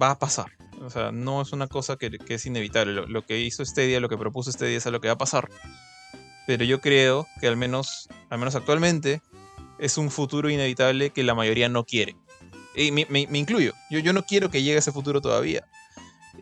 [0.02, 0.48] va a pasar.
[0.82, 2.94] O sea, no es una cosa que, es inevitable.
[2.94, 5.16] Lo, lo, que hizo este día, lo que propuso este día es lo que va
[5.16, 5.50] a pasar.
[6.48, 9.22] Pero yo creo que al menos, al menos actualmente,
[9.80, 12.16] es un futuro inevitable que la mayoría no quiere.
[12.76, 13.74] Y me, incluyo.
[13.90, 15.66] Yo, yo no quiero que llegue ese futuro todavía.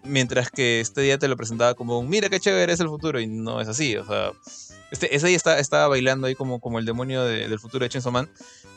[0.03, 3.19] Mientras que este día te lo presentaba como un, mira qué chévere es el futuro.
[3.19, 3.95] Y no es así.
[3.97, 4.31] O sea,
[4.91, 8.11] este, ese día está, estaba bailando ahí como, como el demonio del futuro de Chainsaw
[8.11, 8.29] Man.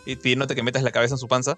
[0.06, 1.56] Y pidiéndote que metas la cabeza en su panza.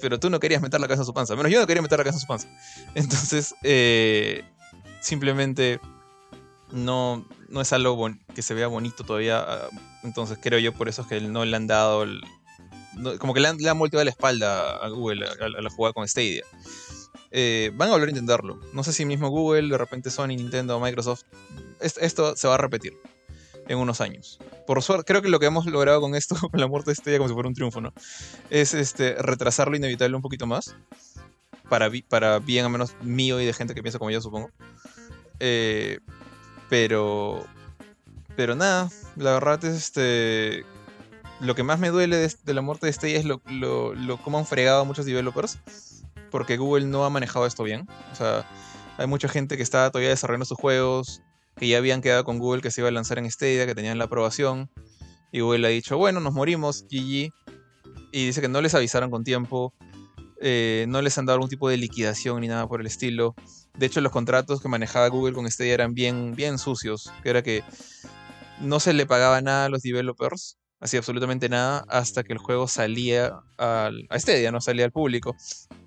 [0.00, 1.36] Pero tú no querías meter la cabeza en su panza.
[1.36, 2.48] Menos yo no quería meter la cabeza en su panza.
[2.94, 4.44] Entonces, eh,
[5.00, 5.80] simplemente
[6.72, 9.40] no, no es algo que se vea bonito todavía.
[9.40, 9.68] Ah,
[10.02, 12.22] entonces creo yo por eso es que no le han dado el,
[13.18, 16.44] como que le han, le han la espalda a Google a, la jugada con Stadia.
[17.30, 18.58] Eh, van a volver a intentarlo.
[18.72, 21.22] No sé si mismo Google, de repente Sony, Nintendo, Microsoft.
[21.80, 22.94] esto se va a repetir
[23.68, 24.38] en unos años.
[24.66, 27.18] Por suerte, creo que lo que hemos logrado con esto, con la muerte de Stadia,
[27.18, 27.92] como si fuera un triunfo, ¿no?
[28.50, 30.74] Es este, retrasar lo inevitable un poquito más.
[31.68, 34.50] Para, para bien, al menos mío y de gente que piensa como yo, supongo.
[35.38, 35.98] Eh,
[36.68, 37.46] pero.
[38.36, 40.64] Pero nada, la verdad es este
[41.40, 44.46] lo que más me duele de, la muerte de Stadia es lo, lo, cómo han
[44.46, 45.58] fregado a muchos developers.
[46.30, 47.86] Porque Google no ha manejado esto bien.
[48.12, 48.46] O sea,
[48.98, 51.22] hay mucha gente que está todavía desarrollando sus juegos,
[51.56, 53.98] que ya habían quedado con Google que se iba a lanzar en Stadia, que tenían
[53.98, 54.70] la aprobación.
[55.32, 57.32] Y Google ha dicho, bueno, nos morimos, GG.
[58.10, 59.72] Y dice que no les avisaron con tiempo.
[60.40, 63.34] Eh, no les han dado algún tipo de liquidación ni nada por el estilo.
[63.76, 67.10] De hecho, los contratos que manejaba Google con Stadia eran bien, bien sucios.
[67.22, 67.62] Que era que
[68.60, 72.68] no se le pagaba nada a los developers hacía absolutamente nada hasta que el juego
[72.68, 75.36] salía al, a Stadia, no salía al público.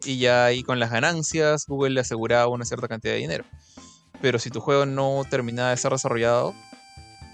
[0.04, 3.46] Y ya ahí con las ganancias, Google le aseguraba una cierta cantidad de dinero.
[4.22, 6.54] Pero si tu juego no terminaba de ser desarrollado,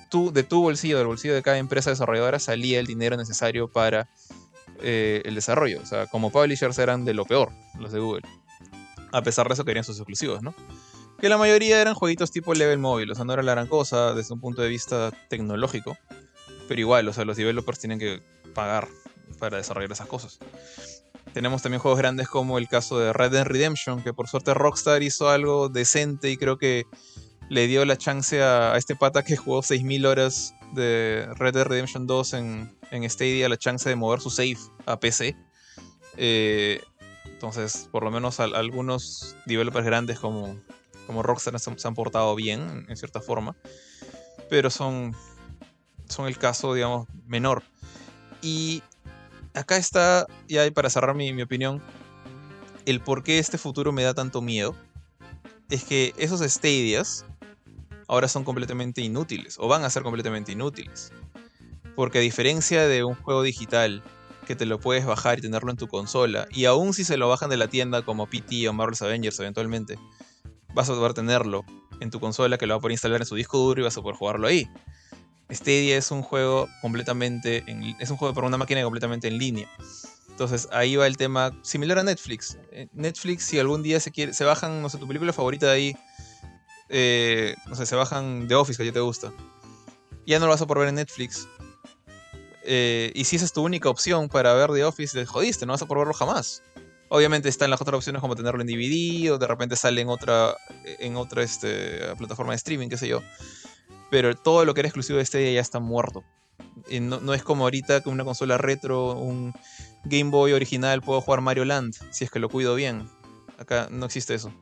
[0.09, 4.09] tú, de tu bolsillo, del bolsillo de cada empresa desarrolladora, salía el dinero necesario para
[4.81, 5.81] eh, el desarrollo.
[5.81, 8.23] O sea, como publishers eran de lo peor, los de Google.
[9.11, 10.53] A pesar de eso querían sus exclusivos, ¿no?
[11.19, 14.13] Que la mayoría eran jueguitos tipo level móvil, o sea, no era la gran cosa
[14.13, 15.97] desde un punto de vista tecnológico.
[16.67, 18.21] Pero igual, o sea, los developers tienen que
[18.53, 18.87] pagar
[19.39, 20.39] para desarrollar esas cosas.
[21.33, 25.03] Tenemos también juegos grandes como el caso de Red Dead Redemption, que por suerte Rockstar
[25.03, 26.85] hizo algo decente y creo que
[27.49, 32.07] le dio la chance a, este pata que jugó 6.000 horas de Red Dead Redemption
[32.07, 35.35] 2 en, en Stadia la chance de mover su save a PC.
[36.17, 36.81] Eh,
[37.25, 40.59] entonces, por lo menos algunos developers grandes como,
[41.05, 43.55] como Rockstar se, se, han portado bien, en cierta forma.
[44.49, 45.15] Pero son
[46.09, 47.63] son el caso, digamos, menor.
[48.41, 48.83] Y
[49.53, 51.81] acá está, ya para cerrar mi, opinión,
[52.85, 54.75] el por qué este futuro me da tanto miedo.
[55.69, 57.25] Es que esos Stadias
[58.07, 61.11] ahora son completamente inútiles, o van a ser completamente inútiles.
[61.95, 64.03] Porque a diferencia de un juego digital
[64.45, 67.27] que te lo puedes bajar y tenerlo en tu consola, y aún si se lo
[67.27, 69.99] bajan de la tienda como PT o Marvel's Avengers eventualmente,
[70.73, 71.65] vas a poder tenerlo
[71.99, 73.97] en tu consola que lo va a poder instalar en su disco duro y vas
[73.97, 74.69] a poder jugarlo ahí.
[75.49, 77.63] Stadia es un juego completamente,
[77.99, 79.69] es un juego para una máquina completamente en línea.
[80.29, 82.59] Entonces ahí va el tema similar a Netflix.
[82.71, 85.71] Eh, Netflix, si algún día se quiere, se bajan, no sé, tu película favorita de
[85.71, 85.97] ahí,
[86.89, 89.33] eh, no sé, se bajan The Office, que ya te gusta.
[90.27, 91.47] Ya no lo vas a poder ver en Netflix.
[92.63, 95.73] Eh, y si esa es tu única opción para ver The Office, le jodiste, no
[95.73, 96.61] vas a poder verlo jamás.
[97.09, 100.55] Obviamente están las otras opciones como tenerlo en DVD o de repente sale en otra,
[100.99, 103.23] en otra este, plataforma de streaming, qué sé yo.
[104.09, 106.23] Pero todo lo que era exclusivo de este ya está muerto.
[107.01, 109.53] No, no, es como ahorita que una consola retro, un
[110.05, 113.09] Game Boy original, puedo jugar Mario Land, si es que lo cuido bien.
[113.57, 114.53] Acá no existe eso.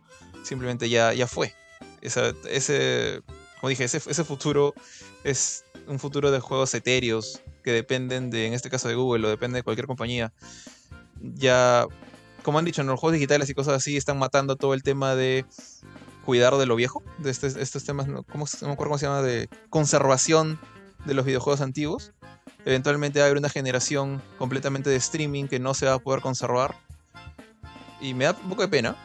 [0.43, 1.53] Simplemente ya, ya fue.
[2.01, 3.21] ese,
[3.59, 4.73] como dije, ese, ese futuro
[5.23, 9.29] es un futuro de juegos etéreos que dependen de, en este caso de Google o
[9.29, 10.31] depende de cualquier compañía.
[11.19, 11.85] Ya,
[12.43, 15.15] como han dicho, en los juegos digitales y cosas así están matando todo el tema
[15.15, 15.45] de
[16.25, 19.21] cuidar de lo viejo, de este, estos temas, ¿cómo, no me acuerdo cómo se llama,
[19.21, 20.59] de conservación
[21.05, 22.11] de los videojuegos antiguos.
[22.65, 26.21] Eventualmente va a haber una generación completamente de streaming que no se va a poder
[26.21, 26.75] conservar.
[28.01, 28.95] Y me da un poco de pena.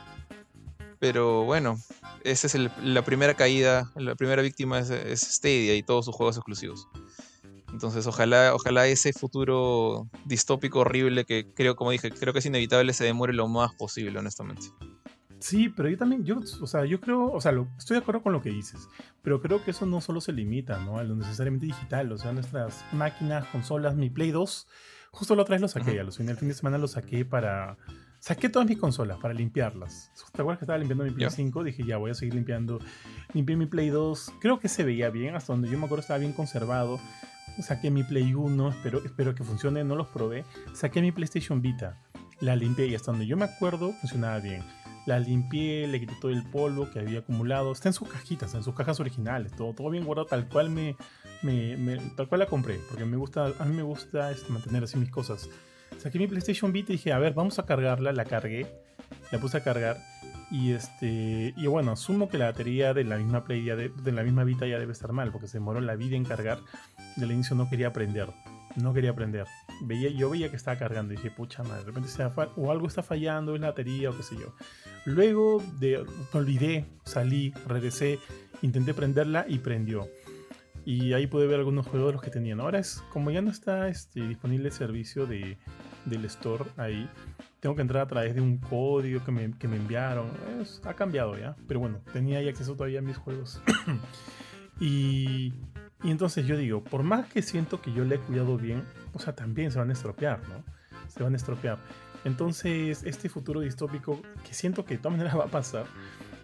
[0.98, 1.78] Pero bueno,
[2.24, 6.36] esa es la primera caída, la primera víctima es, es, Stadia y todos sus juegos
[6.36, 6.88] exclusivos.
[7.72, 12.92] Entonces ojalá, ojalá ese futuro distópico horrible que creo, como dije, creo que es inevitable
[12.92, 14.66] se demore lo más posible, honestamente.
[15.40, 18.32] Sí, pero yo también, yo, o sea, yo creo, o sea, estoy de acuerdo con
[18.32, 18.88] lo que dices,
[19.22, 20.98] pero creo que eso no solo se limita, ¿no?
[20.98, 24.68] A lo necesariamente digital, o sea, nuestras máquinas, consolas, mi Play 2,
[25.10, 27.24] justo la otra vez lo saqué, a los fines del fin de semana lo saqué
[27.24, 27.78] para,
[28.18, 30.12] saqué todas mis consolas para limpiarlas.
[30.30, 31.64] ¿Te acuerdas que estaba limpiando mi Play 5?
[31.64, 32.78] Dije, ya, voy a seguir limpiando.
[33.32, 36.18] Limpié mi Play 2, creo que se veía bien, hasta donde yo me acuerdo estaba
[36.18, 37.00] bien conservado.
[37.62, 40.44] Saqué mi Play 1, espero, espero que funcione, no los probé.
[40.74, 41.98] Saqué mi PlayStation Vita,
[42.40, 44.62] la limpié y hasta donde yo me acuerdo funcionaba bien
[45.06, 47.72] la limpié, le quité todo el polvo que había acumulado.
[47.72, 50.96] Está en sus cajitas, en sus cajas originales, todo, todo bien guardado, tal cual me,
[51.42, 54.98] me, tal cual la compré, porque me gusta, a mí me gusta este, mantener así
[54.98, 55.48] mis cosas.
[55.98, 58.66] Saqué mi PlayStation Vita y dije, a ver, vamos a cargarla, la cargué,
[59.30, 59.98] la puse a cargar.
[60.50, 61.54] Y este.
[61.56, 64.66] Y bueno, asumo que la batería de la misma Play de, de, la misma Vita
[64.66, 66.58] ya debe estar mal, porque se demoró la vida en cargar.
[67.16, 68.28] Del inicio no quería prender.
[68.76, 69.46] No quería prender.
[69.82, 72.86] Veía, yo veía que estaba cargando y dije, pucha madre, de repente se o algo
[72.86, 74.54] está fallando en la batería o qué sé yo.
[75.04, 78.18] Luego de, olvidé, salí, regresé,
[78.62, 80.08] intenté prenderla y prendió.
[80.84, 82.60] Y ahí pude ver algunos juegos de los que tenían.
[82.60, 85.58] Ahora es como ya no está este, disponible el servicio de,
[86.06, 87.08] del store ahí.
[87.60, 90.30] Tengo que entrar a través de un código que me, que me enviaron.
[90.84, 91.56] ha cambiado ya.
[91.68, 93.60] Pero bueno, tenía ahí acceso todavía a mis juegos.
[94.80, 95.52] y,
[96.02, 98.82] y entonces yo digo, por más que siento que yo le he cuidado bien,
[99.12, 100.64] o sea, también se van a estropear, ¿no?
[101.08, 101.78] Se van a estropear.
[102.24, 105.86] Entonces, este futuro distópico, que siento que de todas maneras va a pasar,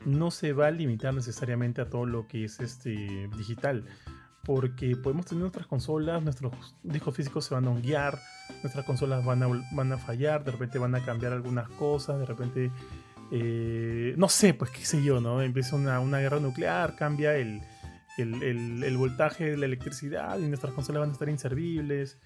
[0.05, 3.85] no se va a limitar necesariamente a todo lo que es este digital.
[4.44, 8.16] Porque podemos tener nuestras consolas, nuestros discos físicos se van a honguear,
[8.62, 9.43] nuestras consolas van
[9.93, 12.70] a, fallar, de repente van a cambiar algunas cosas, de repente,
[13.32, 15.43] eh, no sé, pues qué sé yo, ¿no?
[15.43, 17.61] Empieza una, una guerra nuclear, cambia el,
[18.16, 22.19] el, voltaje de la electricidad y nuestras consolas van a estar inservibles.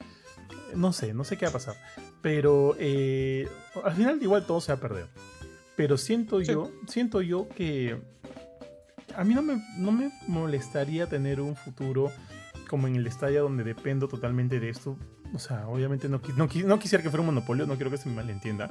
[0.75, 1.77] No sé, no sé qué va a pasar.
[2.23, 3.49] Pero eh,
[3.83, 5.07] al final igual todo se va a perder.
[5.77, 7.99] Pero siento yo, siento yo que
[9.17, 12.13] a mí no me, no me molestaría tener un futuro
[12.69, 14.97] como en el estadio donde dependo totalmente de esto.
[15.35, 18.09] O sea, obviamente no, no, no quisiera que fuera un monopolio, no quiero que se
[18.09, 18.71] me malentienda.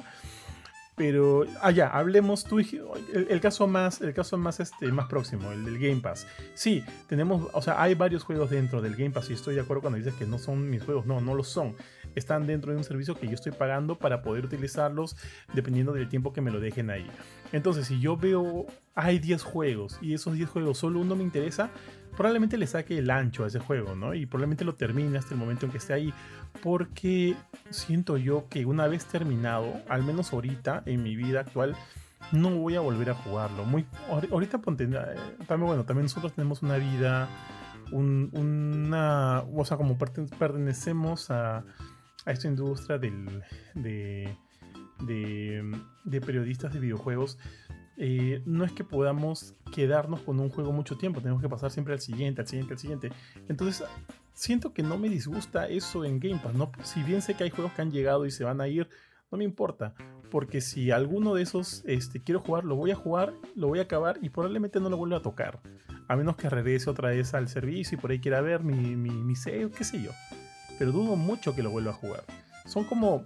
[1.00, 5.50] Pero, ah, ya, hablemos tú el, el, caso más, el caso más, este, más próximo,
[5.50, 6.26] el del Game Pass.
[6.52, 9.80] Sí, tenemos, o sea, hay varios juegos dentro del Game Pass y estoy de acuerdo
[9.80, 11.06] cuando dices que no son mis juegos.
[11.06, 11.74] No, no lo son.
[12.14, 15.16] Están dentro de un servicio que yo estoy pagando para poder utilizarlos
[15.52, 17.06] dependiendo del tiempo que me lo dejen ahí.
[17.52, 21.70] Entonces, si yo veo, hay 10 juegos y esos 10 juegos solo uno me interesa,
[22.16, 24.14] probablemente le saque el ancho a ese juego, ¿no?
[24.14, 26.12] Y probablemente lo termine hasta el momento en que esté ahí.
[26.62, 27.36] Porque
[27.70, 31.76] siento yo que una vez terminado, al menos ahorita en mi vida actual,
[32.32, 33.64] no voy a volver a jugarlo.
[33.64, 33.86] Muy,
[34.30, 34.88] ahorita ponte, eh,
[35.46, 37.28] también, bueno, también nosotros tenemos una vida,
[37.90, 41.64] una, o sea, como pertenecemos a,
[42.30, 43.42] a esta industria del,
[43.74, 44.36] de,
[46.20, 47.38] periodistas de videojuegos,
[47.96, 51.92] eh, no es que podamos quedarnos con un juego mucho tiempo, tenemos que pasar siempre
[51.92, 53.12] al siguiente, al siguiente, al siguiente.
[53.48, 53.86] Entonces,
[54.32, 56.70] siento que no me disgusta eso en Game Pass, ¿no?
[56.82, 58.88] Si bien sé que hay juegos que han llegado y se van a ir,
[59.30, 59.94] no me importa,
[60.30, 63.82] porque si alguno de esos este, quiero jugar, lo voy a jugar, lo voy a
[63.82, 65.60] acabar y probablemente no lo vuelva a tocar,
[66.08, 69.10] a menos que regrese otra vez al servicio y por ahí quiera ver mi, mi,
[69.10, 70.10] mi save, qué sé yo.
[70.80, 72.24] Pero dudo mucho que lo vuelva a jugar.
[72.64, 73.22] Son como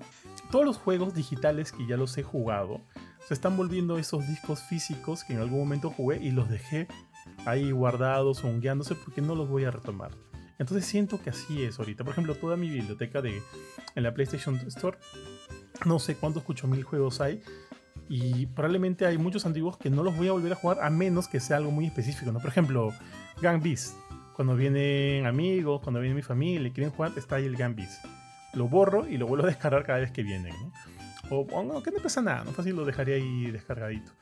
[0.51, 2.81] todos los juegos digitales que ya los he jugado
[3.29, 6.89] se están volviendo esos discos físicos que en algún momento jugué y los dejé
[7.47, 8.49] ahí guardados o
[9.05, 10.11] porque no los voy a retomar.
[10.59, 12.03] Entonces siento que así es ahorita.
[12.03, 13.41] Por ejemplo, toda mi biblioteca de
[13.95, 14.99] en la PlayStation Store,
[15.87, 17.41] no sé cuántos 8000 juegos hay,
[18.09, 21.29] Y probablemente hay muchos antiguos que no los voy a volver a jugar a menos
[21.29, 22.41] que sea algo muy específico, ¿no?
[22.41, 22.93] Por ejemplo,
[23.41, 23.95] Gang Beast.
[24.35, 28.05] Cuando vienen amigos, cuando viene mi familia y quieren jugar, está ahí el Beast.
[28.53, 30.73] Lo borro y lo vuelvo a descargar cada vez que vienen, ¿no?
[31.31, 34.13] O, no, que no pasa nada, no fácil lo dejaría ahí descargadito.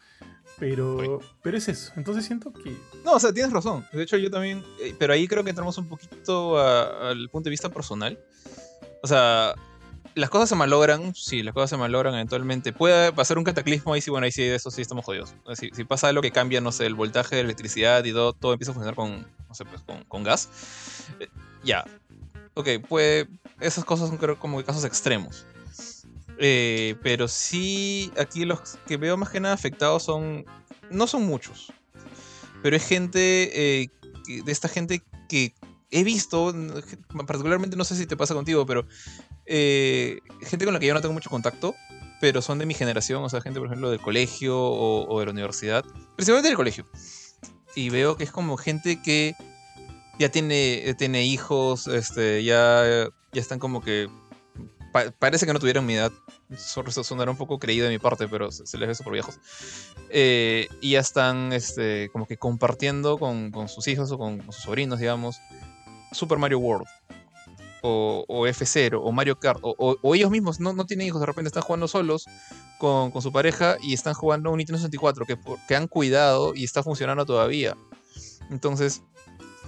[0.58, 1.92] Pero, pero es eso.
[1.96, 2.76] Entonces siento que.
[3.04, 3.84] No, o sea, tienes razón.
[3.92, 4.62] De hecho, yo también.
[4.80, 8.18] eh, pero ahí creo que entramos un poquito al punto de vista personal.
[9.02, 9.54] O sea,
[10.14, 11.14] las cosas se malogran.
[11.14, 12.72] Sí, las cosas se malogran eventualmente.
[12.72, 15.34] Puede pasar un cataclismo ahí sí, bueno, ahí sí, de eso sí estamos jodidos.
[15.54, 18.72] Si, pasa algo que cambia, no sé, el voltaje de electricidad y todo, todo empieza
[18.72, 20.48] a funcionar con, no sé, pues, con, con gas.
[21.20, 21.28] eh,
[21.64, 21.84] ya.
[22.54, 23.28] Ok, puede.
[23.60, 25.46] Esas cosas son creo como casos extremos.
[26.38, 30.44] Eh, pero sí, aquí los que veo más que nada afectados son.
[30.90, 31.72] No son muchos.
[32.62, 33.82] Pero es gente.
[33.82, 33.88] eh,
[34.44, 35.54] de esta gente que
[35.90, 36.54] he visto.
[37.26, 38.86] Particularmente no sé si te pasa contigo, pero.
[39.54, 41.74] Eh, gente con la que yo no tengo mucho contacto.
[42.20, 43.22] Pero son de mi generación.
[43.22, 45.84] O sea, gente, por ejemplo, del colegio o, o de la universidad.
[46.16, 46.86] Principalmente del colegio.
[47.74, 49.34] Y veo que es como gente que.
[50.18, 54.08] Ya tiene, tiene hijos, este, ya, ya están como que
[54.92, 56.12] pa- parece que no tuvieron mi edad.
[56.56, 59.40] Sonará un poco creído de mi parte, pero se, se les ve súper viejos.
[60.10, 64.52] Eh, y ya están este, como que compartiendo con, con sus hijos o con, con
[64.52, 65.38] sus sobrinos, digamos,
[66.12, 66.86] Super Mario World.
[67.82, 71.48] O, o F0, o Mario Kart, o, ellos mismos no, no tienen hijos, de repente
[71.48, 72.26] están jugando solos
[72.78, 75.36] con, con su pareja y están jugando un Nintendo 64 que,
[75.66, 77.76] que han cuidado y está funcionando todavía.
[78.50, 79.02] Entonces,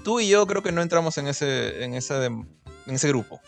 [0.05, 3.41] tú y yo creo que no entramos en ese, en en ese grupo.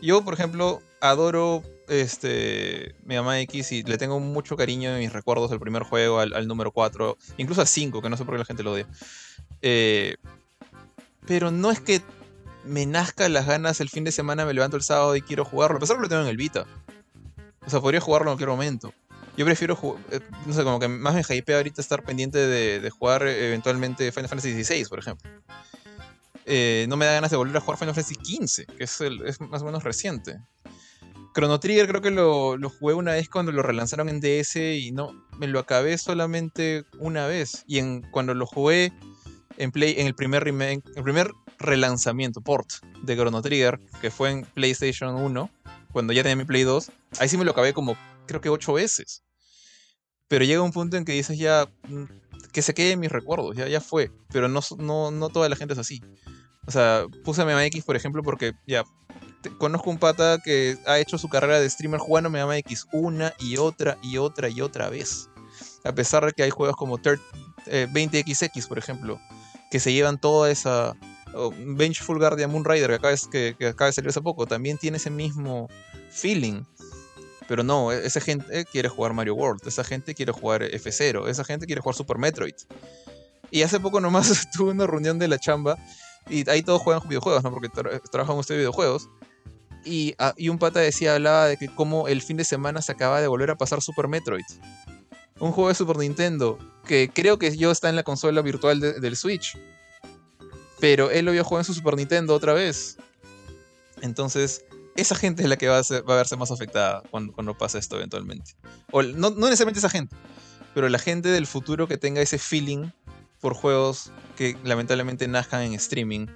[0.00, 5.12] Yo, por ejemplo, adoro este Mega Man X y le tengo mucho cariño en mis
[5.12, 8.34] recuerdos del primer juego, al, al número 4, incluso al 5, que no sé por
[8.34, 8.86] qué la gente lo odia.
[9.62, 10.16] Eh,
[11.26, 12.00] pero no es que
[12.66, 15.76] me nazca las ganas el fin de semana, me levanto el sábado y quiero jugarlo.
[15.78, 16.66] A pesar que lo tengo en el Vita.
[17.66, 18.92] O sea, podría jugarlo en cualquier momento.
[19.36, 19.78] Yo prefiero,
[20.10, 24.10] eh, no sé, como que más me hypea ahorita estar pendiente de, jugar eh, eventualmente
[24.10, 25.30] Final Fantasy XVI, por ejemplo.
[26.46, 29.22] Eh, no me da ganas de volver a jugar Final Fantasy XV, que es, el-
[29.50, 30.38] más o menos reciente.
[31.34, 34.90] Chrono Trigger creo que lo, lo jugué una vez cuando lo relanzaron en DS y
[34.92, 37.64] no, me lo acabé solamente una vez.
[37.66, 38.90] Y en, cuando lo jugué
[39.58, 42.68] en Play, en el primer remake, el primer relanzamiento, port
[43.02, 45.50] de Chrono Trigger, que fue en PlayStation 1,
[45.92, 47.96] cuando ya tenía mi Play 2, ahí sí me lo acabé como
[48.26, 49.22] creo que ocho veces.
[50.28, 52.04] Pero llega un punto en que dices ya mm,
[52.52, 54.10] que se quede en mis recuerdos, ya, ya fue.
[54.32, 56.02] Pero no, no, no toda la gente es así.
[56.66, 58.84] O sea, puse a Mega Man X, por ejemplo, porque ya
[59.58, 63.32] conozco un pata que ha hecho su carrera de streamer jugando Mega Man X una
[63.38, 65.30] y otra y otra y otra vez.
[65.84, 67.20] A pesar de que hay juegos como Third-
[67.66, 69.20] eh, 20XX, por ejemplo,
[69.70, 70.96] que se llevan toda esa.
[71.36, 74.96] O Vengeful Guardian Moon Rider, que acaba, de, que, de salir hace poco, también tiene
[74.96, 75.68] ese mismo
[76.10, 76.62] feeling.
[77.48, 81.44] Pero no, e- esa gente quiere jugar Mario World, esa gente quiere jugar F0, esa
[81.44, 82.54] gente quiere jugar Super Metroid.
[83.50, 85.76] Y hace poco nomás tuve una reunión de la chamba
[86.28, 87.52] y ahí todos juegan videojuegos, ¿no?
[87.52, 89.08] Porque tra trabajan ustedes videojuegos.
[89.84, 92.90] Y, ah, y un pata decía, hablaba de que como el fin de semana se
[92.90, 94.42] acaba de volver a pasar Super Metroid.
[95.38, 96.58] Un juego de Super Nintendo,
[96.88, 99.56] que creo que yo está en la consola virtual de- del Switch.
[100.80, 102.98] Pero él lo había jugado en su Super Nintendo otra vez.
[104.02, 104.64] Entonces,
[104.96, 108.56] esa gente es la que va a, verse más afectada cuando, cuando pase esto eventualmente.
[108.92, 110.14] O no necesariamente esa gente,
[110.74, 112.90] pero la gente del futuro que tenga ese feeling
[113.40, 116.26] por juegos que lamentablemente nazcan en streaming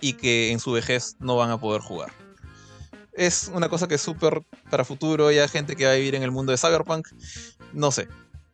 [0.00, 2.12] y que en su vejez no van a poder jugar.
[3.12, 6.22] Es una cosa que es súper para futuro, ya gente que va a vivir en
[6.22, 7.08] el mundo de Cyberpunk,
[7.72, 8.08] no sé,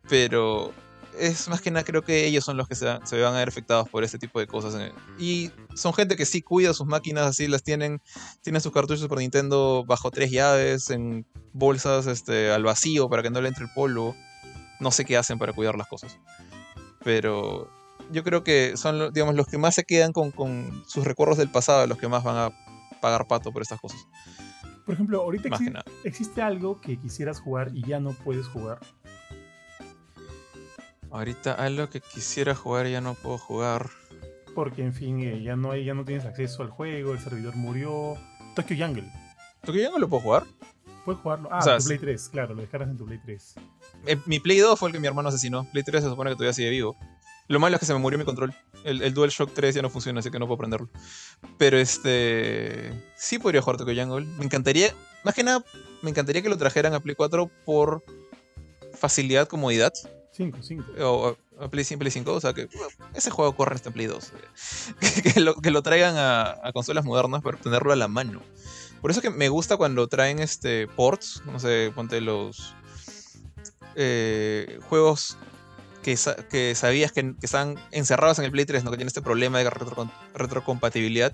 [0.08, 0.72] pero
[1.18, 3.38] es más que nada creo que ellos son los que se, van- se van a
[3.38, 4.74] ver afectados por este tipo de cosas.
[4.80, 4.92] eh.
[5.18, 8.00] Y son gente que sí cuida sus máquinas, así las tienen,
[8.42, 13.30] tienen sus cartuchos por Nintendo bajo tres llaves, en bolsas este, al vacío para que
[13.30, 14.14] no le entre el polvo.
[14.80, 16.18] No sé qué hacen para cuidar las cosas.
[17.04, 17.68] Pero
[18.10, 21.50] yo creo que son digamos, los que más se quedan con, con sus recuerdos del
[21.50, 22.50] pasado, los que más van a
[23.00, 24.06] pagar pato por estas cosas.
[24.84, 25.72] Por ejemplo, ahorita exi-
[26.04, 28.80] existe algo que quisieras jugar y ya no puedes jugar.
[31.14, 33.88] Ahorita algo que quisiera jugar ya no puedo jugar.
[34.52, 37.54] Porque, en fin, eh, ya, no hay, ya no tienes acceso al juego, el servidor
[37.54, 38.16] murió.
[38.56, 39.08] Tokyo Jungle.
[39.60, 40.44] ¿Porque ya no lo puedo jugar?
[41.04, 41.48] Puedes jugarlo.
[41.52, 41.84] Ah, O sea, tu.
[41.84, 43.54] Play 3, claro, lo descargas en tu Play 3.
[44.06, 45.64] Eh, mi Play 2 fue el que mi hermano asesinó.
[45.70, 46.96] Play 3 se supone que todavía sigue vivo.
[47.46, 48.52] Lo malo es que se me murió mi control.
[48.82, 50.88] El, el DualShock 3 ya no funciona, así que no puedo prenderlo.
[51.58, 52.92] Pero este.
[53.16, 54.26] Sí podría jugar Tokyo Jungle.
[54.36, 54.92] Me encantaría.
[55.22, 55.64] Más que nada,
[56.02, 58.02] me encantaría que lo trajeran a Play 4 por
[58.94, 59.92] facilidad, comodidad.
[60.36, 60.84] 5, 5.
[61.00, 62.32] O a Play 5, Play 5.
[62.32, 62.68] O sea que
[63.14, 64.32] ese juego corre hasta Play 2.
[65.00, 68.42] que, que lo, que lo traigan a, a consolas modernas para tenerlo a la mano.
[69.00, 71.42] Por eso que me gusta cuando traen este ports.
[71.46, 72.74] No sé, ponte los.
[73.96, 75.36] eh, juegos
[76.02, 76.18] que,
[76.50, 78.90] que sabías que, están encerrados en el Play 3, ¿no?
[78.90, 79.70] que tiene este problema de
[80.34, 81.32] retrocompatibilidad,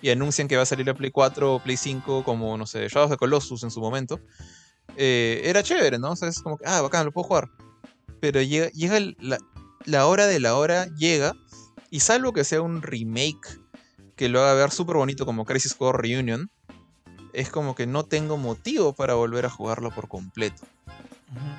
[0.00, 2.88] y anuncian que va a salir el Play 4 o Play 5 como, no sé,
[2.88, 4.18] Shadows de Colossus en su momento,
[4.96, 6.12] eh, era chévere, ¿no?
[6.12, 7.50] O sea, es como que, ah, bacán, lo puedo jugar.
[8.20, 9.38] Pero llega, llega la,
[9.84, 11.34] la hora de la hora, llega,
[11.90, 13.60] y salvo que sea un remake
[14.16, 16.50] que lo haga ver súper bonito como Crisis Core Reunion,
[17.32, 20.66] es como que no tengo motivo para volver a jugarlo por completo.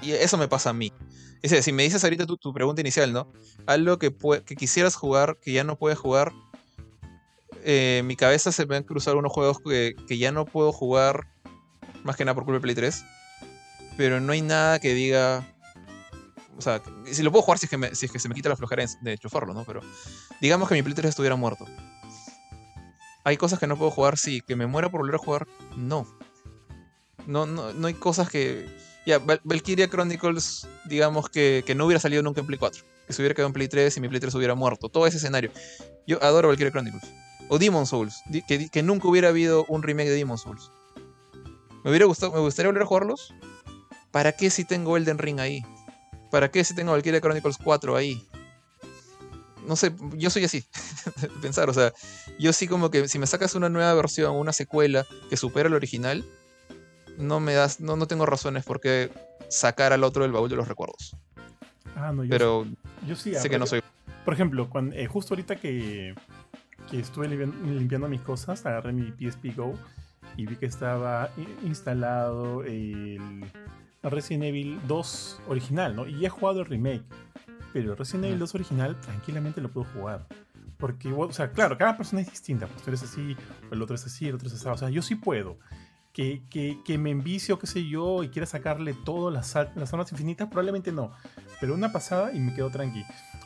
[0.02, 0.92] Y eso me pasa a mí.
[1.42, 3.32] Es decir, si me dices ahorita tu, pregunta inicial, ¿no?
[3.66, 4.14] Algo que,
[4.46, 6.34] que quisieras jugar, que ya no puedes jugar,
[7.64, 11.28] eh, mi cabeza se me van a cruzar unos juegos que, ya no puedo jugar,
[12.04, 13.06] más que nada por culpa de Play 3.
[13.98, 15.46] Pero no hay nada que diga.
[16.60, 18.50] O sea, si lo puedo jugar si es que, si es que se me quita
[18.50, 19.64] la flojera de chufarlo, ¿no?
[19.64, 19.80] Pero
[20.42, 21.66] digamos que mi Play 3 estuviera muerto.
[23.24, 24.42] Hay cosas que no puedo jugar, sí.
[24.46, 26.06] Que me muera por volver a jugar, no.
[27.26, 28.68] No, no, no hay cosas que
[29.06, 32.84] ya, Valkyria Chronicles, digamos que, no hubiera salido nunca en Play 4.
[33.08, 34.90] Que se hubiera quedado en Play 3 y mi Play 3 hubiera muerto.
[34.90, 35.52] Todo ese escenario.
[36.06, 37.10] Yo adoro Valkyria Chronicles.
[37.48, 38.22] O Demon Souls.
[38.48, 40.72] Que, nunca hubiera habido un remake de Demon Souls.
[41.86, 43.34] ¿Me hubiera gustado, me gustaría volver a jugarlos?
[44.12, 45.64] ¿Para qué si tengo Elden Ring ahí?
[46.32, 48.28] ¿Para qué si tengo Valkyria Chronicles 4 ahí?
[49.66, 50.64] No sé, yo soy así.
[51.42, 51.94] Pensar, o sea,
[52.40, 55.76] yo sí como que si me sacas una nueva versión, una secuela que supera el
[55.76, 56.26] original,
[57.18, 59.12] no me das, no, no tengo razones por qué
[59.50, 61.16] sacar al otro del baúl de los recuerdos.
[61.96, 62.66] Ah, no, yo Pero
[63.06, 63.82] yo sí, sé que no soy.
[64.24, 66.16] Por ejemplo, cuando, eh, justo ahorita que,
[66.90, 69.74] que estuve limpiando, mis cosas, agarré mi PSP Go
[70.38, 71.32] y vi que estaba
[71.64, 73.44] instalado el
[74.04, 76.08] Resident Evil 2 original, ¿no?
[76.08, 77.04] Y he jugado el remake,
[77.74, 80.28] pero Resident Evil 2 original tranquilamente lo puedo jugar.
[80.78, 82.68] Porque, o sea, claro, cada persona es distinta.
[82.68, 83.36] Pues tú eres así,
[83.70, 84.68] el otro es así, el otro es así.
[84.68, 85.58] O sea, yo sí puedo
[86.14, 90.92] que, me envicio, qué sé yo, y quiera sacarle todo las, las armas infinitas, probablemente
[90.92, 91.12] no.
[91.60, 93.04] Pero una pasada y me quedo tranqui.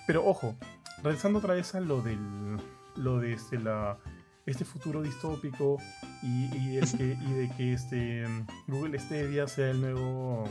[0.08, 0.56] Pero ojo,
[1.04, 2.58] regresando otra vez a lo del.
[2.96, 3.98] lo de este, la,
[4.46, 5.78] este futuro distópico
[6.22, 8.26] y, el que, y de que este
[8.68, 10.46] Google Stadia sea el nuevo.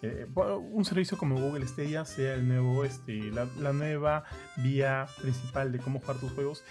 [0.00, 0.26] Eh,
[0.70, 4.24] un servicio como Google Stadia sea el nuevo, este, la, la nueva
[4.56, 6.64] vía principal de cómo jugar tus juegos.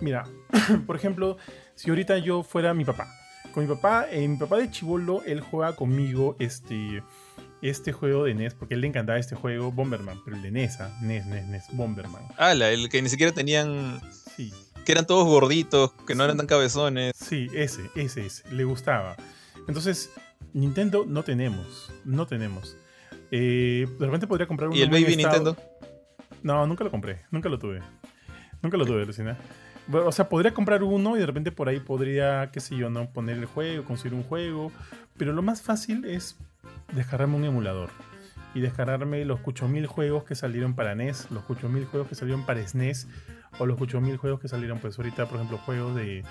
[0.00, 0.24] Mira,
[0.86, 1.36] por ejemplo,
[1.74, 3.08] si ahorita yo fuera mi papá,
[3.52, 7.02] con mi papá, eh, mi papá de chivolo, él juega conmigo este,
[7.60, 10.50] este juego de NES, porque a él le encantaba este juego, Bomberman, pero el de
[10.50, 10.98] NES, ¿ah?
[11.02, 12.22] NES, NES, NES, Bomberman.
[12.38, 14.00] Ah, el que ni siquiera tenían...
[14.34, 14.52] Sí.
[14.84, 17.12] Que eran todos gorditos, que no eran tan cabezones.
[17.16, 19.16] Sí, ese, ese, ese, le gustaba.
[19.68, 20.10] Entonces,
[20.52, 22.76] Nintendo no tenemos, no tenemos.
[23.30, 24.76] Eh, de repente podría comprar un...
[24.76, 25.56] ¿Y el Baby Nintendo?
[26.42, 27.80] No, nunca lo compré, nunca lo tuve.
[28.60, 29.36] Nunca lo tuve, Lucina.
[29.92, 33.10] O sea, podría comprar uno y de repente por ahí podría, qué sé yo, ¿no?
[33.10, 34.70] Poner el juego, conseguir un juego.
[35.16, 36.36] Pero lo más fácil es
[36.94, 37.90] descargarme un emulador.
[38.54, 42.66] Y descargarme los 8000 juegos que salieron para NES, los 8000 juegos que salieron para
[42.66, 43.08] SNES,
[43.58, 46.24] o los 8000 juegos que salieron, pues ahorita, por ejemplo, juegos de,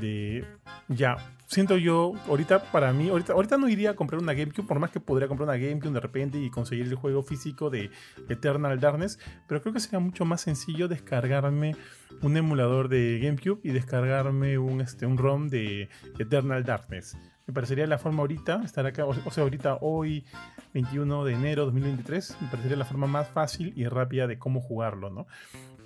[0.00, 0.44] de
[0.88, 1.16] ya
[1.46, 4.90] siento yo ahorita para mí ahorita ahorita no iría a comprar una GameCube por más
[4.90, 7.90] que podría comprar una GameCube de repente y conseguir el juego físico de
[8.28, 11.76] Eternal Darkness pero creo que sería mucho más sencillo descargarme
[12.22, 15.88] un emulador de GameCube y descargarme un este un ROM de
[16.18, 17.16] Eternal Darkness.
[17.46, 20.24] Me parecería la forma ahorita estar acá o sea ahorita hoy
[20.72, 25.10] 21 de enero 2023 me parecería la forma más fácil y rápida de cómo jugarlo
[25.10, 25.26] no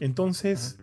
[0.01, 0.79] entonces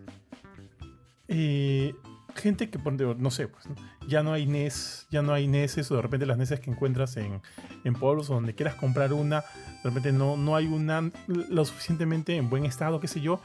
[1.27, 1.95] eh,
[2.35, 2.79] gente que,
[3.17, 3.65] no sé, pues,
[4.07, 7.17] ya no hay NES, ya no hay NES o de repente las NES que encuentras
[7.17, 7.41] en,
[7.83, 9.41] en pueblos o donde quieras comprar una,
[9.83, 13.39] de repente no, no hay una lo suficientemente en buen estado, qué sé yo,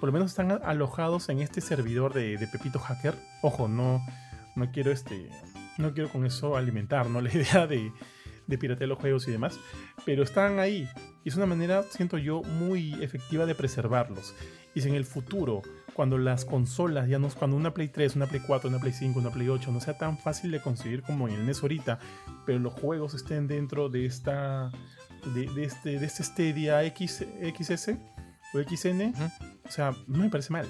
[0.00, 3.14] por lo menos están alojados en este servidor de, Pepito Hacker.
[3.42, 4.00] Ojo, no,
[4.54, 5.28] no quiero este,
[5.76, 7.20] no quiero con eso alimentar, ¿no?
[7.22, 7.92] La idea de,
[8.46, 9.58] de piratear los juegos y demás,
[10.04, 10.88] pero están ahí.
[11.24, 14.34] Y es una manera, siento yo, muy efectiva de preservarlos.
[14.74, 15.62] Y si en el futuro
[15.98, 19.18] cuando las consolas, ya no, cuando una Play 3, una Play 4, una Play 5,
[19.18, 21.98] una Play 8 no sea tan fácil de conseguir como en el NES ahorita,
[22.46, 24.70] pero los juegos estén dentro de esta
[25.34, 27.96] de, este de este Stadia X, XS
[28.54, 29.12] o XN,
[29.66, 30.66] o sea, no me parece mal.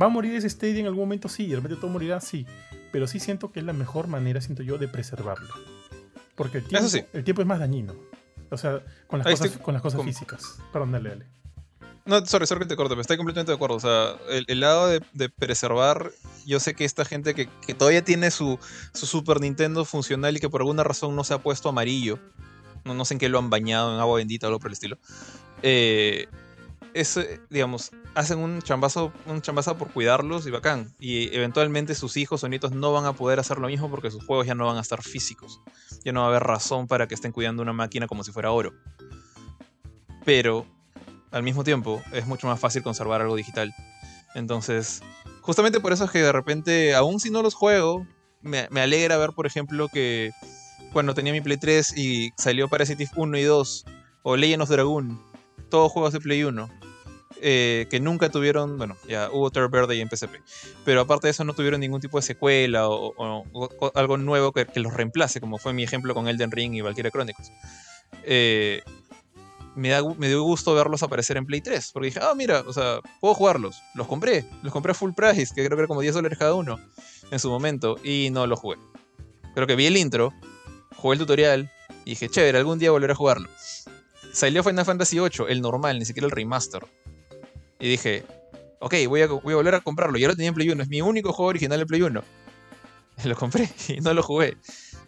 [0.00, 1.28] ¿Va a morir ese Stadia en algún momento?
[1.28, 2.46] Sí, de repente todo morirá, sí.
[2.92, 5.52] Pero sí siento que es la mejor manera, siento yo, de preservarlo.
[6.36, 7.94] Porque el tiempo, el tiempo es más dañino.
[8.48, 10.58] O sea, con las cosas, con las cosas físicas.
[10.72, 11.41] Perdón, dale, dale.
[12.04, 13.76] No, sorry, sorry que te corto, pero estoy completamente de acuerdo.
[13.76, 16.10] O sea, el, lado de, preservar,
[16.44, 18.58] yo sé que esta gente que, todavía tiene su,
[18.92, 22.18] Super Nintendo funcional y que por alguna razón no se ha puesto amarillo,
[22.84, 24.72] no, no sé en qué lo han bañado, en agua bendita o algo por el
[24.72, 24.98] estilo,
[25.62, 26.26] eh,
[26.92, 27.18] es,
[27.50, 30.92] digamos, hacen un chambazo, un chambazo por cuidarlos y bacán.
[30.98, 34.24] Y eventualmente sus hijos o nietos no van a poder hacer lo mismo porque sus
[34.24, 35.60] juegos ya no van a estar físicos.
[36.04, 38.50] Ya no va a haber razón para que estén cuidando una máquina como si fuera
[38.50, 38.72] oro.
[40.24, 40.66] pero
[41.32, 43.74] al mismo tiempo es mucho más fácil conservar algo digital.
[44.34, 45.02] Entonces,
[45.40, 48.06] justamente por eso es que de repente, aún si no los juego,
[48.40, 50.30] me, me alegra ver, por ejemplo, que
[50.92, 53.84] cuando tenía mi Play 3 y salió Parasitic 1 y 2,
[54.22, 55.20] o Legend of Dragoon,
[55.68, 56.68] todos juegos de Play 1,
[57.40, 60.36] eh, que nunca tuvieron, bueno, ya hubo Terror Verde y en PSP,
[60.84, 63.44] pero aparte de eso no tuvieron ningún tipo de secuela o
[63.94, 67.10] algo nuevo que, que los reemplace, como fue mi ejemplo con Elden Ring y Valkyria
[67.10, 67.50] Chronicles.
[68.24, 68.82] Eh,
[69.74, 72.72] me, da, me dio gusto verlos aparecer en Play 3, porque dije, ah, mira, o
[72.72, 73.82] sea, puedo jugarlos.
[73.94, 76.54] Los compré, los compré a full price, que creo que era como 10 dólares cada
[76.54, 76.78] uno
[77.30, 78.78] en su momento, y no los jugué.
[79.54, 80.32] Creo que vi el intro,
[80.96, 81.70] jugué el tutorial,
[82.04, 83.48] y dije, chévere, algún día volveré a jugarlo.
[84.32, 86.84] Salió Final Fantasy VIII, el normal, ni siquiera el remaster.
[87.78, 88.24] Y dije,
[88.80, 90.18] ok, voy a, voy a volver a comprarlo.
[90.18, 92.22] Y ahora tenía en Play 1, es mi único juego original en Play 1.
[93.24, 94.56] Lo compré y no lo jugué.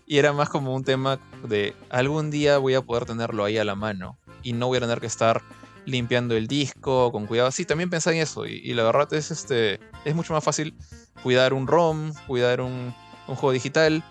[0.07, 3.65] Y era más como un tema de algún día voy a poder tenerlo ahí a
[3.65, 4.19] la mano.
[4.45, 5.43] Y no voy a tener que estar
[5.87, 7.51] limpiando el disco con cuidado.
[7.51, 8.47] Sí, también pensé en eso.
[8.47, 10.77] Y, la verdad es, este, es mucho más fácil
[11.23, 12.95] cuidar un ROM, cuidar un,
[13.27, 14.05] un juego digital.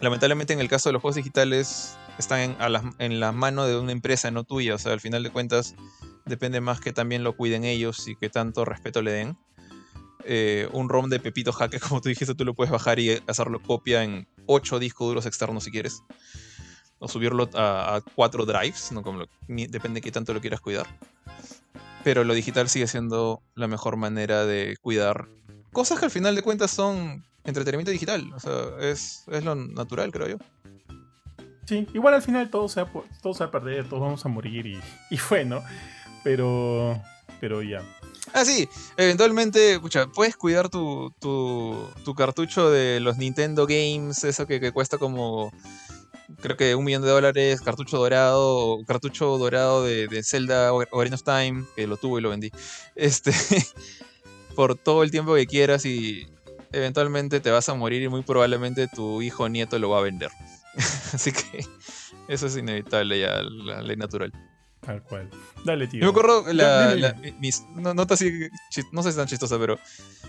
[0.00, 3.92] Lamentablemente en el caso de los juegos digitales están en, las- la mano de una
[3.92, 4.74] empresa, no tuya.
[4.74, 5.74] O sea, al final de cuentas
[6.26, 9.38] depende más que también lo cuiden ellos y que tanto respeto le den.
[10.24, 13.60] Eh, un ROM de Pepito Hacker, como tú dijiste, tú lo puedes bajar y hacerlo
[13.62, 16.02] copia en 8 discos duros externos si quieres.
[16.98, 19.02] O subirlo a, 4 drives, ¿no?
[19.02, 20.86] Como lo- depende de qué tanto lo quieras cuidar.
[22.04, 25.28] Pero lo digital sigue siendo la mejor manera de cuidar
[25.72, 28.32] cosas que al final de cuentas son entretenimiento digital.
[28.34, 30.36] O sea, es, es lo natural, creo yo.
[31.66, 34.24] Sí, igual al final todo se va, a todo se va a perder, todos vamos
[34.24, 35.62] a morir y, y fue, ¿no?
[36.22, 37.00] Pero,
[37.40, 37.82] pero ya.
[38.32, 44.46] Ah, sí, eventualmente, escucha, puedes cuidar tu, tu, tu cartucho de los Nintendo Games, eso
[44.46, 45.52] que, que cuesta como,
[46.40, 51.16] creo que un millón de dólares, cartucho dorado, cartucho dorado de, de Zelda Ocar- Ocarina
[51.16, 52.50] of Time, que lo tuve y lo vendí,
[52.94, 53.32] este,
[54.54, 56.26] por todo el tiempo que quieras y
[56.72, 60.02] eventualmente te vas a morir y muy probablemente tu hijo o nieto lo va a
[60.02, 60.30] vender.
[61.12, 61.64] Así que
[62.28, 64.32] eso es inevitable ya, la ley natural.
[64.80, 65.28] Tal cual.
[65.64, 66.00] Dale, tío.
[66.00, 68.30] Yo me acuerdo, la, mis- no, no, así
[68.92, 69.78] no sé si es tan chistosa, pero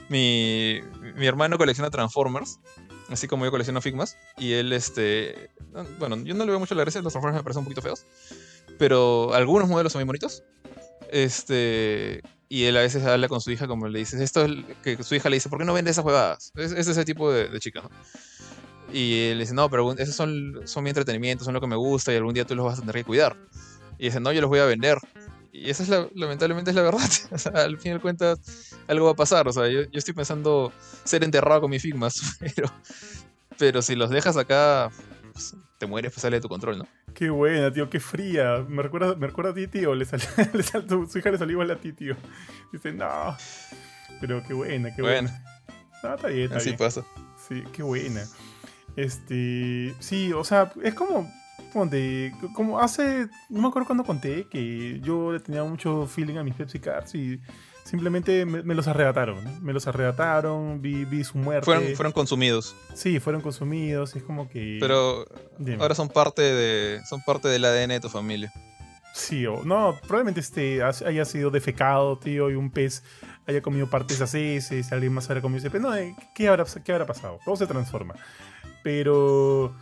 [0.10, 0.80] mi,
[1.16, 2.60] mi hermano colecciona Transformers,
[3.10, 6.76] así como yo colecciono Figmas, y él, este, no, bueno, yo no le veo mucho
[6.76, 8.06] la gracia, los Transformers me parecen un poquito feos,
[8.78, 10.44] pero algunos modelos son muy bonitos,
[11.12, 14.52] este, y él a veces habla con su hija como le dices, esto es,
[14.84, 16.52] que su hija le dice, ¿por qué no vende esas juegadas?
[16.56, 17.90] Es, es ese tipo de, de chica, ¿no?
[18.94, 22.14] Y él dice, no, pero esos son, son mi entretenimiento, son lo que me gusta
[22.14, 23.36] y algún día tú los vas a tener que cuidar.
[23.98, 24.98] Y dice, no, yo los voy a vender.
[25.52, 27.00] Y esa es la, lamentablemente es la verdad.
[27.32, 28.40] O sea, al fin de cuentas,
[28.88, 29.48] algo va a pasar.
[29.48, 30.72] O sea, yo, yo estoy pensando
[31.04, 32.72] ser enterrado con mis figmas, pero,
[33.58, 34.90] pero si los dejas acá,
[35.34, 36.88] pues, te mueres, pues sale de tu control, ¿no?
[37.14, 38.64] Qué buena, tío, qué fría.
[38.68, 39.96] Me recuerda, me recuerda a ti, tío.
[39.96, 40.22] Le sal-
[40.54, 42.16] le sal- su, hija le salió igual a ti, tío.
[42.72, 43.36] Dice, no.
[44.22, 45.44] Pero qué buena, qué buena.
[46.04, 46.78] No, está bien, está Así bien.
[46.78, 47.04] pasa.
[47.48, 48.24] Sí, qué buena.
[48.96, 51.32] Este, sí, o sea, es como,
[51.78, 56.44] ponte, como hace, no me acuerdo cuando conté que yo le tenía mucho feeling a
[56.44, 57.40] mis Pepsi Cards y
[57.84, 59.52] simplemente me, me los arrebataron, ¿no?
[59.62, 61.66] me los arrebataron, vi, vi su muerte.
[61.66, 62.76] Fueron, fueron consumidos.
[62.94, 64.78] Sí, fueron consumidos, y es como que...
[64.80, 65.26] Pero
[65.58, 65.82] Dime.
[65.82, 68.52] ahora son parte de son parte del ADN de tu familia.
[69.14, 73.04] Sí, o no, probablemente este haya sido defecado, tío, y un pez
[73.48, 75.82] haya comido partes de heces, alguien más haya comido ese pez.
[75.82, 77.40] No, eh, ¿qué habrá, ¿qué habrá pasado?
[77.44, 78.14] Todo se transforma.
[78.84, 79.76] Pero,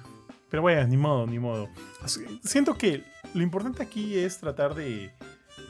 [0.55, 1.67] pero bueno, ni modo, ni modo.
[2.41, 3.03] Siento que
[3.33, 5.11] lo importante aquí es tratar de,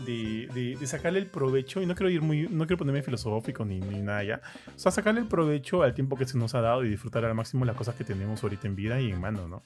[0.05, 3.65] de, de- de sacarle el provecho, y no quiero ir muy, no quiero ponerme filosófico
[3.65, 4.41] ni, ni nada ya.
[4.75, 7.33] O sea, sacarle el provecho al tiempo que se nos ha dado y disfrutar al
[7.33, 9.63] máximo las cosas que tenemos ahorita en vida y en mano, ¿no?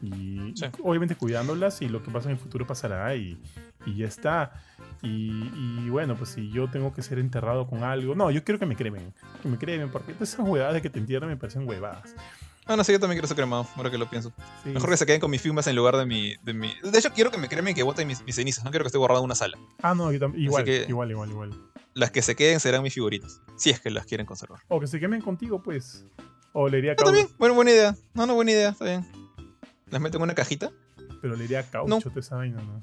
[0.00, 0.64] Y Sí.
[0.82, 3.38] obviamente cuidándolas y lo que pasa en el futuro pasará y,
[3.84, 4.62] y ya está.
[5.02, 5.50] Y,
[5.84, 8.64] y bueno, pues si yo tengo que ser enterrado con algo, no, yo quiero que
[8.64, 9.12] me cremen,
[9.42, 12.14] que me cremen, porque esas huevadas de que te entierran me parecen huevadas.
[12.66, 14.32] Ah, no sé, yo también quiero ser cremado, ahora que lo pienso.
[14.62, 16.72] Sí, Mejor que se queden con mis figmas en lugar de mi, de mi...
[16.82, 18.64] De hecho, quiero que me cremen y que boten mis, mis cenizas.
[18.64, 19.58] No quiero que esté guardado en una sala.
[19.82, 21.50] Ah, no, yo igual, que- igual, igual, igual.
[21.92, 23.42] Las que se queden serán mis figuritas.
[23.58, 24.60] Si es que las quieren conservar.
[24.68, 26.06] O que se quemen contigo, pues.
[26.54, 27.36] O le iría a Yo caucho, también.
[27.38, 27.94] Bueno, buena idea.
[28.14, 28.70] No, no, buena idea.
[28.70, 29.06] Está bien.
[29.90, 30.70] Las meto en una cajita.
[31.20, 32.00] pero le iría a caucho No.
[32.00, 32.82] toda esa vaina, ¿no?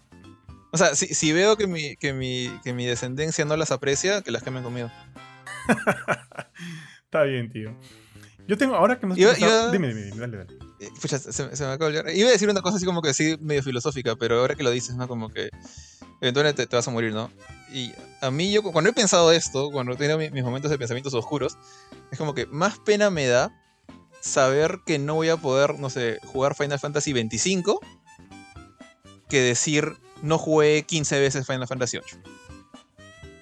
[0.72, 4.22] O sea, si, si veo que mi, que, mi, que mi descendencia no las aprecia,
[4.22, 4.90] que las quemen conmigo.
[7.06, 7.76] Está bien, tío.
[8.52, 9.18] Yo tengo, ahora que me has
[9.72, 10.60] Dime, dime, dime, dale, dale.
[10.82, 12.10] Eh, Pucha, se, se me acaba de olvidar.
[12.14, 14.72] Iba a decir una cosa así como que así medio filosófica, pero ahora que lo
[14.72, 15.08] dices, ¿no?
[15.08, 15.50] Como que
[16.20, 17.32] eventualmente te, te vas a morir, ¿no?
[17.72, 20.78] Y a mí, yo cuando he pensado esto, cuando he tenido mi- mis momentos de
[20.78, 21.58] pensamientos oscuros,
[22.12, 23.58] es como que más pena me da
[24.20, 27.80] saber que no voy a poder, no sé, jugar Final Fantasy 25
[29.30, 32.22] que decir, no jugué 15 veces Final Fantasy VIII.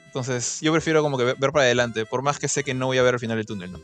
[0.06, 2.86] Entonces, yo prefiero como que ver, ver para adelante, por más que sé que no
[2.88, 3.80] voy a ver al final del túnel, ¿no?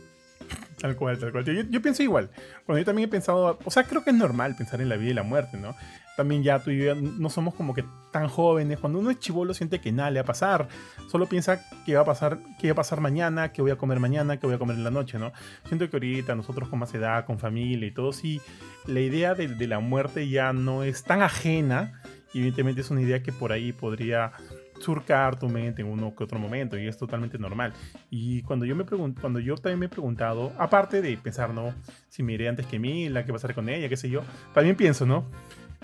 [0.78, 1.44] Tal cual, tal cual.
[1.44, 2.30] Yo, pienso igual.
[2.64, 5.10] Cuando yo también he pensado, o sea, creo que es normal pensar en la vida
[5.10, 5.74] y la muerte, ¿no?
[6.16, 8.78] También ya tú y yo no somos como que tan jóvenes.
[8.78, 10.68] Cuando uno es chivolo siente que nada le va a pasar.
[11.10, 14.00] Solo piensa que va a pasar, qué va a pasar mañana, qué voy a comer
[14.00, 15.32] mañana, qué voy a comer en la noche, ¿no?
[15.66, 18.40] Siento que ahorita nosotros con más edad, con familia y todo, sí,
[18.86, 22.02] la idea de, de la muerte ya no es tan ajena.
[22.32, 24.32] Y evidentemente es una idea que por ahí podría
[24.80, 27.72] surcar tu mente en uno que otro momento y es totalmente normal.
[28.10, 31.74] Y cuando yo me pregunto, cuando yo también me he preguntado, aparte de pensar, ¿no?
[32.08, 34.22] Si me iré antes que Mila, qué pasará con ella, qué sé yo,
[34.54, 35.24] también pienso, ¿no?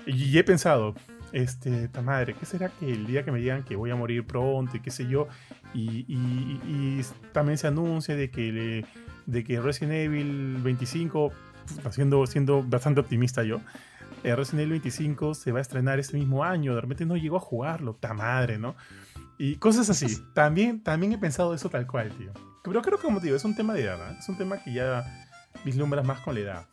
[0.07, 0.95] Y he pensado,
[1.33, 4.27] este, ta madre, ¿qué será que el día que me digan que voy a morir
[4.27, 5.29] pronto y qué sé yo?
[5.75, 7.01] Y, y- y
[7.33, 8.85] también se anuncia de que, le-
[9.27, 11.33] de que Resident Evil 25,
[11.77, 13.61] puta, siendo, siendo bastante optimista yo,
[14.25, 17.37] eh, Resident Evil 25 se va a estrenar este mismo año, de repente no llegó
[17.37, 18.77] a jugarlo, ta madre, ¿no?
[19.39, 20.07] Y cosas así.
[20.35, 22.33] También, también he pensado eso tal cual, tío.
[22.63, 24.19] Pero creo que, como te digo, es un tema de edad, ¿no?
[24.19, 25.05] Es un tema que ya
[25.65, 26.67] vislumbras más con la edad.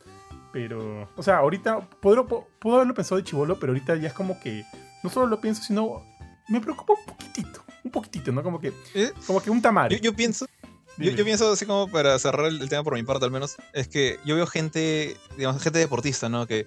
[0.52, 4.38] Pero, o sea, ahorita puedo, puedo haberlo pensado de chivolo, pero ahorita ya es como
[4.40, 4.64] que
[5.02, 6.02] no solo lo pienso, sino
[6.48, 7.64] me preocupa un poquitito.
[7.82, 8.42] Un poquitito, ¿no?
[8.42, 9.12] Como que, ¿Eh?
[9.26, 9.96] como que un tamare.
[9.96, 10.46] Yo, yo pienso,
[11.00, 13.56] yo, yo pienso así como para cerrar el, el tema por mi parte al menos,
[13.72, 16.46] es que yo veo gente, digamos, gente deportista, ¿no?
[16.46, 16.66] Que,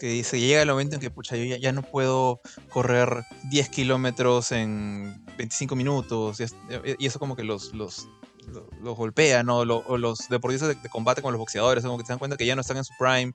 [0.00, 2.40] que dice, llega el momento en que, pucha, yo ya, ya no puedo
[2.70, 6.54] correr 10 kilómetros en 25 minutos, y, es-
[6.98, 8.08] y eso como que los, los,
[8.48, 9.64] los, los golpea, ¿no?
[9.64, 12.36] Lo- o los deportistas de, de combate con los boxeadores, como que se dan cuenta
[12.36, 13.32] que ya no están en su prime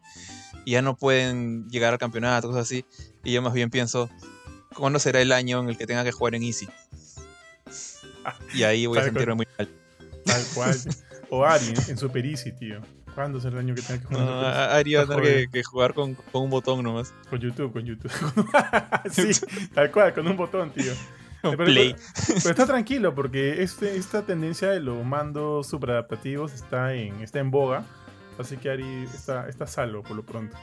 [0.66, 2.86] y ya no pueden llegar al campeonato, cosas así.
[3.24, 4.10] Y yo más bien pienso,
[4.76, 6.68] ¿cuándo será el año en el que tenga que jugar en Easy?
[8.54, 9.46] Y ahí voy a sentirme muy.
[10.30, 10.76] Tal cual.
[11.30, 12.82] o Ari en, en Super Easy, tío.
[13.16, 15.94] ¿Cuándo será el año que tenga que jugar No, Ari va a tener que, jugar
[15.94, 17.14] con, con un botón nomás.
[17.30, 18.12] Con YouTube, con YouTube.
[19.12, 19.32] sí,
[19.74, 20.94] tal cual, con un botón, tío.
[21.42, 21.96] Con Pero- Play.
[22.28, 27.50] Pero está tranquilo porque este, esta tendencia de los mandos superadaptativos está en, está en
[27.50, 27.86] boga.
[28.38, 30.58] Así que Ari está, está salvo por lo pronto.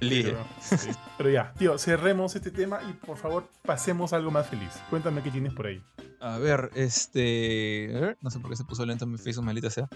[0.00, 0.90] Pero, sí.
[1.18, 4.70] Pero ya, tío, cerremos este tema y por favor pasemos a algo más feliz.
[4.88, 5.82] Cuéntame qué tienes por ahí.
[6.20, 7.92] A ver, este.
[7.94, 9.88] a ver, no sé por qué se puso lento mi Facebook, maldita sea.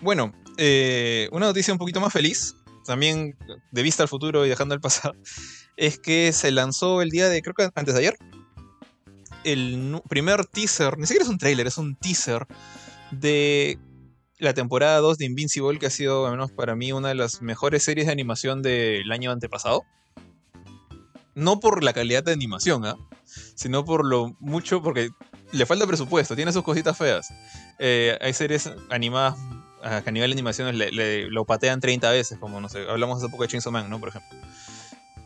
[0.00, 2.54] Bueno, eh, una noticia un poquito más feliz,
[2.84, 3.36] también
[3.72, 5.14] de vista al futuro y dejando el pasado,
[5.76, 8.16] es que se lanzó el día de, creo que antes de ayer,
[9.44, 12.46] el primer teaser, ni siquiera es un trailer, es un teaser
[13.10, 13.78] de
[14.38, 17.42] la temporada 2 de Invincible, que ha sido, al menos para mí, una de las
[17.42, 19.84] mejores series de animación del año antepasado.
[21.34, 22.96] No por la calidad de animación, ¿ah?
[23.54, 25.10] sino por lo mucho, porque
[25.52, 27.28] le falta presupuesto, tiene sus cositas feas.
[27.78, 29.36] Eh, hay series animadas
[30.02, 33.18] que a nivel de animación le, le- lo patean 30 veces, como no sé, hablamos
[33.22, 34.00] hace poco de Chainsaw Man, ¿no?
[34.00, 34.36] Por ejemplo.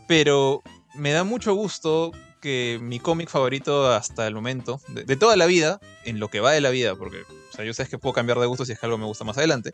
[0.07, 0.61] Pero
[0.93, 2.11] me da mucho gusto
[2.43, 6.51] que mi cómic favorito hasta el momento, de, toda la vida, en lo que va
[6.51, 8.79] de la vida, porque o sea, yo sé que puedo cambiar de gusto si es
[8.79, 9.71] que algo me gusta más adelante.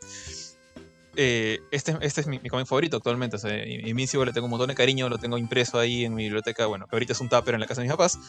[1.16, 3.36] eh, este, este es mi, mi cómic favorito actualmente.
[3.36, 6.22] O sea, Invincible le tengo un montón de cariño, lo tengo impreso ahí en mi
[6.22, 8.20] biblioteca, bueno, que ahorita es un tupper en la casa de mis papás.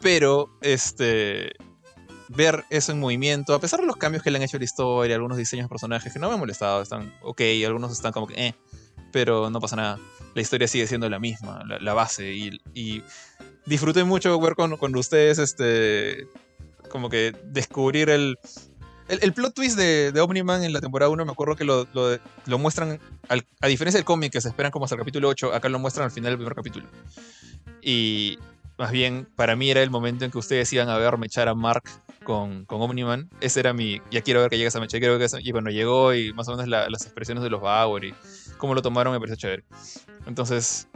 [0.00, 1.52] Pero, este,
[2.28, 4.64] ver eso en movimiento, a pesar de los cambios que le han hecho a la
[4.64, 8.26] historia, algunos diseños de personajes que no me han molestado, están ok, algunos están como
[8.26, 8.54] que, eh,
[9.12, 10.00] pero no pasa nada.
[10.34, 13.02] La historia sigue siendo la misma, la, la base, y, y
[13.66, 16.26] disfruté mucho ver con, con ustedes, este,
[16.88, 18.38] como que descubrir el...
[19.08, 21.84] El, el plot twist de, de Omni-Man en la temporada 1, me acuerdo que lo,
[21.94, 22.16] lo,
[22.46, 25.52] lo muestran, al- a diferencia del cómic que se esperan como hasta el capítulo 8,
[25.52, 26.86] acá lo muestran al final del primer capítulo.
[27.82, 28.38] Y
[28.78, 31.54] más bien, para mí era el momento en que ustedes iban a verme echar a
[31.56, 31.82] Mark
[32.22, 33.28] con, con Omni-Man.
[33.40, 34.00] Ese era mi.
[34.12, 36.46] Ya quiero ver que llegue esa mecha, quiero ver que Y bueno, llegó y más
[36.46, 38.14] o menos la- las expresiones de los Bauer y
[38.58, 39.64] cómo lo tomaron me pareció chévere.
[40.26, 40.86] Entonces,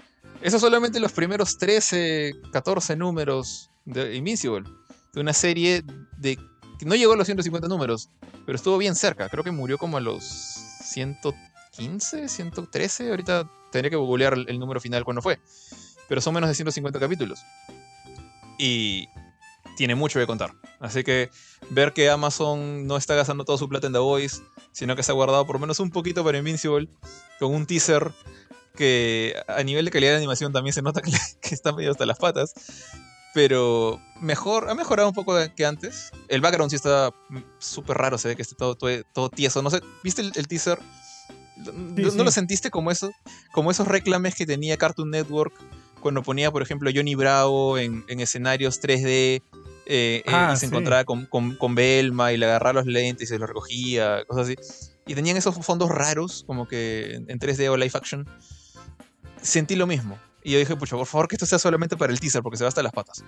[0.42, 4.68] esos solamente los primeros 13, 14 números de Invincible.
[5.12, 5.84] De una serie
[6.18, 6.36] de.
[6.78, 8.10] que no llegó a los 150 números,
[8.46, 9.28] pero estuvo bien cerca.
[9.28, 13.10] Creo que murió como a los 115, 113.
[13.10, 15.38] Ahorita tendría que googlear el, número final cuando fue.
[16.08, 17.40] Pero son menos de 150 capítulos.
[18.58, 19.08] Y
[19.76, 20.52] tiene mucho que contar.
[20.80, 21.30] Así que
[21.70, 24.42] ver que Amazon no está gastando toda su plata en The Voice,
[24.72, 26.88] sino que se ha guardado por menos un poquito para Invincible,
[27.38, 28.12] con un teaser
[28.74, 31.10] que a nivel de calidad de animación también se nota que,
[31.40, 32.54] que está medio hasta las patas.
[33.34, 36.12] Pero mejor, ha mejorado un poco que antes.
[36.28, 37.10] El background sí está
[37.58, 39.60] súper raro, se ve que está todo, todo, todo tieso.
[39.60, 40.78] No sé, ¿viste el, el teaser?
[41.56, 42.16] ¿No, sí.
[42.16, 43.10] ¿no lo sentiste como eso?
[43.52, 45.52] Como esos reclames que tenía Cartoon Network
[46.00, 49.40] cuando ponía, por ejemplo, Johnny Bravo en, en escenarios 3D eh,
[49.86, 50.66] eh, Ah, y se sí.
[50.66, 54.48] encontraba con, con, con Belma y le agarraba los lentes y se los recogía, cosas
[54.48, 54.56] así.
[55.06, 58.28] Y tenían esos fondos raros, como que en en 3D o live action.
[59.44, 60.18] Sentí lo mismo.
[60.42, 62.64] Y yo dije, pucha, por favor que esto sea solamente para el teaser, porque se
[62.64, 63.22] va hasta las patas.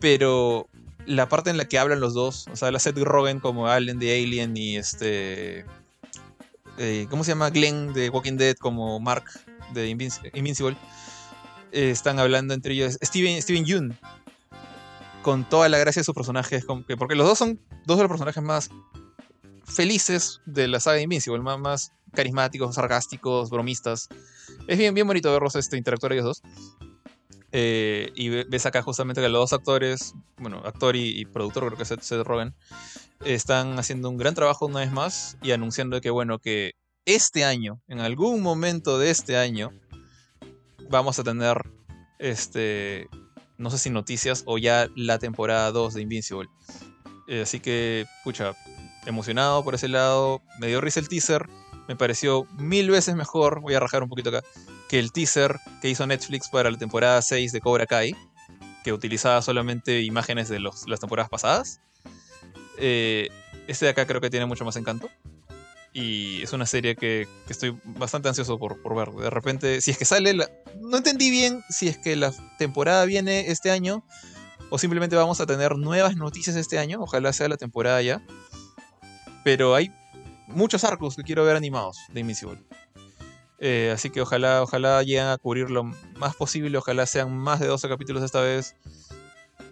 [0.00, 0.68] Pero
[1.06, 3.98] la parte en la que hablan los dos, o sea, la Seth Rogen como Allen
[3.98, 5.64] de Alien y este...
[6.78, 7.50] eh, ¿Cómo se llama?
[7.50, 9.24] Glenn de Walking Dead como Mark
[9.72, 10.76] de Invinci- Invincible.
[11.72, 12.98] eh, están hablando entre ellos.
[13.02, 13.98] Steven, Steven Yeun.
[15.22, 16.64] Con toda la gracia de sus personajes.
[16.98, 18.70] Porque los dos son dos de los personajes más
[19.64, 21.40] felices de la saga de Invincible.
[21.40, 24.08] Más, más carismáticos, sarcásticos, bromistas.
[24.66, 26.42] Es bien, bien bonito verlos este, interactuar ellos dos.
[27.52, 31.76] Eh, y ve- ves acá justamente que los dos actores, bueno, actor y, productor, creo
[31.76, 32.22] que es Seth,
[33.24, 36.72] están haciendo un gran trabajo una vez más y anunciando que, bueno, que
[37.06, 39.70] este año, en algún momento de este año,
[40.90, 41.62] vamos a tener,
[42.18, 43.08] este,
[43.56, 46.48] no sé si noticias o ya la temporada 2 de Invincible.
[47.28, 48.52] Eh, así que, pucha,
[49.06, 51.46] emocionado por ese lado, me dio risa el teaser,
[51.88, 54.42] me pareció mil veces mejor, voy a rajar un poquito acá,
[54.88, 58.14] que el teaser que hizo Netflix para la temporada 6 de Cobra Kai,
[58.82, 61.80] que utilizaba solamente imágenes de los- las temporadas pasadas.
[62.78, 63.28] Eh,
[63.66, 65.08] este de acá creo que tiene mucho más encanto.
[65.96, 69.10] Y es una serie que, que estoy bastante ansioso por, por ver.
[69.12, 70.34] De repente, si es que sale,
[70.80, 74.04] no entendí bien si es que la temporada viene este año
[74.70, 76.98] o simplemente vamos a tener nuevas noticias este año.
[77.00, 78.20] Ojalá sea la temporada ya.
[79.44, 79.92] Pero hay
[80.48, 82.58] muchos arcos que quiero ver animados de Invincible.
[83.58, 86.76] Eh, así que ojalá, ojalá lleguen a cubrir lo más posible.
[86.76, 88.76] Ojalá sean más de 12 capítulos esta vez.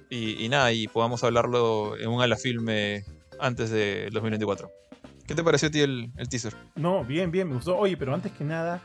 [0.09, 3.03] Y, nada, y podamos hablarlo en un ala filme
[3.41, 4.71] antes de 2024.
[5.27, 6.55] ¿Qué te pareció a ti el, el teaser?
[6.75, 7.79] No, bien, bien, me gustó.
[7.79, 8.83] Oye, pero antes que nada,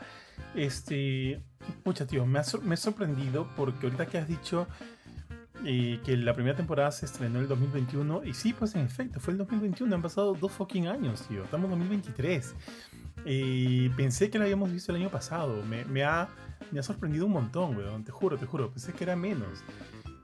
[0.54, 1.42] este.
[1.84, 4.66] Pucha, tío, me ha, me he sorprendido porque ahorita que has dicho
[5.64, 9.20] eh, que la primera temporada se estrenó en el 2021, y sí, pues en efecto,
[9.20, 11.44] fue el 2021, han pasado dos fucking años, tío.
[11.44, 12.54] Estamos en 2023.
[13.24, 15.62] Y pensé que lo habíamos visto el año pasado.
[15.64, 16.28] Me, me ha,
[16.70, 18.04] me ha sorprendido un montón, weón.
[18.04, 18.70] Te juro, te juro.
[18.70, 19.64] Pensé que era menos.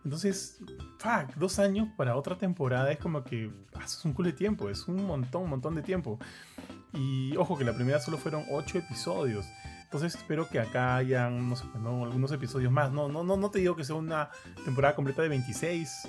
[0.04, 0.58] Entonces,
[0.98, 4.68] fuck, dos años para otra temporada es como que ah, es un culo de tiempo,
[4.68, 6.18] es un montón, un montón de tiempo.
[6.92, 9.46] Y ojo que la primera solo fueron ocho episodios.
[9.94, 12.02] Entonces espero que acá hayan, no sé, ¿no?
[12.02, 12.90] algunos episodios más.
[12.90, 14.28] No, no, no, no te digo que sea una
[14.64, 16.08] temporada completa de 26.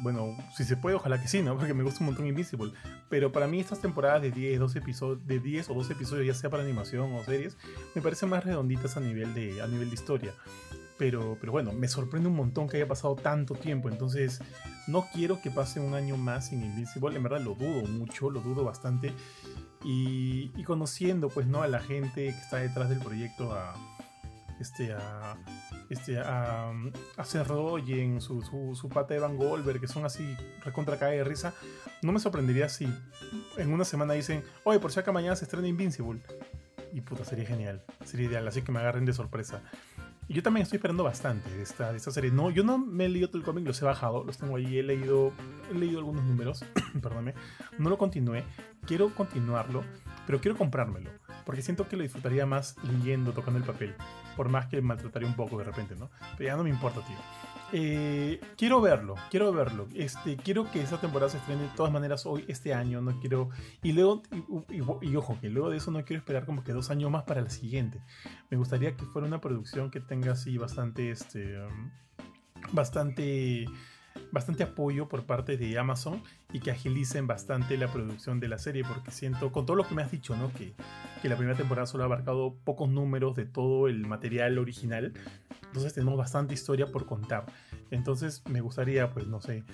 [0.00, 1.56] Bueno, si se puede, ojalá que sí, ¿no?
[1.56, 2.72] Porque me gusta un montón Invisible.
[3.08, 6.34] Pero para mí estas temporadas de 10, 12 episodios, de 10 o 12 episodios, ya
[6.34, 7.56] sea para animación o series,
[7.94, 10.34] me parecen más redonditas a nivel de, a nivel de historia.
[10.98, 13.88] Pero, pero bueno, me sorprende un montón que haya pasado tanto tiempo.
[13.88, 14.40] Entonces,
[14.88, 17.16] no quiero que pase un año más sin Invincible.
[17.16, 19.12] En verdad lo dudo mucho, lo dudo bastante.
[19.82, 21.62] Y, y conociendo, pues, ¿no?
[21.62, 23.74] A la gente que está detrás del proyecto, a.
[24.60, 25.36] Este, a.
[25.88, 26.72] Este, a.
[27.16, 31.18] A Seth Rogen, su, su, su pata de Van Goldberg, que son así recontra cae
[31.18, 31.54] de risa.
[32.02, 32.86] No me sorprendería si
[33.56, 36.20] en una semana dicen, oye, por si acá mañana se estrena Invincible.
[36.92, 37.84] Y puta, sería genial.
[38.04, 39.62] Sería ideal, así que me agarren de sorpresa.
[40.30, 42.30] Yo también estoy esperando bastante de esta, de esta serie.
[42.30, 44.78] No, yo no me he leído todo el cómic, los he bajado, los tengo ahí,
[44.78, 45.32] he leído,
[45.68, 46.64] he leído algunos números,
[47.02, 47.34] perdóname.
[47.78, 48.44] No lo continué,
[48.86, 49.82] quiero continuarlo,
[50.26, 51.10] pero quiero comprármelo,
[51.44, 53.92] porque siento que lo disfrutaría más leyendo, tocando el papel,
[54.36, 56.10] por más que maltrataría un poco de repente, ¿no?
[56.38, 57.16] Pero ya no me importa, tío.
[57.72, 59.86] Eh, quiero verlo, quiero verlo.
[59.94, 63.00] Este, quiero que esta temporada se estrene de todas maneras hoy, este año.
[63.00, 63.50] No quiero.
[63.82, 64.22] Y luego,
[64.68, 67.40] y, ojo, que luego de eso no quiero esperar como que dos años más para
[67.40, 68.00] la siguiente.
[68.50, 71.90] Me gustaría que fuera una producción que tenga así bastante, este, um,
[72.72, 73.66] bastante,
[74.32, 76.22] bastante apoyo por parte de Amazon
[76.52, 79.94] y que agilicen bastante la producción de la serie, porque siento, con todo lo que
[79.94, 80.52] me has dicho, ¿no?
[80.52, 80.74] Que,
[81.22, 85.12] que la primera temporada solo ha abarcado pocos números de todo el material original.
[85.66, 87.46] Entonces tenemos bastante historia por contar.
[87.90, 89.64] Entonces me gustaría, pues, no sé,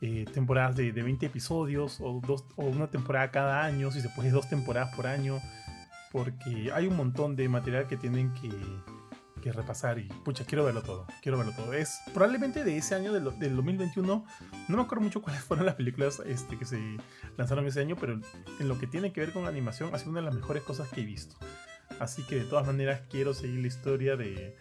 [0.00, 4.08] eh, temporadas de, de 20 episodios o, dos, o una temporada cada año, si se
[4.10, 5.38] puede, dos temporadas por año.
[6.12, 8.48] Porque hay un montón de material que tienen que,
[9.52, 11.72] repasar y, pucha, quiero verlo todo, quiero verlo todo.
[11.72, 14.26] Es probablemente de ese año, del, del 2021,
[14.68, 16.80] no me acuerdo mucho cuáles fueron las películas este, que se
[17.36, 18.20] lanzaron ese año, pero
[18.58, 20.88] en lo que tiene que ver con animación ha sido una de las mejores cosas
[20.88, 21.36] que he visto.
[22.00, 24.56] Así que de todas maneras quiero seguir la historia de,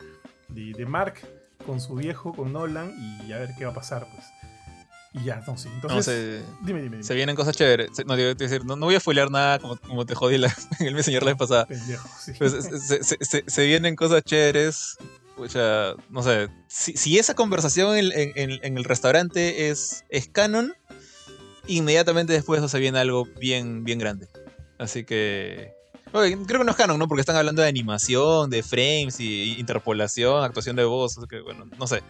[0.49, 1.15] de, de Mark
[1.65, 2.93] con su viejo, con Nolan,
[3.26, 4.26] y a ver qué va a pasar, pues.
[5.14, 5.69] Y ya, no, sí.
[5.73, 7.03] Entonces, No, se, dime, dime, dime.
[7.03, 7.91] se vienen cosas chéveres.
[8.06, 10.52] No, digo, te decir, no, no voy a spoilear nada como, como te jodí la,
[10.80, 11.65] el Messenger la vez pasada.
[11.68, 12.31] Pendejo, sí.
[12.40, 14.98] Pues, se, se- se- vienen cosas chéveres.
[15.38, 16.48] Pucha, no sé.
[16.68, 20.73] Si, si esa conversación en, en- en- el restaurante es, es canon,
[21.68, 24.27] inmediatamente después de eso se viene algo bien, bien grande.
[24.80, 25.73] Así que.
[26.11, 27.07] creo que no es canon, ¿no?
[27.07, 31.18] Porque están hablando de animación, de frames y interpolación, actuación de voz.
[31.18, 32.02] Así que, bueno, no sé.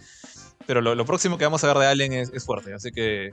[0.67, 2.73] Pero lo, lo próximo que vamos a ver de Alien es, es fuerte.
[2.73, 3.31] Así que.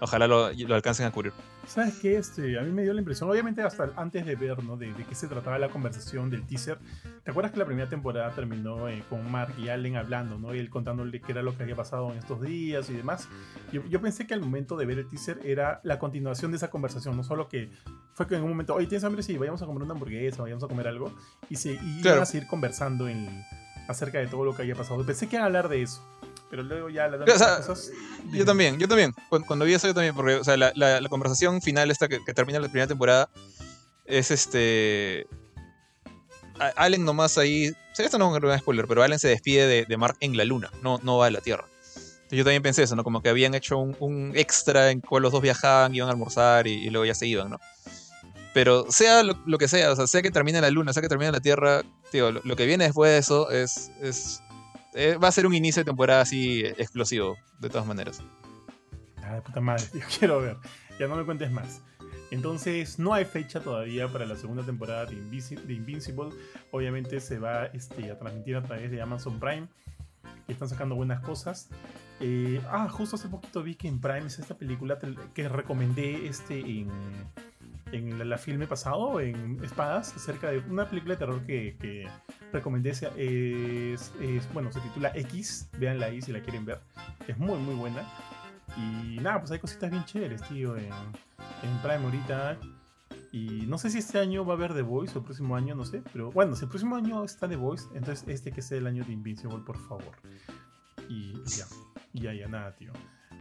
[0.00, 1.32] ojalá lo, lo alcancen a cubrir.
[1.66, 2.16] ¿Sabes qué?
[2.18, 4.76] Este, a mí me dio la impresión, obviamente hasta antes de ver, ¿no?
[4.76, 6.78] De, de qué se trataba la conversación del teaser.
[7.22, 10.54] ¿Te acuerdas que la primera temporada terminó eh, con Mark y Allen hablando, ¿no?
[10.54, 13.28] Y él contándole qué era lo que había pasado en estos días y demás.
[13.72, 16.68] Yo, yo pensé que al momento de ver el teaser era la continuación de esa
[16.70, 17.70] conversación, no solo que
[18.12, 19.22] fue que en un momento, oye, ¿tienes hambre?
[19.22, 21.14] Sí, vayamos a comer una hamburguesa, vayamos a comer algo.
[21.48, 22.16] Y, se, y Claro.
[22.16, 23.42] iban a seguir conversando en,
[23.88, 25.02] acerca de todo lo que había pasado.
[25.06, 26.02] Pensé que iban a hablar de eso.
[26.54, 27.90] Pero luego ya la O sea, cosas.
[28.30, 29.12] Yo también, yo también.
[29.28, 32.06] Cuando, cuando vi eso, yo también, porque, o sea, la, la- la conversación final esta
[32.06, 33.28] que, que termina la primera temporada
[34.06, 35.26] es este.
[36.60, 37.70] a- Allen nomás ahí.
[37.70, 40.36] O sea, esto no es un spoiler, pero Allen se despide de, de Mark en
[40.36, 41.64] la luna, no, no va a la Tierra.
[41.96, 43.02] Entonces yo también pensé eso, ¿no?
[43.02, 46.68] Como que habían hecho un, un extra en cual los dos viajaban, iban a almorzar
[46.68, 47.58] y, y luego ya se iban, ¿no?
[48.52, 51.08] Pero sea lo, lo que sea, o sea, sea que termine la luna, sea que
[51.08, 51.82] termine la Tierra,
[52.12, 54.40] tío, lo, lo que viene después de eso es, es
[54.94, 58.22] eh, va a ser un inicio de temporada así explosivo, de todas maneras.
[59.22, 60.56] Ah, puta madre, tío, quiero ver.
[60.98, 61.82] Ya no me cuentes más.
[62.30, 66.30] Entonces, no hay fecha todavía para la segunda temporada de, Invincible.
[66.70, 69.68] Obviamente se va este, a transmitir a través de Amazon Prime.
[70.48, 71.68] Y están sacando buenas cosas.
[72.20, 74.98] Eh, ah, justo hace poquito vi que en Prime es esta película
[75.34, 76.88] que recomendé este en,
[77.92, 82.08] en la, la filme pasado, en Espadas, acerca de una película de terror que, que
[82.52, 82.90] recomendé.
[82.90, 83.02] Es,
[84.20, 85.68] es- bueno, se titula X.
[85.78, 86.80] Véanla ahí si la quieren ver.
[87.28, 88.02] Es muy, muy buena.
[88.76, 92.58] Y nada, pues hay cositas bien chéveres, tío, en, en Prime ahorita.
[93.30, 95.74] Y no sé si este año va a haber The Voice o el próximo año,
[95.74, 96.02] no sé.
[96.12, 99.04] Pero bueno, si el próximo año está The Voice, entonces este que sea el año
[99.04, 100.12] de Invincible, por favor.
[101.08, 101.66] Y ya,
[102.12, 102.92] ya, ya, nada, tío.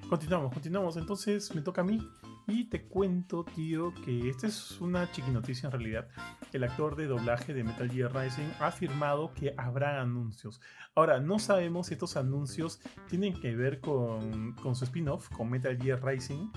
[0.10, 0.98] Continuamos, continuamos.
[0.98, 2.06] Entonces me toca a mí.
[2.48, 6.08] Y te cuento, tío, que esta es una chiqui noticia en realidad.
[6.52, 10.60] El actor de doblaje de Metal Gear Rising ha afirmado que habrá anuncios.
[10.94, 15.78] Ahora, no sabemos si estos anuncios tienen que ver con, con su spin-off, con Metal
[15.82, 16.52] Gear Rising.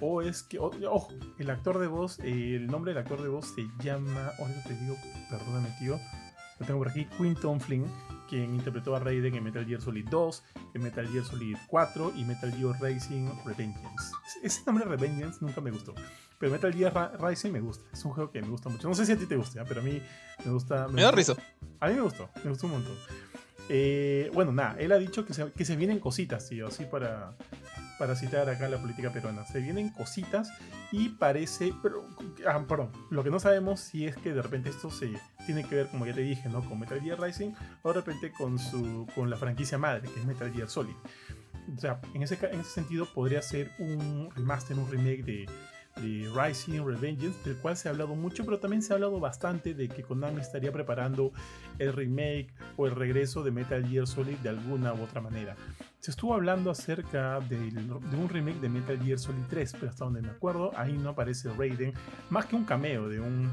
[0.00, 3.66] O es que, ojo, el actor de voz, el nombre del actor de voz se
[3.82, 4.96] llama, ahorita te digo,
[5.28, 5.98] perdóname tío,
[6.60, 7.84] lo tengo por aquí, Quinton Flynn,
[8.28, 10.44] quien interpretó a Raiden en Metal Gear Solid 2,
[10.74, 14.12] en Metal Gear Solid 4 y Metal Gear Racing Revengeance.
[14.42, 15.94] Ese- nombre Revengeance nunca me gustó,
[16.38, 18.88] pero Metal Gear Ra- Rising me gusta, es un juego que me gusta mucho.
[18.88, 19.64] No sé si a ti te gusta, ¿eh?
[19.66, 20.00] pero a mí
[20.44, 20.86] me gusta.
[20.88, 21.34] Me da risa.
[21.80, 22.94] a mí me gustó, me gustó un montón.
[23.70, 27.34] Eh, bueno, nada, él ha dicho que se, que se vienen cositas, tío, así para,
[27.98, 29.44] para citar acá la política peruana.
[29.44, 30.50] Se vienen cositas
[30.92, 32.06] y parece, pero,
[32.46, 35.12] ah, perdón, lo que no sabemos si es que de repente esto se
[35.46, 36.62] tiene que ver, como ya te dije, ¿no?
[36.62, 37.52] Con Metal Gear Rising
[37.82, 40.94] o de repente con, su, con la franquicia madre, que es Metal Gear Solid.
[41.76, 45.46] O sea, en ese, en ese sentido podría ser un remaster, un remake de,
[46.00, 49.74] de Rising Revengeance, del cual se ha hablado mucho, pero también se ha hablado bastante
[49.74, 51.32] de que Konami estaría preparando
[51.78, 55.56] el remake o el regreso de Metal Gear Solid de alguna u otra manera.
[56.00, 60.04] Se estuvo hablando acerca del- de un remake de Metal Gear Solid 3, pero hasta
[60.04, 61.92] donde me acuerdo, ahí no aparece Raiden,
[62.30, 63.52] más que un cameo de un...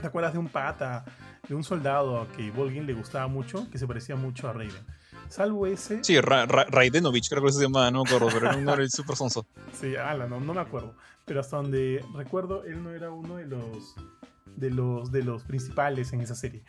[0.00, 1.04] ¿Te acuerdas de un pata,
[1.48, 4.84] de un soldado a que Volgin le gustaba mucho, que se parecía mucho a Raiden?
[5.28, 6.02] Salvo ese...
[6.02, 8.88] Sí, Ra Ra- Raidenovich, creo que se llamaba, no me acuerdo, pero era un nombre
[8.88, 9.46] súper sonso.
[9.72, 10.94] Sí, ala, no, no me acuerdo.
[11.26, 13.94] Pero hasta donde recuerdo, él no era uno de los,
[14.56, 16.64] de los, de los principales en esa serie.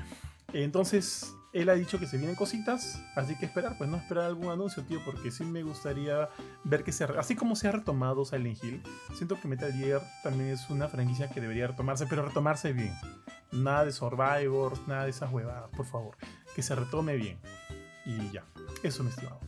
[0.54, 4.52] Entonces, él ha dicho que se vienen cositas, así que esperar, pues no esperar algún
[4.52, 6.30] anuncio, tío, porque sí me gustaría
[6.64, 7.06] ver que se...
[7.06, 8.84] Así como se ha retomado Silent Hill,
[9.16, 12.94] siento que Metal Gear también es una franquicia que debería retomarse, pero retomarse bien.
[13.52, 16.16] Nada de Survivors, nada de esas huevadas, por favor.
[16.56, 17.40] Que se retome bien.
[18.06, 18.46] Y ya,
[18.84, 19.40] eso mi estimado.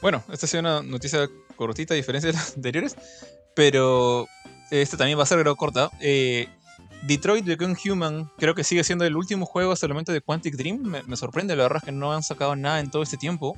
[0.00, 2.96] Bueno, esta ha sido una noticia cortita a diferencia de las anteriores,
[3.54, 4.28] pero
[4.70, 5.90] esta también va a ser creo corta.
[6.00, 6.48] Eh,
[7.02, 10.54] Detroit Become Human creo que sigue siendo el último juego hasta el momento de Quantic
[10.56, 10.82] Dream.
[11.06, 13.56] Me, sorprende, la verdad es que no han sacado nada en todo este tiempo.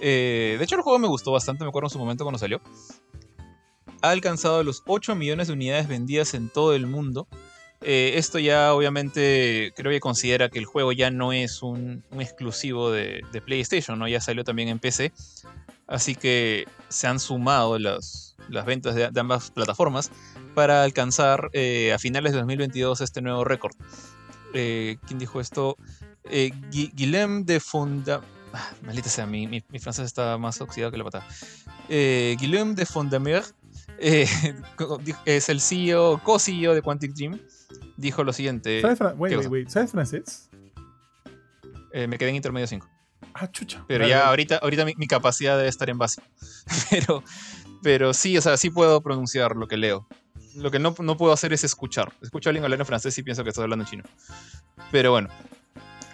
[0.00, 2.60] Eh, de hecho, el juego me gustó bastante, me acuerdo en su momento cuando salió.
[4.02, 7.28] Ha alcanzado los 8 millones de unidades vendidas en todo el mundo.
[7.80, 12.20] Eh, esto ya obviamente creo que considera que el juego ya no es un, un
[12.22, 14.08] exclusivo de, de PlayStation, ¿no?
[14.08, 15.12] ya salió también en PC.
[15.86, 20.10] Así que se han sumado las, las ventas de, de ambas plataformas
[20.54, 23.74] para alcanzar eh, a finales de 2022 este nuevo récord.
[24.52, 25.76] Eh, ¿Quién dijo esto?
[26.24, 28.20] Eh, Gui- Guillaume de Fonda...
[28.52, 31.26] Ah, maldita sea, mi, mi- mi francés está más oxidado que la patada.
[31.88, 33.42] Eh, Guillaume de Fondamer
[33.98, 37.40] es el CEO, co-CEO de Quantic Dream.
[37.96, 38.80] Dijo lo siguiente.
[38.80, 40.48] ¿Sabes, fran- wait, ¿qué wait, wait, ¿Sabes francés?
[41.92, 42.88] me quedé en intermedio 5.
[43.34, 43.84] Ah, chucha.
[43.88, 46.26] Pero ya ahorita, ahorita mi, mi capacidad debe estar en básico.
[46.90, 47.22] Pero,
[47.84, 50.08] pero sí, o sea, sí puedo pronunciar lo que leo.
[50.56, 52.14] Lo que no, no puedo hacer es escuchar.
[52.22, 54.04] Escucho a alguien hablar en francés y pienso que estás hablando en chino.
[54.90, 55.28] Pero bueno.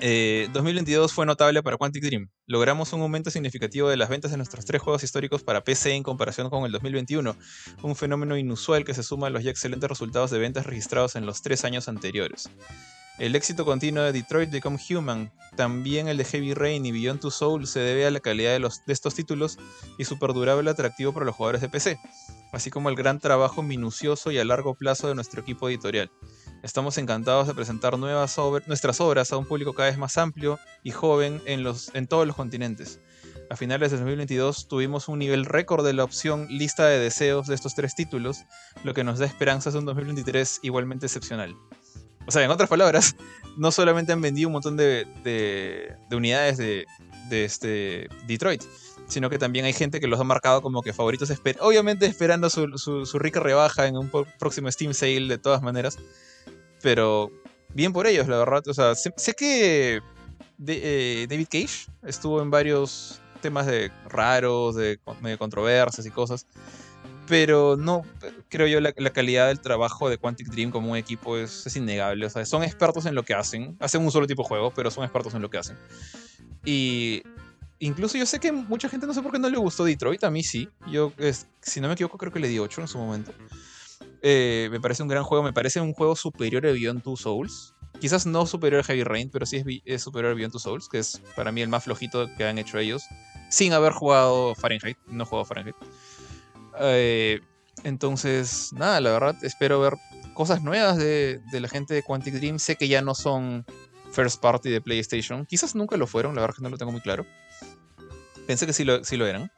[0.00, 2.28] 2022 fue notable para Quantic Dream.
[2.46, 6.02] Logramos un aumento significativo de las ventas de nuestros tres juegos históricos para PC en
[6.02, 7.36] comparación con el 2021,
[7.82, 11.26] un fenómeno inusual que se suma a los ya excelentes resultados de ventas registrados en
[11.26, 12.50] los tres años anteriores.
[13.18, 17.30] El éxito continuo de Detroit Become Human, también el de Heavy Rain y Beyond Two
[17.30, 19.58] Soul se debe a la calidad de, estos títulos
[19.98, 21.98] y su perdurable atractivo para los jugadores de PC,
[22.52, 26.10] así como el gran trabajo minucioso y a largo plazo de nuestro equipo editorial.
[26.62, 30.90] Estamos encantados de presentar nuevas nuestras obras a un público cada vez más amplio y
[30.90, 33.00] joven en, en todos los continentes.
[33.50, 37.56] A finales de 2022 tuvimos un nivel récord de la opción lista de deseos de
[37.56, 38.44] estos tres títulos,
[38.84, 41.56] lo que nos da esperanzas de un 2023 igualmente excepcional.
[42.26, 43.16] O sea, en otras palabras,
[43.56, 46.86] no solamente han vendido un montón de, unidades de,
[47.30, 48.62] este Detroit,
[49.06, 52.76] sino que también hay gente que los ha marcado como que favoritos, obviamente esperando su,
[52.76, 55.98] su rica rebaja en un próximo Steam Sale de todas maneras
[56.82, 57.30] pero
[57.74, 58.62] bien por ellos, la verdad.
[58.66, 60.00] O sea, sé, que
[60.66, 64.98] eh, David Cage estuvo en varios temas de raros, de,
[65.38, 66.46] controversias y cosas.
[67.30, 68.02] Pero no,
[68.48, 72.26] creo yo, la, calidad del trabajo de Quantic Dream como un equipo es, innegable.
[72.26, 73.76] O sea, son expertos en lo que hacen.
[73.78, 75.78] Hacen un solo tipo de juego, pero son expertos en lo que hacen.
[76.64, 77.22] Y
[77.78, 80.24] incluso yo sé que mucha gente no sé por qué no le gustó Detroit.
[80.24, 80.68] A mí sí.
[80.90, 81.12] Yo,
[81.62, 83.32] si no me equivoco, creo que le di 8 en su momento.
[84.22, 87.74] Eh, me parece un gran juego, me parece un juego superior a Beyond Two Souls.
[88.00, 90.98] Quizás no superior a Heavy Rain, pero sí es, superior a Beyond Two Souls, que
[90.98, 93.04] es para mí el más flojito que han hecho ellos,
[93.50, 95.76] sin haber jugado Fahrenheit, no he jugado Fahrenheit.
[96.78, 97.40] Eh,
[97.84, 99.94] entonces, nada, la verdad, espero ver
[100.34, 102.58] cosas nuevas de, la gente de Quantic Dream.
[102.58, 103.64] Sé que ya no son
[104.12, 107.00] first party de PlayStation, quizás nunca lo fueron, la verdad que no lo tengo muy
[107.00, 107.26] claro.
[108.46, 109.50] Pensé que sí lo, sí lo eran.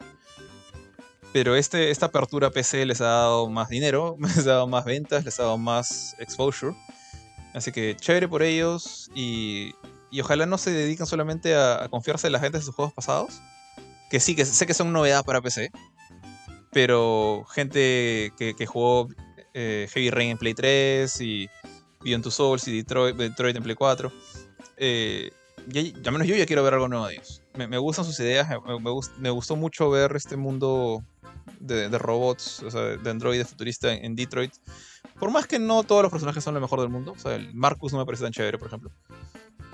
[1.32, 5.24] Pero este, esta apertura PC les ha dado más dinero, les ha dado más ventas,
[5.24, 6.76] les ha dado más exposure.
[7.54, 9.74] Así que chévere por ellos y,
[10.10, 13.40] y ojalá no se dediquen solamente a, confiarse en la gente de sus juegos pasados.
[14.10, 15.70] Que sí, que sé que son novedad para PC.
[16.72, 19.08] Pero gente que, que jugó
[19.54, 21.48] eh, Heavy Rain en Play 3 y
[22.00, 24.12] Beyond Two Souls y Detroit, Detroit en Play 4.
[24.78, 25.30] Eh,
[25.68, 27.42] ya, al menos yo ya quiero ver algo nuevo de ellos.
[27.56, 31.04] Me, me gustan sus ideas, me, me, me, gustó mucho ver este mundo
[31.60, 34.52] de, robots, o sea, de androides futurista en, Detroit.
[35.18, 37.54] Por más que no todos los personajes son lo mejor del mundo, o sea, el
[37.54, 38.90] Marcus no me parece tan chévere, por ejemplo.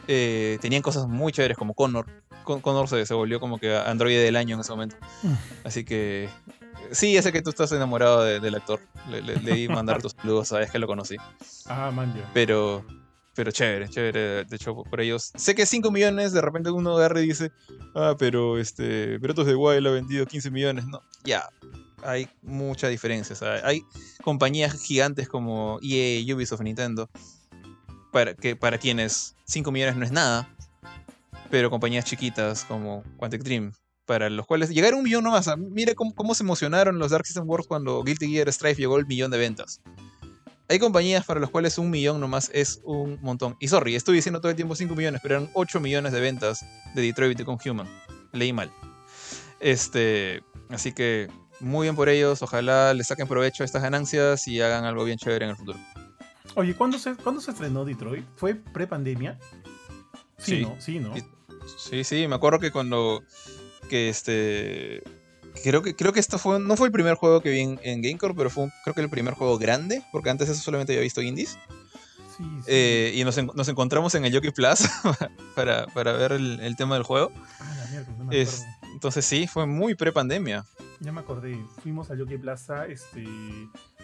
[0.08, 2.06] Eh, tenían cosas muy chéveres como Connor.
[2.44, 4.96] Connor se, se, volvió como que androide del año en ese momento.
[5.22, 5.32] Mm.
[5.64, 6.28] Así que
[6.90, 8.80] sí, ya sé que tú estás enamorado del actor.
[9.10, 11.16] Le, di mandar tus saludos, sabes que lo conocí.
[11.66, 12.84] Ah, man, Pero,
[13.34, 14.44] pero chévere, chévere.
[14.44, 15.32] De hecho, por ellos.
[15.36, 17.52] Sé que 5 millones, de repente uno agarra y dice,
[17.94, 20.86] ah, pero este, Bretos de Wild ha vendido 15 millones.
[20.86, 21.48] No, ya,
[22.02, 23.36] hay mucha diferencia.
[23.64, 23.84] hay
[24.22, 27.08] compañías gigantes como EA, Ubisoft, Nintendo,
[28.12, 30.48] para, que, para quienes 5 millones no es nada,
[31.50, 33.72] pero compañías chiquitas como Quantic Dream,
[34.08, 35.50] para los cuales llegar a un millón nomás.
[35.58, 39.06] Mira cómo, cómo, se emocionaron los Dark System Wars cuando Guilty Gear Strive llegó al
[39.06, 39.82] millón de ventas.
[40.66, 43.56] Hay compañías para las cuales un millón nomás es un montón.
[43.60, 46.64] Y sorry, estoy diciendo todo el tiempo 5 millones, pero eran 8 millones de ventas
[46.94, 47.86] de Detroit con Human.
[48.32, 48.72] Leí mal.
[49.60, 51.28] Este, así que
[51.60, 52.40] muy bien por ellos.
[52.40, 55.78] Ojalá les saquen provecho a estas ganancias y hagan algo bien chévere en el futuro.
[56.54, 58.24] Oye, ¿cuándo se, ¿cuándo se estrenó Detroit?
[58.36, 59.38] ¿Fue pre-pandemia?
[60.38, 60.76] Sí, ¿no?
[60.80, 61.12] Sí, ¿no?
[61.76, 63.22] Sí, sí, me acuerdo que cuando.
[63.88, 65.02] Que este.
[65.62, 68.34] Creo que, creo que esto fue, no fue el primer juego que vi en, Gamecore,
[68.34, 71.58] pero fue creo que el primer juego grande, porque antes eso solamente había visto indies.
[72.36, 72.64] Sí, sí.
[72.68, 74.84] Eh, y nos, nos, encontramos en el Jockey Plus
[75.56, 77.32] para, para, ver el, el, tema del juego.
[77.58, 78.64] Ah, la mierda, no me es,
[78.98, 80.64] entonces sí, fue muy pre-pandemia.
[80.98, 83.24] Ya me acordé, fuimos a Jockey Plaza, este...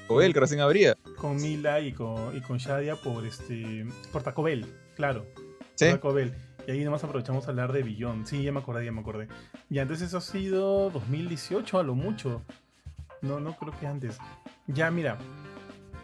[0.07, 0.97] O él, que recién abría.
[1.17, 3.85] Con Mila y con, y con Shadia por este...
[4.13, 5.27] Por Taco Bell, claro.
[5.75, 5.87] Sí.
[5.87, 6.33] Taco Bell.
[6.67, 8.27] Y ahí nomás aprovechamos a hablar de Billón.
[8.27, 9.29] Sí, ya me acordé, ya me acordé.
[9.69, 12.43] Y antes eso ha sido 2018 a lo mucho.
[13.23, 14.19] No, no creo que antes.
[14.67, 15.19] Ya, mira.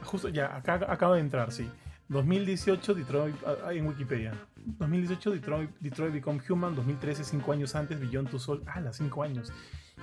[0.04, 1.68] Justo ya, acá acabo de entrar, sí.
[2.08, 3.36] 2018 Detroit
[3.70, 4.34] en Wikipedia.
[4.56, 6.74] 2018 Detroit, Detroit Become Human.
[6.74, 8.62] 2013, 5 años antes, Billón Tu Sol.
[8.66, 9.52] Ah, las 5 años.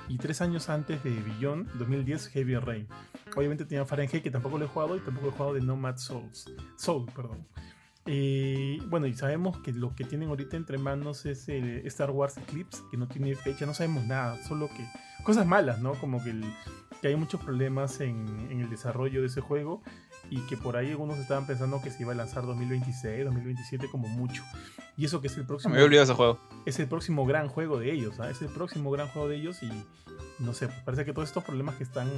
[0.08, 2.88] Y 3 años antes de Billón, 2010, Heavy Rain.
[3.36, 6.52] Obviamente tenía Fahrenheit que tampoco lo he jugado y tampoco he jugado de Nomad Souls.
[6.78, 7.46] Soul, perdón.
[8.08, 12.38] Eh, bueno, y sabemos que lo que tienen ahorita entre manos es el Star Wars
[12.38, 14.86] Eclipse, que no tiene fecha, no sabemos nada, solo que
[15.24, 15.94] cosas malas, ¿no?
[15.96, 16.34] Como que,
[17.02, 19.82] que hay muchos problemas en, en, el desarrollo de ese juego
[20.30, 24.08] y que por ahí algunos estaban pensando que se iba a lanzar 2026, 2027 como
[24.08, 24.44] mucho.
[24.96, 25.74] Y eso que es el próximo...
[25.74, 26.40] Me he olvidado ese juego.
[26.66, 28.38] Es el próximo gran juego de ellos, ¿sabes?
[28.38, 29.70] Es el próximo gran juego de ellos y
[30.40, 32.10] no sé, parece que todos estos problemas que están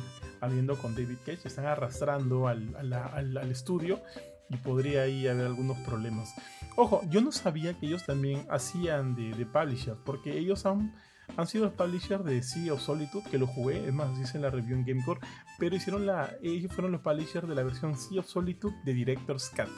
[0.42, 2.94] habiendo con David Cage están arrastrando al, al,
[3.38, 4.02] al, estudio
[4.50, 6.34] y podría ahí haber algunos problemas.
[6.76, 10.96] Ojo, yo no sabía que ellos también hacían de, de publisher, porque ellos han,
[11.38, 14.44] han sido el publisher de Sea of Solitude, que lo jugué, es más, dice en
[14.44, 15.20] la review en Gamecore,
[15.58, 19.50] pero hicieron la, ellos fueron los publishers de la versión Sea of Solitude de Director's
[19.50, 19.70] Cut,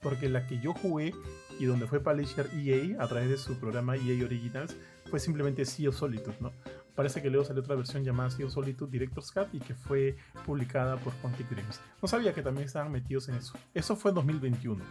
[0.00, 1.14] porque la que yo jugué
[1.58, 4.76] y donde fue publisher EA a través de su programa EA Originals
[5.10, 6.52] fue simplemente Sea of Solitude, ¿no?
[6.94, 10.16] Parece que luego salió otra versión llamada Sea of Solitude Director's Cut y que fue
[10.44, 11.80] publicada por Quantic Dreams.
[12.00, 13.54] No sabía que también estaban metidos en eso.
[13.74, 14.84] Eso fue en 2021.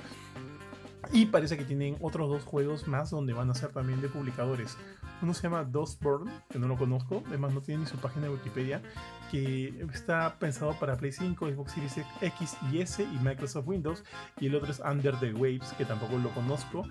[1.13, 4.77] Y parece que tienen otros dos juegos más donde van a ser también de publicadores.
[5.21, 8.33] Uno se llama Dustborn, que no lo conozco, además no tiene ni su página de
[8.33, 8.81] Wikipedia,
[9.29, 14.03] que está pensado para Play 5, Xbox Series X y S y Microsoft Windows.
[14.39, 16.87] Y el otro es Under the Waves, que tampoco lo conozco,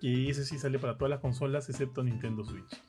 [0.00, 2.82] que ese sí sale para todas las consolas excepto Nintendo Switch.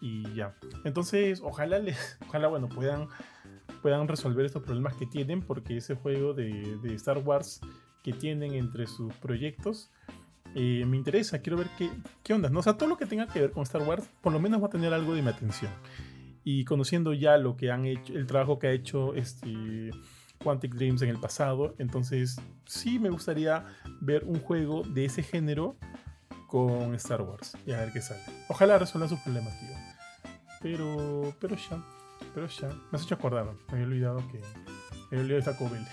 [0.00, 0.54] Y ya.
[0.84, 3.08] Entonces, ojalá les, ojalá bueno, puedan,
[3.82, 7.60] puedan resolver estos problemas que tienen, porque ese juego de, Star Wars
[8.02, 9.90] que tienen entre sus proyectos.
[10.54, 11.90] Eh, me interesa, quiero ver qué,
[12.24, 12.48] qué onda.
[12.48, 12.60] ¿no?
[12.60, 14.66] O sea, todo lo que tenga que ver con Star Wars, por lo menos va
[14.66, 15.70] a tener algo de mi atención.
[16.42, 19.90] Y conociendo ya lo que han hecho, el trabajo que ha hecho este
[20.42, 23.66] Quantic Dreams en el pasado, entonces sí me gustaría
[24.00, 25.76] ver un juego de ese género
[26.46, 28.22] con Star Wars y a ver qué sale.
[28.48, 29.89] Ojalá resuelvan sus problemas, tío.
[30.62, 31.82] Pero, pero ya,
[32.34, 32.68] pero ya.
[32.68, 34.38] Me has hecho acordar, me había olvidado que.
[35.10, 35.84] Me había olvidado esta Cobel.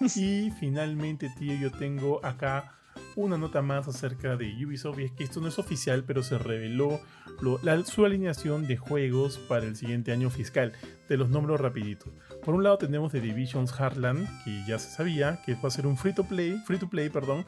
[0.16, 2.78] y finalmente, tío, yo tengo acá
[3.16, 4.98] una nota más acerca de Ubisoft.
[5.00, 7.00] Y es que esto no es oficial, pero se reveló
[7.40, 10.72] lo, la, su alineación de juegos para el siguiente año fiscal.
[11.08, 12.12] Te los nombro rapidito.
[12.44, 15.86] Por un lado tenemos The Divisions Heartland, que ya se sabía que va a ser
[15.86, 17.44] un free to play, free to play, perdón,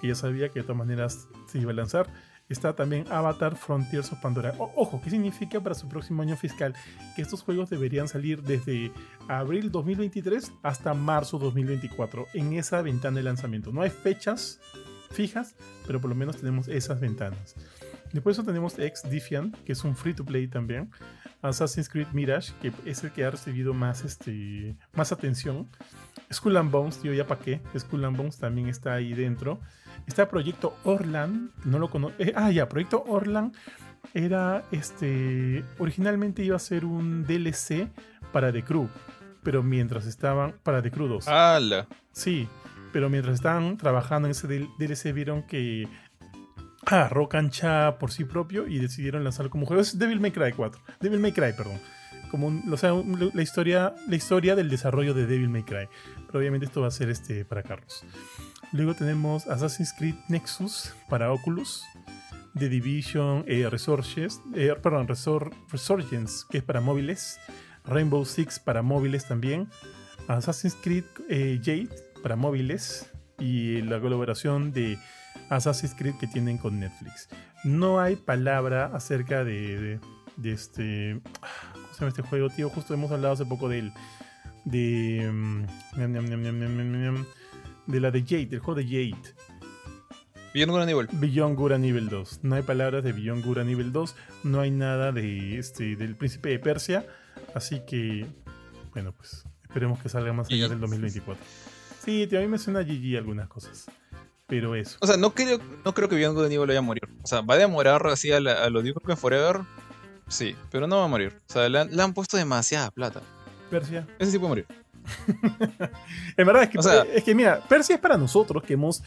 [0.00, 2.08] que ya sabía que de todas maneras se iba a lanzar.
[2.48, 4.54] Está también Avatar Frontiers of Pandora.
[4.58, 6.74] O, ojo, ¿qué significa para su próximo año fiscal?
[7.14, 8.90] Que estos juegos deberían salir desde
[9.28, 13.70] abril 2023 hasta marzo 2024, en esa ventana de lanzamiento.
[13.70, 14.60] No hay fechas
[15.10, 15.56] fijas,
[15.86, 17.54] pero por lo menos tenemos esas ventanas.
[18.12, 20.90] Después eso tenemos Ex Defiant, que es un free to play también.
[21.42, 25.68] Assassin's Creed Mirage, que es el que ha recibido más, este, más atención.
[26.32, 27.60] Skull and Bones, tío, ya para qué.
[27.78, 29.60] Skull and Bones también está ahí dentro.
[30.06, 32.16] Está Proyecto Orlan, no lo conozco.
[32.22, 33.52] Eh, ah, ya, Proyecto Orlan
[34.14, 35.64] era este.
[35.78, 37.88] Originalmente iba a ser un DLC
[38.32, 38.88] para The Crew,
[39.42, 40.54] pero mientras estaban.
[40.62, 41.28] Para The Crew 2.
[41.28, 41.86] ¡Hala!
[42.12, 42.48] Sí,
[42.92, 45.86] pero mientras estaban trabajando en ese DLC vieron que
[46.86, 49.82] agarró cancha por sí propio y decidieron lanzarlo como juego.
[49.82, 50.80] Es Devil May Cry 4.
[51.00, 51.78] Devil May Cry, perdón.
[52.30, 55.88] Como un- o sea, un- la, historia, la historia del desarrollo de Devil May Cry.
[56.26, 58.04] Pero obviamente esto va a ser este para carros.
[58.72, 61.84] Luego tenemos Assassin's Creed Nexus para Oculus.
[62.58, 63.68] The Division eh,
[64.54, 67.38] eh, perdón, Resur- Resurgence, que es para móviles.
[67.84, 69.68] Rainbow Six para móviles también.
[70.26, 71.88] Assassin's Creed eh, Jade
[72.22, 73.10] para móviles.
[73.38, 74.98] Y la colaboración de
[75.48, 77.28] Assassin's Creed que tienen con Netflix.
[77.64, 80.00] No hay palabra acerca de, de,
[80.36, 81.20] de este.
[81.72, 82.68] ¿Cómo se llama este juego, tío?
[82.70, 83.92] Justo hemos hablado hace poco de él.
[84.64, 85.30] De.
[85.32, 85.64] mm,
[87.88, 89.34] de la de Jade, del juego de Jade.
[90.54, 91.08] Bien con nivel.
[91.12, 92.40] Beyond Good a nivel 2.
[92.42, 94.14] No hay palabras de Beyond Good a nivel 2.
[94.44, 97.06] No hay nada de este del príncipe de Persia.
[97.54, 98.26] Así que.
[98.92, 99.44] Bueno, pues.
[99.62, 101.42] Esperemos que salga más allá del 2024.
[102.04, 103.86] Sí, tío, a mí me suena GG algunas cosas.
[104.46, 104.96] Pero eso.
[105.00, 107.02] O sea, no creo, no creo que Beyond Good and Evil vaya a morir.
[107.22, 109.60] O sea, va a demorar así a, la- a lo Duke Forever.
[110.26, 111.38] Sí, pero no va a morir.
[111.48, 113.20] O sea, le han, le han puesto demasiada plata.
[113.70, 114.06] Persia.
[114.18, 114.66] Ese sí puede morir.
[116.36, 119.02] En verdad es que, O sea- es que mira, Persia es para nosotros que hemos,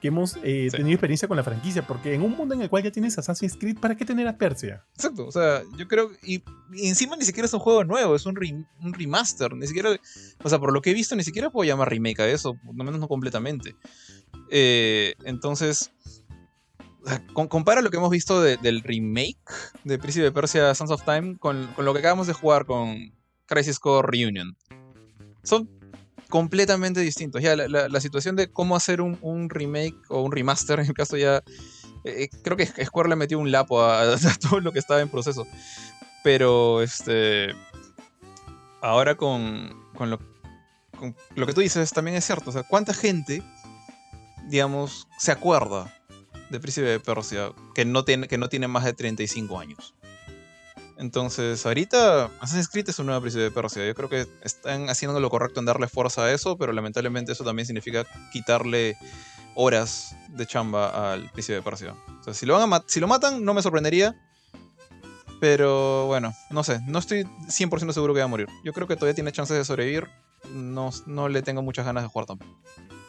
[0.00, 0.76] que hemos eh, Sí.
[0.76, 3.56] tenido experiencia con la franquicia, porque en un mundo en el cual ya tienes Assassin's
[3.56, 4.84] Creed, ¿para qué tener a Persia?
[4.94, 6.10] Exacto, o sea, yo creo.
[6.22, 9.54] Y, y encima ni siquiera es un juego nuevo, es un, re- un remaster.
[9.54, 9.90] Ni siquiera.
[10.42, 12.74] O sea, por lo que he visto, ni siquiera puedo llamar remake a eso, por
[12.76, 13.74] lo menos no completamente.
[14.50, 15.90] Eh, entonces.
[17.48, 19.36] compara lo que hemos visto de- del remake
[19.84, 23.12] de Príncipe de Persia Sons of Time con, con lo que acabamos de jugar con
[23.46, 24.56] Crisis Core Reunion.
[25.44, 25.68] Son
[26.28, 27.40] completamente distintos.
[27.42, 30.94] Ya la, la- situación de cómo hacer un, un remake o un remaster, en el
[30.94, 31.42] caso ya
[32.04, 35.08] eh, creo que Square le metió un lapo a, a todo lo que estaba en
[35.08, 35.46] proceso.
[36.24, 37.54] Pero este.
[38.80, 40.18] Ahora con, con, lo,
[40.98, 42.50] con lo que tú dices también es cierto.
[42.50, 43.42] O sea, ¿cuánta gente,
[44.48, 45.94] digamos, se acuerda
[46.50, 49.94] de Príncipe de Persia que no tiene, que no tiene más de 35 años?
[50.96, 53.84] Entonces, ahorita Assassin's Creed es un nuevo Príncipe de Persia.
[53.86, 57.42] Yo creo que están haciendo lo correcto en darle fuerza a eso, pero lamentablemente eso
[57.44, 58.96] también significa quitarle
[59.56, 61.94] horas de chamba al Príncipe de Persia.
[62.20, 64.14] O sea, si lo, van a mat- si lo matan, no me sorprendería.
[65.40, 68.48] Pero bueno, no sé, no estoy 100% seguro que va a morir.
[68.64, 70.08] Yo creo que todavía tiene chances de sobrevivir,
[70.52, 72.56] no, no le tengo muchas ganas de jugar tampoco.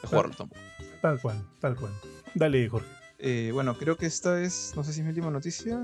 [0.01, 0.59] De jugarlo tampoco.
[1.01, 1.93] Tal cual, tal cual.
[2.33, 2.87] Dale, Jorge.
[3.19, 5.79] Eh, bueno, creo que esta es, no sé si es mi última noticia.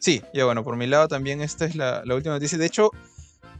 [0.00, 2.58] Sí, ya bueno, por mi lado también esta es la, última noticia.
[2.58, 2.90] De hecho,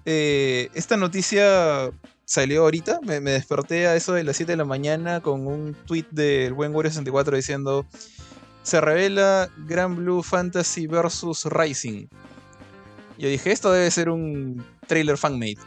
[0.06, 1.90] eh, esta noticia
[2.24, 5.76] salió ahorita, me, me, desperté a eso de las 7 de la mañana con un
[5.86, 7.86] tweet del buen Wario 64 diciendo
[8.62, 12.06] se revela Grand Blue Fantasy vs Rising.
[13.18, 15.58] Yo dije, esto debe ser un trailer fanmade.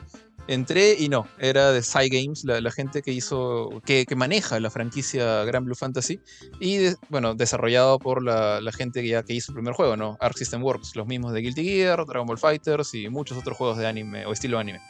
[0.48, 5.46] Entré y no, era de Cygames, la, la gente que hizo, que, maneja la franquicia
[5.46, 6.20] Grand Blue Fantasy
[6.60, 10.18] y, bueno, desarrollado por la, gente que hizo el primer juego, ¿no?
[10.20, 13.78] Arc System Works, los mismos de Guilty Gear, Dragon Ball Fighters y muchos otros juegos
[13.78, 14.82] de anime o estilo anime.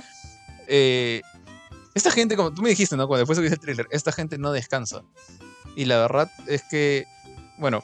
[0.67, 1.21] Eh,
[1.93, 3.07] esta gente, como tú me dijiste, ¿no?
[3.07, 5.03] Cuando después de que el trailer, esta gente no descansa.
[5.75, 7.05] Y la verdad es que,
[7.59, 7.83] bueno,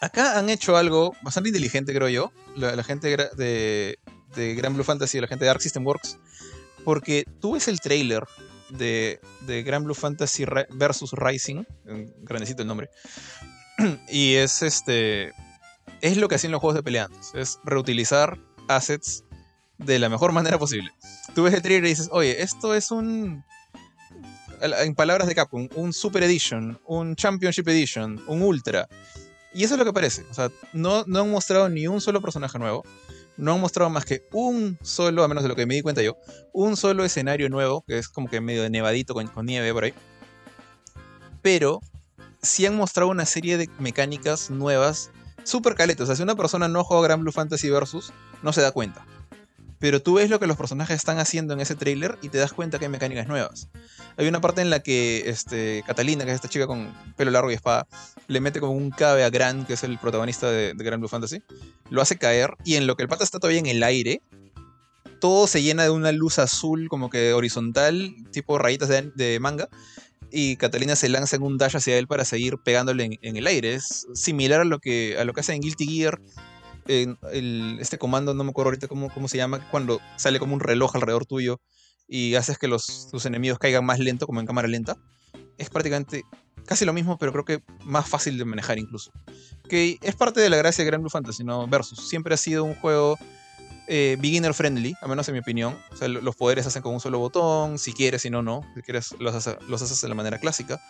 [0.00, 3.98] acá han hecho algo bastante inteligente, creo yo, la, la gente de,
[4.34, 6.18] de Grand Blue Fantasy, la gente de Arc System Works
[6.84, 8.24] porque tú ves el trailer
[8.70, 11.64] de, de Grand Blue Fantasy versus Rising,
[12.22, 12.90] grandecito el nombre,
[14.08, 15.32] y es este.
[16.00, 18.38] Es lo que hacían los juegos de pelea antes, es reutilizar
[18.68, 19.24] assets
[19.78, 20.90] de la mejor manera posible.
[21.34, 23.44] Tú ves el trailer y dices, oye, esto es un.
[24.60, 28.88] En palabras de Capcom, un Super Edition, un Championship Edition, un Ultra.
[29.52, 30.22] Y eso es lo que parece.
[30.30, 32.84] O sea, no han mostrado ni un solo personaje nuevo
[33.42, 36.00] no han mostrado más que un solo, a menos de lo que me di cuenta
[36.00, 36.16] yo,
[36.52, 39.94] un solo escenario nuevo, que es como que medio nevadito con, nieve por ahí.
[41.42, 41.80] Pero
[42.40, 45.10] sí han mostrado una serie de mecánicas nuevas,
[45.42, 46.04] súper caletas.
[46.04, 48.12] O sea, si una persona no juega Grand Blue Fantasy Versus,
[48.44, 49.04] no se da cuenta.
[49.82, 52.52] Pero tú ves lo que los personajes están haciendo en ese tráiler y te das
[52.52, 53.68] cuenta que hay mecánicas nuevas.
[54.16, 57.50] Hay una parte en la que este, Catalina, que es esta chica con pelo largo
[57.50, 57.88] y espada,
[58.28, 61.08] le mete como un cabe a Gran, que es el protagonista de, de Grand Blue
[61.08, 61.42] Fantasy.
[61.90, 64.22] Lo hace caer y en lo que el pata está todavía en el aire,
[65.18, 69.68] todo se llena de una luz azul como que horizontal, tipo rayitas de, manga.
[70.30, 73.48] Y Catalina se lanza en un dash hacia él para seguir pegándole en, en el
[73.48, 73.74] aire.
[73.74, 76.20] Es similar a lo que, a lo que hace en Guilty Gear
[76.88, 80.60] el, este comando, no me acuerdo ahorita cómo, cómo se llama, cuando sale como un
[80.60, 81.60] reloj alrededor tuyo
[82.08, 84.96] y haces que los, tus enemigos caigan más lento, como en cámara lenta.
[85.58, 86.24] Es prácticamente
[86.66, 89.12] casi lo mismo, pero creo que más fácil de manejar incluso.
[89.68, 91.66] Que es parte de la gracia de Grand Blue Fantasy, ¿no?
[91.66, 92.08] Versus.
[92.08, 93.18] Siempre ha sido un juego
[93.88, 95.76] eh, beginner friendly, a menos en mi opinión.
[95.92, 98.62] O sea, los poderes se hacen con un solo botón, si quieres, si no, no.
[98.74, 99.34] Si quieres, los,
[99.68, 100.80] los haces de la manera clásica.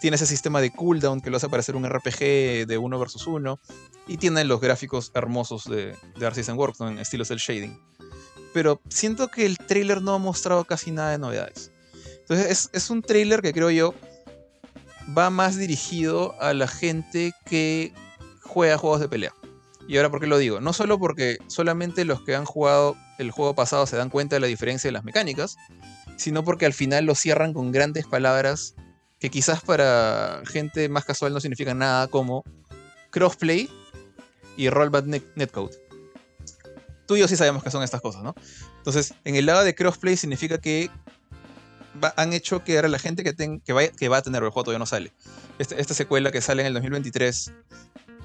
[0.00, 3.60] Tiene ese sistema de cooldown que lo hace parecer un RPG de uno versus uno.
[4.06, 6.88] Y tiene los gráficos hermosos de, de System Works, ¿no?
[6.88, 7.78] en estilo cel shading.
[8.52, 11.70] Pero siento que el trailer no ha mostrado casi nada de novedades.
[12.20, 13.94] Entonces, es, es un trailer que creo yo
[15.16, 17.92] va más dirigido a la gente que
[18.42, 19.34] juega juegos de pelea.
[19.90, 20.60] Y ahora, ¿por qué lo digo?
[20.60, 24.40] No solo porque solamente los que han jugado el juego pasado se dan cuenta de
[24.40, 25.56] la diferencia de las mecánicas,
[26.14, 28.76] sino porque al final lo cierran con grandes palabras
[29.18, 32.44] que quizás para gente más casual no significan nada como
[33.10, 33.68] crossplay
[34.56, 35.76] y rollback net netcode.
[37.08, 38.36] Tú y yo sí sabemos que son estas cosas, ¿no?
[38.76, 40.88] Entonces, en el lado de crossplay significa que
[42.14, 44.78] han hecho que ahora la gente que, vaya, que va a tener el juego todavía
[44.78, 45.12] no sale.
[45.58, 47.52] Este, esta secuela que sale en el 2023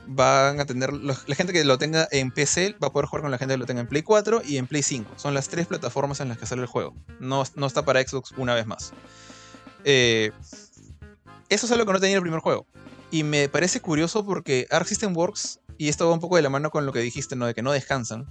[0.07, 0.93] van a tener.
[0.93, 3.57] La gente que lo tenga en PC va a poder jugar con la gente que
[3.57, 5.13] lo tenga en Play 4 y en Play 5.
[5.17, 6.95] Son las tres plataformas en las que sale el juego.
[7.19, 8.93] No, no está para Xbox una vez más.
[9.83, 10.31] Eh,
[11.49, 12.65] eso es algo que no tenía en el primer juego.
[13.11, 16.49] Y me parece curioso porque Arc System Works, y esto va un poco de la
[16.49, 17.45] mano con lo que dijiste, ¿no?
[17.45, 18.25] De que no descansan.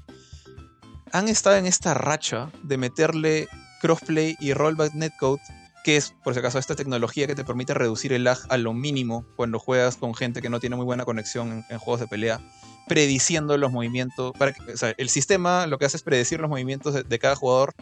[1.12, 3.48] Han estado en esta racha de meterle
[3.80, 5.40] crossplay y rollback netcode
[5.84, 8.72] que es, por si acaso, esta tecnología que te permite reducir el lag a lo
[8.72, 12.40] mínimo cuando juegas con gente que no tiene muy buena conexión en, juegos de pelea,
[12.88, 14.32] prediciendo los movimientos.
[14.38, 14.62] Para que,
[14.96, 17.74] el sistema lo que hace es predecir los movimientos de, cada jugador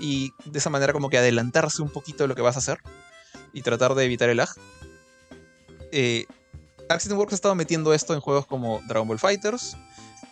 [0.00, 2.80] y de esa manera como que adelantarse un poquito de lo que vas a hacer
[3.52, 4.48] y tratar de evitar el lag.
[5.92, 6.26] Eh,
[6.98, 9.76] System Works ha estado metiendo esto en juegos como Dragon Ball Fighters,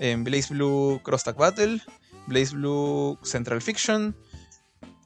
[0.00, 1.80] en Blaze Blue Cross Tag Battle,
[2.26, 4.16] Blaze Blue Central Fiction,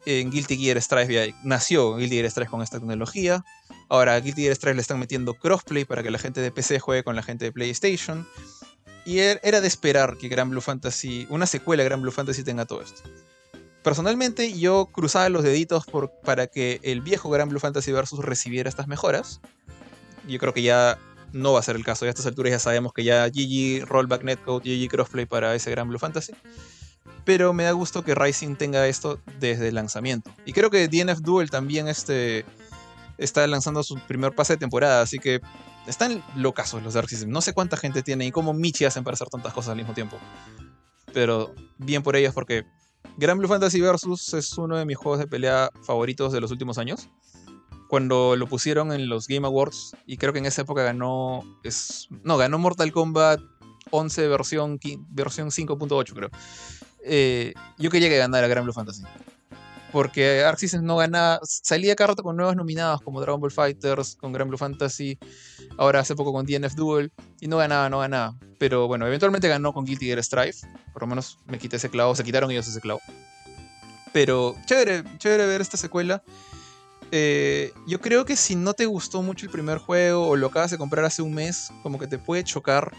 [0.07, 3.45] en Guilty Gear Strive nació Guilty Gear Strive con esta tecnología.
[3.89, 6.79] Ahora a Guilty Gear Strive le están metiendo crossplay para que la gente de PC
[6.79, 8.27] juegue con la gente de PlayStation.
[9.05, 12.43] Y er, era de esperar que Gran Blue Fantasy, una secuela de Gran Blue Fantasy
[12.45, 13.03] tenga todo esto.
[13.83, 18.69] Personalmente yo cruzaba los deditos por, para que el viejo Gran Blue Fantasy Versus recibiera
[18.69, 19.41] estas mejoras.
[20.27, 20.99] Yo creo que ya
[21.33, 22.05] no va a ser el caso.
[22.05, 25.71] Ya a estas alturas ya sabemos que ya GG Rollback Netcode, GG Crossplay para ese
[25.71, 26.35] Gran Blue Fantasy
[27.29, 30.33] pero me da gusto que Rising tenga esto desde el lanzamiento.
[30.47, 32.47] Y creo que DNF Duel también este,
[33.19, 35.43] está lanzando su primer pase de temporada, así que
[35.87, 37.29] están locazos los Dark System.
[37.29, 39.93] No sé cuánta gente tiene y cómo Michi hacen para hacer tantas cosas al mismo
[39.93, 40.17] tiempo.
[41.13, 42.65] Pero bien por ellos porque
[43.19, 46.79] Gran Blue Fantasy Versus es uno de mis juegos de pelea favoritos de los últimos
[46.79, 47.11] años.
[47.91, 51.43] Cuando lo pusieron en los Game Awards, y creo que en esa época ganó.
[51.63, 53.39] Es, no, ganó Mortal Kombat
[53.91, 54.81] 11 versión,
[55.11, 56.31] versión 5.8, creo.
[57.05, 59.03] Eh, yo quería que ganara Gran Blue Fantasy.
[59.93, 61.41] Porque Arc no ganaba.
[61.45, 65.19] Salía cada con nuevos nominados como Dragon Ball Fighters, con Gran Blue Fantasy,
[65.79, 67.11] ahora hace poco con DNF Duel,
[67.41, 68.37] y no ganaba, no ganaba.
[68.59, 70.67] Pero bueno, eventualmente ganó con Guilty Gear Strife.
[70.93, 73.01] Por lo menos me quité ese clavo, se quitaron ellos ese clavo.
[74.13, 76.23] Pero chévere, chévere ver esta secuela.
[77.11, 80.71] Eh, yo creo que si no te gustó mucho el primer juego o lo acabas
[80.71, 82.93] de comprar hace un mes, como que te puede chocar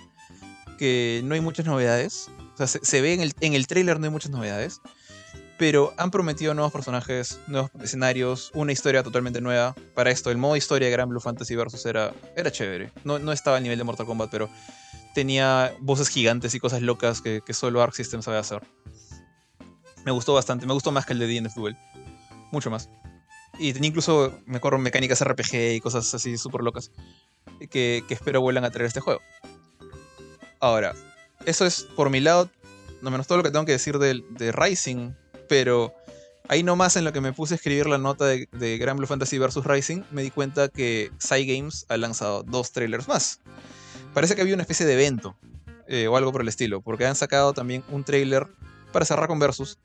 [0.78, 2.30] que no hay muchas novedades.
[2.68, 4.81] Sea, se, ve en el, en el trailer no hay muchas novedades
[5.60, 9.76] pero han prometido nuevos personajes, nuevos escenarios, una historia totalmente nueva.
[9.94, 12.94] Para esto, el modo historia de Gran Blue Fantasy Versus era, era chévere.
[13.03, 14.49] No, no estaba al nivel de Mortal Kombat, pero
[15.14, 18.61] tenía voces gigantes y cosas locas que, solo Arc System sabe hacer.
[20.06, 21.77] Me gustó bastante, me gustó más que el de DNF Duel.
[22.53, 22.90] Mucho más.
[23.60, 26.90] Y tenía incluso, me acuerdo, mecánicas RPG y cosas así súper locas
[27.69, 29.19] que, que espero vuelvan a traer este juego.
[30.61, 30.95] Ahora,
[31.45, 32.49] eso es por mi lado,
[33.02, 35.14] no menos todo lo que tengo que decir de, de Rising
[35.49, 35.94] pero
[36.48, 39.38] ahí nomás en lo que me puse a escribir la nota de, Grand Blue Fantasy
[39.38, 39.66] vs.
[39.66, 43.41] Rising, me di cuenta que Cygames ha lanzado dos trailers más.
[44.14, 45.36] Parece que había una especie de evento
[45.88, 48.48] eh, o algo por el estilo, porque han sacado también un trailer
[48.94, 49.78] para cerrar con Versus.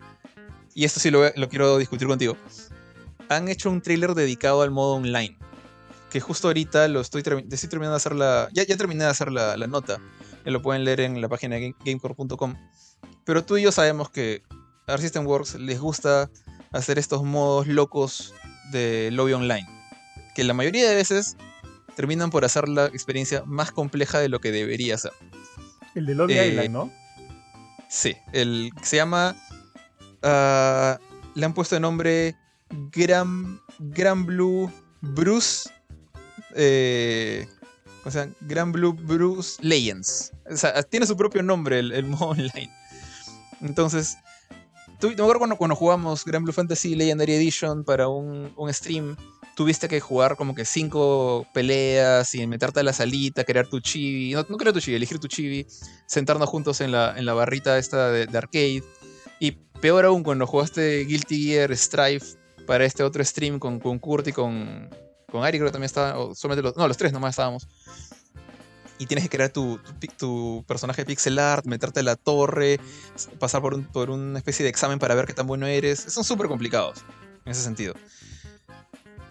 [0.74, 2.36] Y esto sí lo, quiero discutir contigo.
[3.28, 5.36] Han hecho un trailer dedicado al modo online.
[6.10, 8.48] Que justo ahorita lo estoy, terminando de hacer la.
[8.52, 9.98] Ya terminé de hacer la, nota.
[10.44, 12.54] Lo pueden leer en la página de gamecore.com.
[13.24, 14.42] Pero tú y yo sabemos que
[14.86, 16.30] a System Works les gusta
[16.72, 18.34] hacer estos modos locos
[18.70, 19.66] de lobby online.
[20.34, 21.36] Que la mayoría de veces
[21.96, 25.12] terminan por hacer la experiencia más compleja de lo que debería ser.
[25.94, 26.90] El de Lobby Island, ¿no?
[27.88, 29.36] Sí, el se llama.
[30.22, 30.98] Ah,
[31.34, 32.36] le han puesto el nombre
[32.90, 35.70] Gran, Gran Blue Bruce.
[36.56, 37.46] Eh,
[38.04, 40.32] o sea, Gran Blue Bruce Legends.
[40.50, 42.70] O sea, tiene su propio nombre el, el modo online.
[43.60, 44.16] Entonces,
[45.00, 49.16] Tú, me acuerdo cuando, cuando jugamos Grand Blue Fantasy Legendary Edition para un, stream,
[49.54, 54.32] tuviste que jugar como que cinco peleas y meterte a la salita, crear tu chibi,
[54.32, 55.66] no, no crear tu chibi, elegir tu chibi,
[56.06, 58.82] sentarnos juntos en la, en la barrita esta de, arcade.
[59.40, 64.28] Y peor aún, cuando jugaste Guilty Gear Strife para este otro stream con, con Kurt
[64.28, 64.88] y con,
[65.34, 67.66] con Ari, creo que también estaba, o solamente los, no, los tres nomás estábamos
[68.98, 69.80] y tienes que crear tu,
[70.16, 72.78] tu, personaje pixel art, meterte a la torre,
[73.40, 75.98] pasar por, un, por una especie de examen para ver qué tan bueno eres.
[75.98, 77.04] Son súper complicados
[77.44, 77.94] en ese sentido.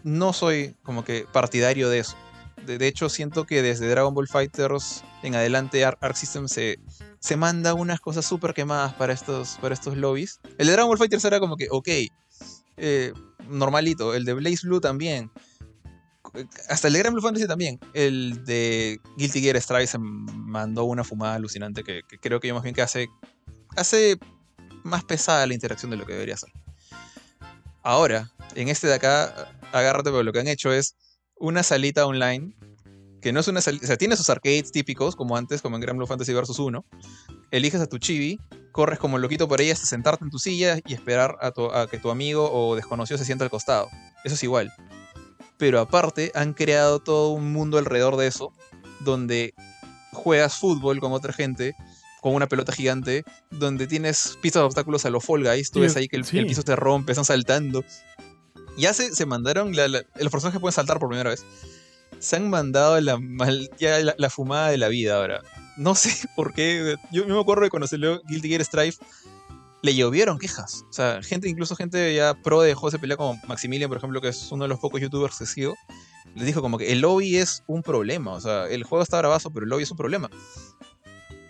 [0.03, 2.17] No soy como que partidario de eso.
[2.65, 6.80] De, hecho, siento que desde Dragon Ball Fighters en adelante Arc System se,
[7.19, 10.41] se manda unas cosas súper quemadas para estos, para estos lobbies.
[10.57, 11.88] El de Dragon Ball Fighters era como que, ok,
[12.75, 13.13] eh,
[13.47, 14.13] normalito.
[14.13, 15.31] El de Blaze Blue también
[16.69, 17.79] hasta el de Grand Blue Fantasy también.
[17.93, 22.63] El de Guilty Gear Strive se mandó una fumada alucinante que, creo que yo más
[22.63, 23.07] bien que hace,
[23.75, 24.17] hace
[24.83, 26.51] más pesada la interacción de lo que debería ser.
[27.83, 30.95] Ahora, en este de acá, agárrate porque lo que han hecho es
[31.35, 32.55] una salita online
[33.21, 35.81] que no es una salita, o sea, tiene sus arcades típicos, como antes, como en
[35.81, 36.85] Grand Blue Fantasy Versus 1.
[37.51, 38.37] Eliges a tu chibi,
[38.73, 41.99] corres como loquito por ahí hasta sentarte en tu silla y esperar a, a que
[41.99, 43.87] tu amigo o desconocido se sienta al costado.
[44.25, 44.73] Eso es igual
[45.57, 48.53] pero aparte han creado todo un mundo alrededor de eso,
[49.01, 49.53] donde
[50.11, 51.75] juegas fútbol con otra gente,
[52.21, 55.95] con una pelota gigante, donde tienes pistas de obstáculos a los Fall Guys, tú ves
[55.97, 57.84] ahí que el, piso te rompe, están saltando.
[58.77, 61.45] Ya se, se mandaron, la, los personajes pueden saltar por primera vez.
[62.19, 63.19] Se han mandado la,
[64.17, 65.41] la, fumada de la vida ahora.
[65.75, 66.95] No sé por qué.
[67.11, 69.03] Yo, me acuerdo de cuando se leo Guilty Gear Strife,
[69.84, 70.85] le llovieron quejas.
[70.89, 74.22] O sea, gente, incluso gente ya pro de juegos de pelea como Maximilian, por ejemplo,
[74.22, 75.76] que es uno de los pocos youtubers que sigo,
[76.35, 78.31] les dijo como que el lobby es un problema.
[78.31, 80.30] O sea, el juego está bravazo, pero el lobby es un problema.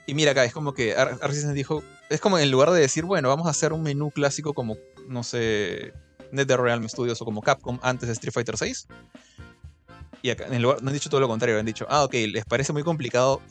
[0.07, 1.19] Y mira acá, es como que Ar
[1.53, 4.77] dijo, es como en lugar de decir, bueno, vamos a hacer un menú clásico como,
[5.07, 5.93] no sé,
[6.31, 8.87] NetherRealm Studios o como Capcom antes de Street Fighter 6.
[10.23, 12.45] Y acá, en lugar, no han dicho todo lo contrario, han dicho, ah, ok, les
[12.45, 13.41] parece muy complicado,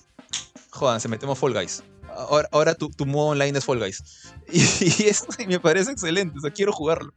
[0.70, 1.82] jodan, se metemos Fall Guys
[2.14, 4.02] ahora, tu, modo online es Fall Guys.
[4.52, 7.12] Y, eso me parece excelente, quiero jugarlo.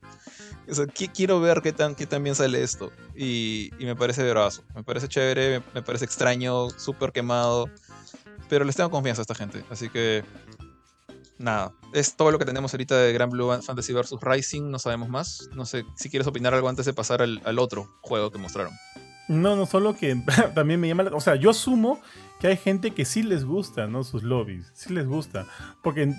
[1.14, 2.92] Quiero ver qué tan, qué tan bien sale esto.
[3.16, 4.64] Y, me parece brazo.
[4.74, 7.70] Me parece chévere, me, parece extraño, súper quemado.
[8.50, 9.64] Pero les tengo confianza a esta gente.
[9.70, 10.24] Así que.
[11.38, 11.74] Nada.
[11.94, 14.16] Es todo lo que tenemos ahorita de Grand Blue Fantasy vs.
[14.22, 14.72] Rising.
[14.72, 15.50] No sabemos más.
[15.54, 18.74] No sé si quieres opinar algo antes de pasar al otro juego que mostraron.
[19.28, 20.16] No, no, solo que
[20.56, 21.12] también me llama la...
[21.16, 22.00] O sea, yo asumo
[22.40, 24.04] que hay gente que sí les gusta, ¿no?
[24.04, 25.46] Sus lobbies, sí les gusta.
[25.82, 26.14] Porque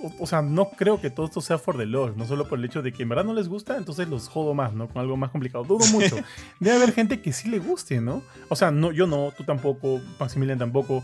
[0.00, 2.58] o, o sea, no creo que todo esto sea for the lore, no solo por
[2.58, 4.88] el hecho de que en verdad no les gusta, entonces los jodo más, ¿no?
[4.88, 5.64] Con algo más complicado.
[5.64, 6.16] Dudo mucho.
[6.60, 8.22] Debe haber gente que sí le guste, ¿no?
[8.48, 11.02] O sea, no, yo no, tú tampoco, Maximilian tampoco,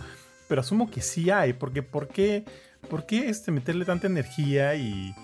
[0.49, 2.45] pero asumo que sí hay, porque ¿por qué,
[2.91, 5.15] por qué este, meterle tanta energía y,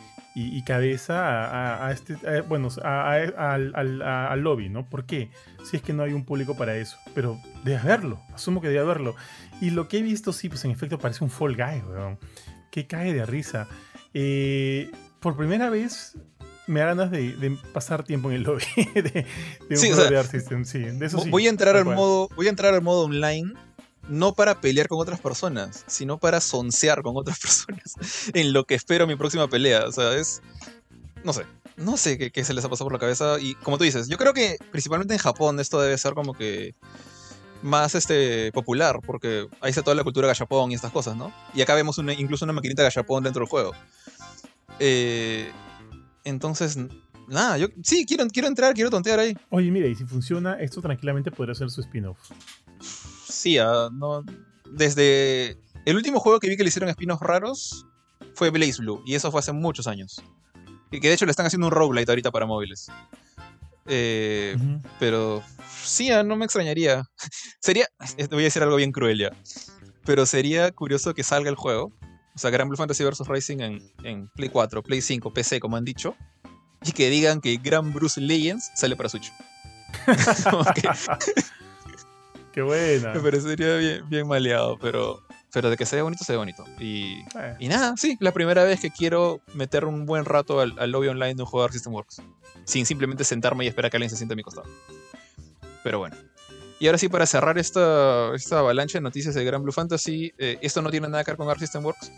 [0.40, 1.46] y- y cabeza a,
[1.76, 3.34] a- a este, a- bueno, al,
[3.74, 4.88] al- al lobby, ¿no?
[4.88, 5.30] ¿Por qué?
[5.64, 8.80] Si es que no hay un público para eso, pero debe haberlo, asumo que debe
[8.80, 9.14] haberlo.
[9.60, 12.18] Y lo que he visto, sí, pues en efecto parece un Fall Guy, weón.
[12.70, 13.66] Que cae de risa.
[14.14, 14.90] Eh,
[15.20, 16.16] por primera vez
[16.66, 18.62] me da ganas de, de pasar tiempo en el lobby
[18.94, 19.26] de, de
[19.70, 20.78] un Sí, o juego sea, de System, sí.
[20.80, 21.30] De eso sí.
[21.30, 22.28] voy a entrar al modo.
[22.36, 23.54] Voy a entrar al modo online.
[24.08, 27.94] No para pelear con otras personas, sino para soncear con otras personas.
[28.32, 29.86] En lo que espero mi próxima pelea.
[29.86, 30.42] O sea, es.
[31.24, 31.44] No sé.
[31.76, 33.38] No sé qué, se les ha pasado por la cabeza.
[33.38, 36.74] Y como tú dices, yo creo que principalmente en Japón esto debe ser como que
[37.62, 41.32] más este popular, porque ahí está toda la cultura gachapón y estas cosas, ¿no?
[41.54, 43.72] Y acá vemos incluso una maquinita gachapón dentro del juego.
[44.80, 45.50] Eh,
[46.24, 46.78] entonces,
[47.28, 49.36] nada, yo sí, quiero, quiero entrar, quiero tontear ahí.
[49.50, 52.18] Oye, mira, y si funciona, esto tranquilamente podría ser su spin-off.
[53.38, 54.24] Sí, ah, no.
[54.72, 55.56] Desde.
[55.84, 57.86] El último juego que vi que le hicieron espinos raros
[58.34, 60.20] fue Blaze Blue, y eso fue hace muchos años.
[60.90, 62.88] Y que de hecho le están haciendo un roguelite ahorita para móviles.
[63.86, 64.56] Eh,
[64.98, 65.40] pero
[65.84, 67.04] sí, ah, no me extrañaría.
[67.60, 67.86] sería.
[68.30, 69.30] Voy a decir algo bien cruel ya.
[70.04, 71.92] Pero sería curioso que salga el juego.
[72.34, 73.28] O sea, Gran Blue Fantasy vs.
[73.28, 76.16] Rising en, en Play 4, Play 5, PC, como han dicho.
[76.82, 79.32] Y que digan que Gran Bruce Legends sale para Switch.
[80.74, 80.88] Que-
[82.58, 83.14] Qué buena.
[83.14, 85.22] Me parecería bien, bien maleado, pero,
[85.52, 86.64] pero de que se ve bonito, se ve bonito.
[86.80, 90.74] Y, Eh, y nada, sí, la primera vez que quiero meter un buen rato al,
[90.76, 92.20] al lobby online de un juego de System Works.
[92.64, 94.68] Sin simplemente sentarme y esperar a que alguien se siente a mi costado.
[95.84, 96.16] Pero bueno.
[96.80, 100.58] Y ahora sí, para cerrar esta, esta avalancha de noticias de Gran Blue Fantasy, eh,
[100.60, 102.10] esto no tiene nada que ver con Arc System Works,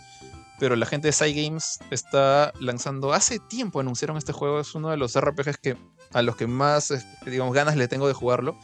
[0.59, 4.97] pero la gente de Cygames está lanzando, hace tiempo anunciaron este juego, es uno de
[4.97, 5.77] los RPGs que,
[6.15, 8.59] a los que más, eh, digamos, ganas le tengo de jugarlo.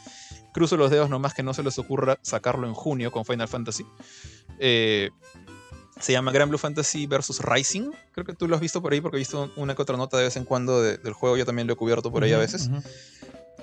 [0.57, 3.85] Cruzo los dedos nomás que no se les ocurra sacarlo en junio con Final Fantasy.
[4.57, 5.11] Eh,
[5.99, 7.41] se llama Gran Blue Fantasy vs.
[7.43, 7.91] Rising.
[8.11, 10.17] Creo que tú lo has visto por ahí porque he visto una que otra nota
[10.17, 11.37] de vez en cuando de- del juego.
[11.37, 12.71] Yo también lo he cubierto por ahí a veces.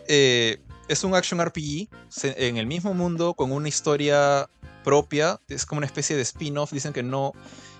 [0.06, 4.48] Eh, es un action RPG se- en el mismo mundo con una historia
[4.84, 5.40] propia.
[5.48, 6.70] Es como una especie de spin-off.
[6.72, 7.32] Dicen que no.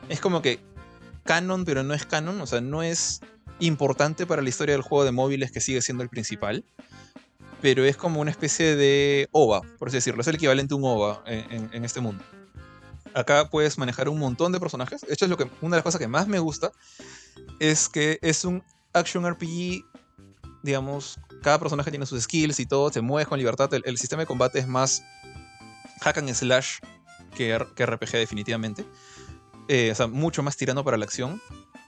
[0.08, 0.58] Es como que
[1.22, 2.40] canon, pero no es canon.
[2.40, 3.20] O sea, no es
[3.60, 6.64] importante para la historia del juego de móviles que sigue siendo el principal.
[7.60, 10.20] Pero es como una especie de OVA, por así decirlo.
[10.20, 12.22] Es el equivalente a un OVA en, este mundo.
[13.14, 15.01] Acá puedes manejar un montón de personajes.
[15.02, 16.72] De hecho, es lo que, una de las cosas que más me gusta.
[17.60, 18.62] Es que es un
[18.93, 19.85] action RPG
[20.64, 23.70] digamos, cada personaje tiene sus skills y todo, se mueve con libertad.
[23.74, 25.05] El, sistema de combate es más
[26.01, 26.78] hack and slash
[27.36, 28.86] que RPG definitivamente.
[29.68, 31.40] Eh, o sea, mucho más tirano para la acción.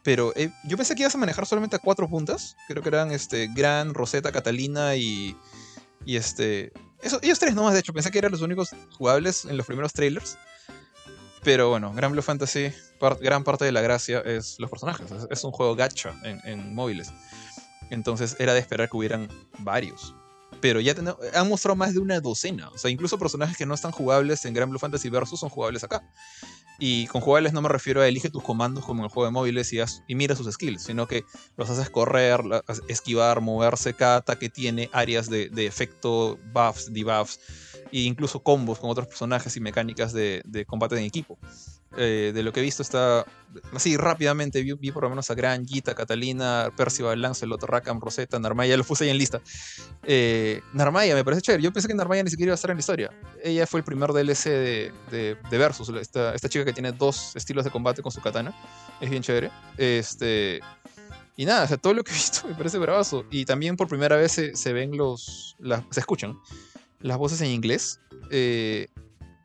[0.06, 2.56] Pero eh, yo pensé que ibas a manejar solamente a cuatro puntas.
[2.68, 5.36] Creo que eran este, Gran, Rosetta, Catalina y,
[6.04, 6.72] y este...
[7.02, 7.92] Eso, ellos tres nomás, de hecho.
[7.92, 10.38] Pensé que eran los únicos jugables en los primeros trailers.
[11.42, 12.72] Pero bueno, Gran Blue Fantasy,
[13.20, 15.08] gran parte de la gracia es los personajes.
[15.28, 17.12] Es, un juego gacha en, móviles.
[17.90, 19.28] Entonces era de esperar que hubieran
[19.58, 20.14] varios.
[20.60, 20.94] Pero ya
[21.34, 22.68] han mostrado más de una docena.
[22.68, 25.82] O sea, incluso personajes que no están jugables en Gran Blue Fantasy Versus son jugables
[25.82, 26.00] acá.
[26.78, 29.32] Y con jugables no me refiero a elige tus comandos como en el juego de
[29.32, 31.24] móviles y, y mira sus skills, sino que
[31.56, 32.40] los haces correr,
[32.88, 33.94] esquivar, moverse.
[33.94, 37.40] Cada ataque tiene áreas de, de efecto, buffs, debuffs,
[37.92, 41.38] e incluso combos con otros personajes y mecánicas de, de combate en equipo.
[41.98, 43.24] Eh, de lo que he visto está
[43.72, 48.76] así rápidamente vi, por lo menos a Gran, Gita, Catalina, Percival, Lancelot, Rackham, Rosetta, Narmaya,
[48.76, 49.40] los puse ahí en lista.
[50.02, 51.62] Eh, Narmaya me parece chévere.
[51.62, 53.10] Yo pensé que Narmaya ni siquiera iba a estar en la historia.
[53.42, 57.34] Ella fue el primer DLC de, de, de Versus, esta, esta chica que tiene dos
[57.34, 58.54] estilos de combate con su katana.
[59.00, 59.50] Es bien chévere.
[59.78, 60.60] Este.
[61.38, 63.24] Y nada, todo lo que he visto me parece bravazo.
[63.30, 65.56] Y también por primera vez se, se ven los.
[65.60, 66.36] las- se escuchan
[67.00, 68.00] las voces en inglés.
[68.30, 68.88] Eh,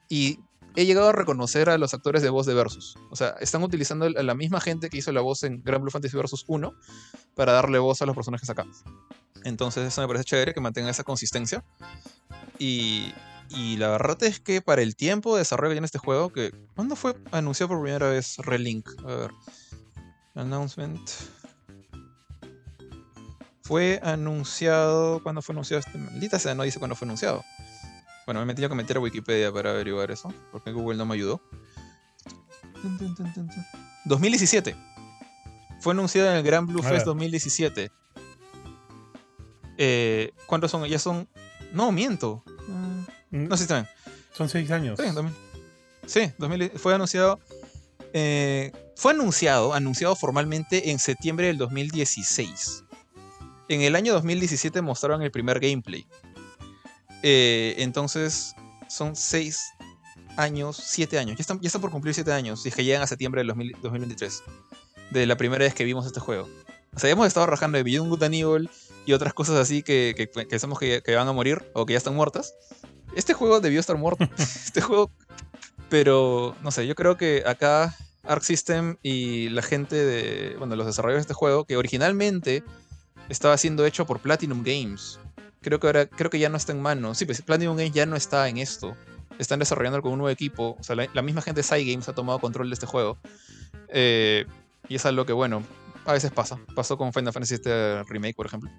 [0.09, 0.39] y
[0.75, 2.97] he llegado a reconocer a los actores de voz de Versus.
[3.09, 5.91] O sea, están utilizando a la misma gente que hizo la voz en Grand Blue
[5.91, 6.73] Fantasy Versus 1
[7.35, 8.65] para darle voz a los personajes acá.
[9.43, 11.63] Entonces eso me parece chévere que mantenga esa consistencia.
[12.59, 13.13] Y,
[13.49, 16.51] y la verdad es que para el tiempo de desarrollo que tiene este juego, que
[16.75, 18.87] ¿cuándo fue anunciado por primera vez Relink?
[19.03, 19.31] A ver.
[20.35, 21.09] Announcement.
[23.63, 25.21] Fue anunciado.
[25.23, 25.97] ¿Cuándo fue anunciado este?
[25.97, 27.43] Maldita sea, no dice cuándo fue anunciado.
[28.31, 31.15] Bueno, me he tenido que meter a Wikipedia para averiguar eso, porque Google no me
[31.15, 31.41] ayudó.
[34.05, 34.73] 2017.
[35.81, 37.07] Fue anunciado en el Gran Blue Fest Ah.
[37.07, 37.91] 2017.
[39.77, 40.85] Eh, ¿Cuántos son?
[40.85, 41.27] Ya son.
[41.73, 42.41] No, miento.
[42.69, 43.87] Mm, No, sí, está bien.
[44.33, 44.97] Son seis años.
[44.97, 45.33] Sí, 2000.
[46.07, 47.37] Sí, 2000 fue anunciado
[48.13, 52.85] Eh, fue anunciado, anunciado formalmente en septiembre del 2016.
[53.67, 56.05] En el año 2017 mostraron el primer gameplay.
[57.23, 58.55] Eh, entonces,
[58.87, 59.73] son seis
[60.37, 61.37] años, siete años.
[61.37, 62.65] Ya están, ya están por cumplir siete años.
[62.65, 63.47] Y es que llegan a septiembre del
[63.81, 64.43] 2023.
[65.11, 66.47] De la primera vez que vimos este juego.
[66.93, 68.69] O sea, hemos estado rajando de Beyond Good and Evil
[69.05, 71.93] y otras cosas así que, que, que pensamos que, que van a morir o que
[71.93, 72.53] ya están muertas.
[73.15, 74.27] Este juego debió estar muerto.
[74.37, 75.11] este juego.
[75.89, 80.55] Pero, no sé, yo creo que acá Arc System y la gente de.
[80.57, 82.63] Bueno, los desarrolladores de este juego, que originalmente
[83.29, 85.19] estaba siendo hecho por Platinum Games.
[85.61, 87.13] Creo que ahora, creo que ya no está en mano.
[87.13, 88.95] Sí, pues Platinum Games ya no está en esto.
[89.37, 90.75] Están desarrollando con un nuevo equipo.
[90.79, 93.17] O sea, la, misma gente de Cygames ha tomado control de este juego.
[93.89, 94.45] Eh,
[94.89, 95.63] y es algo que, bueno,
[96.05, 96.59] a veces pasa.
[96.75, 98.71] Pasó con Final Fantasy este remake, por ejemplo.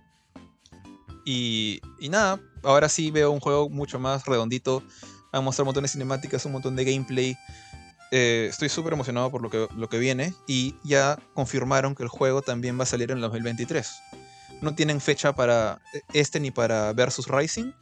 [1.24, 4.82] Y, y, nada, ahora sí veo un juego mucho más redondito.
[5.32, 7.36] Han a mostrar un montón de cinemáticas, un montón de gameplay.
[8.10, 10.34] Eh, estoy súper emocionado por lo que, lo que viene.
[10.48, 13.88] Y ya confirmaron que el juego también va a salir en el 2023.
[14.62, 15.82] No tienen fecha para
[16.14, 17.72] este ni para Versus Rising.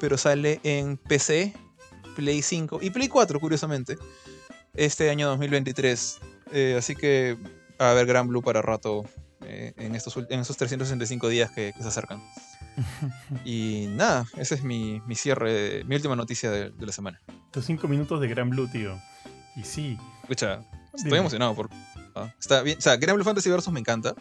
[0.00, 1.52] Pero sale en PC,
[2.16, 3.98] Play 5 y Play 4, curiosamente.
[4.74, 6.18] Este año 2023.
[6.52, 7.36] Eh, así que
[7.78, 9.04] a ver Gran Blue para rato
[9.42, 12.22] eh, en, estos, en esos 365 días que, que se acercan.
[13.44, 17.20] y nada, ese es mi, mi cierre, mi última noticia de, de, la semana.
[17.50, 18.98] Tus 5 minutos de Gran Blue, tío.
[19.56, 19.98] Y sí.
[20.22, 21.18] Escucha, estoy Dime.
[21.18, 21.70] emocionado por.
[22.14, 22.32] ¿ah?
[22.38, 22.78] Está bien.
[22.78, 24.14] O sea, Gran Blue Fantasy Versus me encanta.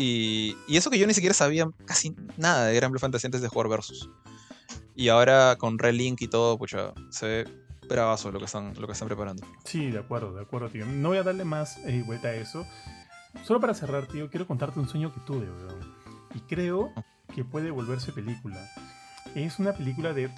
[0.00, 3.40] Y, y, eso que yo ni siquiera sabía casi nada de Gran Blue Fantasy antes
[3.40, 4.08] de jugar Versus.
[4.94, 7.48] Y ahora con Relink y todo, pucha, se ve
[7.88, 9.44] bravazo lo que están, lo que están preparando.
[9.64, 10.86] Sí, de acuerdo, de acuerdo, tío.
[10.86, 12.64] No voy a darle más eh, vuelta a eso.
[13.44, 15.94] Solo para cerrar, tío, quiero contarte un sueño que tuve, weón.
[16.32, 16.92] Y creo
[17.34, 18.56] que puede volverse película.
[19.34, 20.30] Es una película de.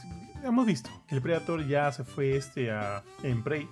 [0.42, 3.68] Hemos visto el Predator ya se fue este a, en Prey.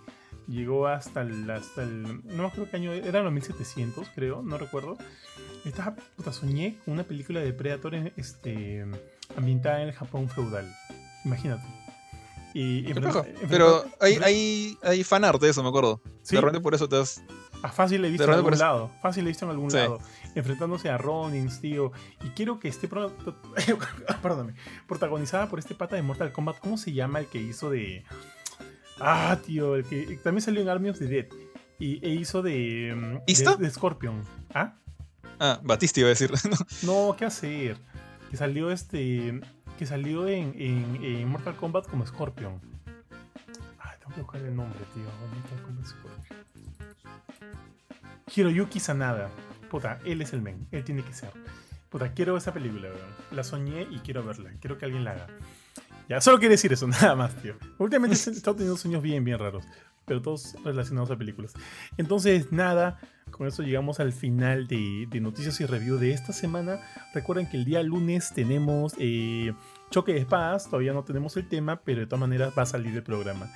[0.48, 2.02] Llegó hasta el, hasta el.
[2.24, 4.96] No me acuerdo qué año era, los 1700, creo, no recuerdo.
[5.64, 8.86] Estaba, puta, soñé con una película de Predator este,
[9.36, 10.74] ambientada en el Japón feudal.
[11.24, 11.66] Imagínate.
[12.54, 12.94] Y,
[13.48, 16.00] Pero hay, hay, hay fanart de eso, me acuerdo.
[16.22, 16.34] ¿Sí?
[16.34, 17.22] De repente por eso te has.
[17.62, 18.90] Ah, fácil he visto en algún lado.
[19.02, 19.76] Fácil he visto en algún sí.
[19.76, 19.98] lado.
[20.34, 21.92] Enfrentándose a Ronins, tío.
[22.24, 22.88] Y quiero que esté.
[24.22, 24.54] Perdóname.
[24.86, 26.58] Protagonizada por este pata de Mortal Kombat.
[26.58, 28.04] ¿Cómo se llama el que hizo de.
[29.00, 29.76] Ah, tío.
[29.76, 31.26] El que también salió en Army of the Dead.
[31.78, 33.20] Y e hizo de.
[33.26, 33.56] ¿Isto?
[33.56, 34.24] De, de Scorpion.
[34.52, 34.74] ¿Ah?
[35.38, 36.32] Ah, Batista iba a decir.
[36.82, 37.76] no, ¿qué hacer?
[38.30, 39.40] Que salió este.
[39.78, 42.60] Que salió en, en, en Mortal Kombat como Scorpion.
[43.78, 45.04] Ay, tengo que buscar el nombre, tío.
[45.04, 46.38] Mortal Kombat Scorpion.
[48.34, 49.30] Hiroyuki Sanada.
[49.70, 50.66] Puta, él es el men.
[50.72, 51.30] Él tiene que ser.
[51.90, 53.10] Puta, quiero esa película, weón.
[53.30, 54.50] La soñé y quiero verla.
[54.60, 55.26] Quiero que alguien la haga.
[56.08, 57.54] Ya, solo quiero decir eso, nada más, tío.
[57.78, 59.64] Últimamente he estado teniendo sueños bien, bien raros.
[60.06, 61.52] Pero todos relacionados a películas.
[61.98, 62.98] Entonces, nada.
[63.30, 66.80] Con eso llegamos al final de, de, noticias y review de esta semana.
[67.12, 69.52] Recuerden que el día lunes tenemos eh,
[69.90, 70.64] choque de espadas.
[70.64, 73.52] Todavía no tenemos el tema, pero de todas maneras va a salir el programa.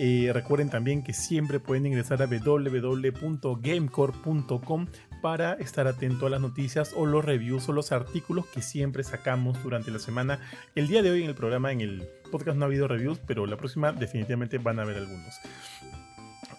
[0.00, 4.86] Eh, recuerden también que siempre pueden ingresar a www.gamecore.com
[5.24, 9.56] para estar atento a las noticias o los reviews o los artículos que siempre sacamos
[9.62, 10.38] durante la semana.
[10.74, 13.46] El día de hoy en el programa, en el podcast no ha habido reviews, pero
[13.46, 15.40] la próxima definitivamente van a haber algunos.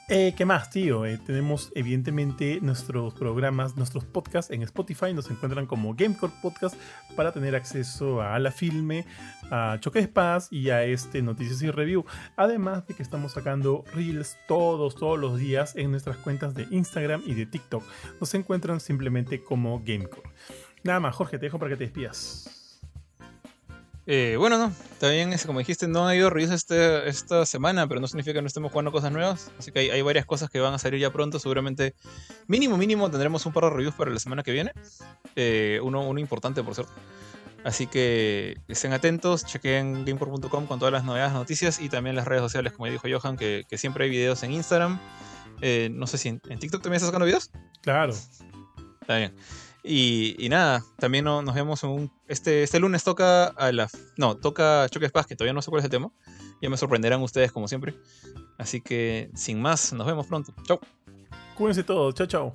[0.08, 1.04] Eh, ¿Qué más, tío?
[1.08, 5.16] Eh, tenemos evidentemente nuestros programas, nuestros podcasts en Spotify.
[5.16, 6.76] Nos encuentran como Gamecore Podcast
[7.16, 9.08] para tener acceso a la filme,
[9.50, 12.06] a Choque de Espadas y a este Noticias y Review.
[12.36, 17.24] Además de que estamos sacando Reels todos, todos los días en nuestras cuentas de Instagram
[17.26, 17.84] y de TikTok.
[18.20, 20.30] Nos encuentran simplemente como Gamecore.
[20.84, 22.65] Nada más, Jorge, te dejo para que te despidas.
[24.08, 28.00] Eh, bueno, no, también es, como dijiste, no ha habido reviews este, esta semana, pero
[28.00, 29.52] no significa que no estemos jugando cosas nuevas.
[29.58, 31.40] Así que hay, hay, varias cosas que van a salir ya pronto.
[31.40, 31.96] Seguramente,
[32.48, 34.74] mínimo, mínimo, tendremos un par de reviews para la semana que viene.
[35.36, 36.94] Eh, uno, uno importante, por cierto.
[37.64, 42.44] Así que estén atentos, chequen gameport.com con todas las novedades, noticias y también las redes
[42.44, 45.00] sociales, como dijo Johan, que, que siempre hay videos en Instagram.
[45.62, 47.50] Eh, no sé si en, en TikTok también estás sacando videos.
[47.82, 48.14] Claro.
[49.02, 49.34] Está bien.
[49.88, 52.12] Y, nada, también nos vemos un.
[52.28, 53.88] Este, este lunes toca a la.
[54.18, 56.12] No, toca Choque Paz, que todavía no sé cuál es el tema.
[56.62, 57.94] Ya me sorprenderán ustedes, como siempre.
[58.58, 60.54] Así que, sin más, nos vemos pronto.
[60.64, 60.80] Chau.
[61.56, 62.16] Cuídense todos.
[62.16, 62.54] Chao, chao.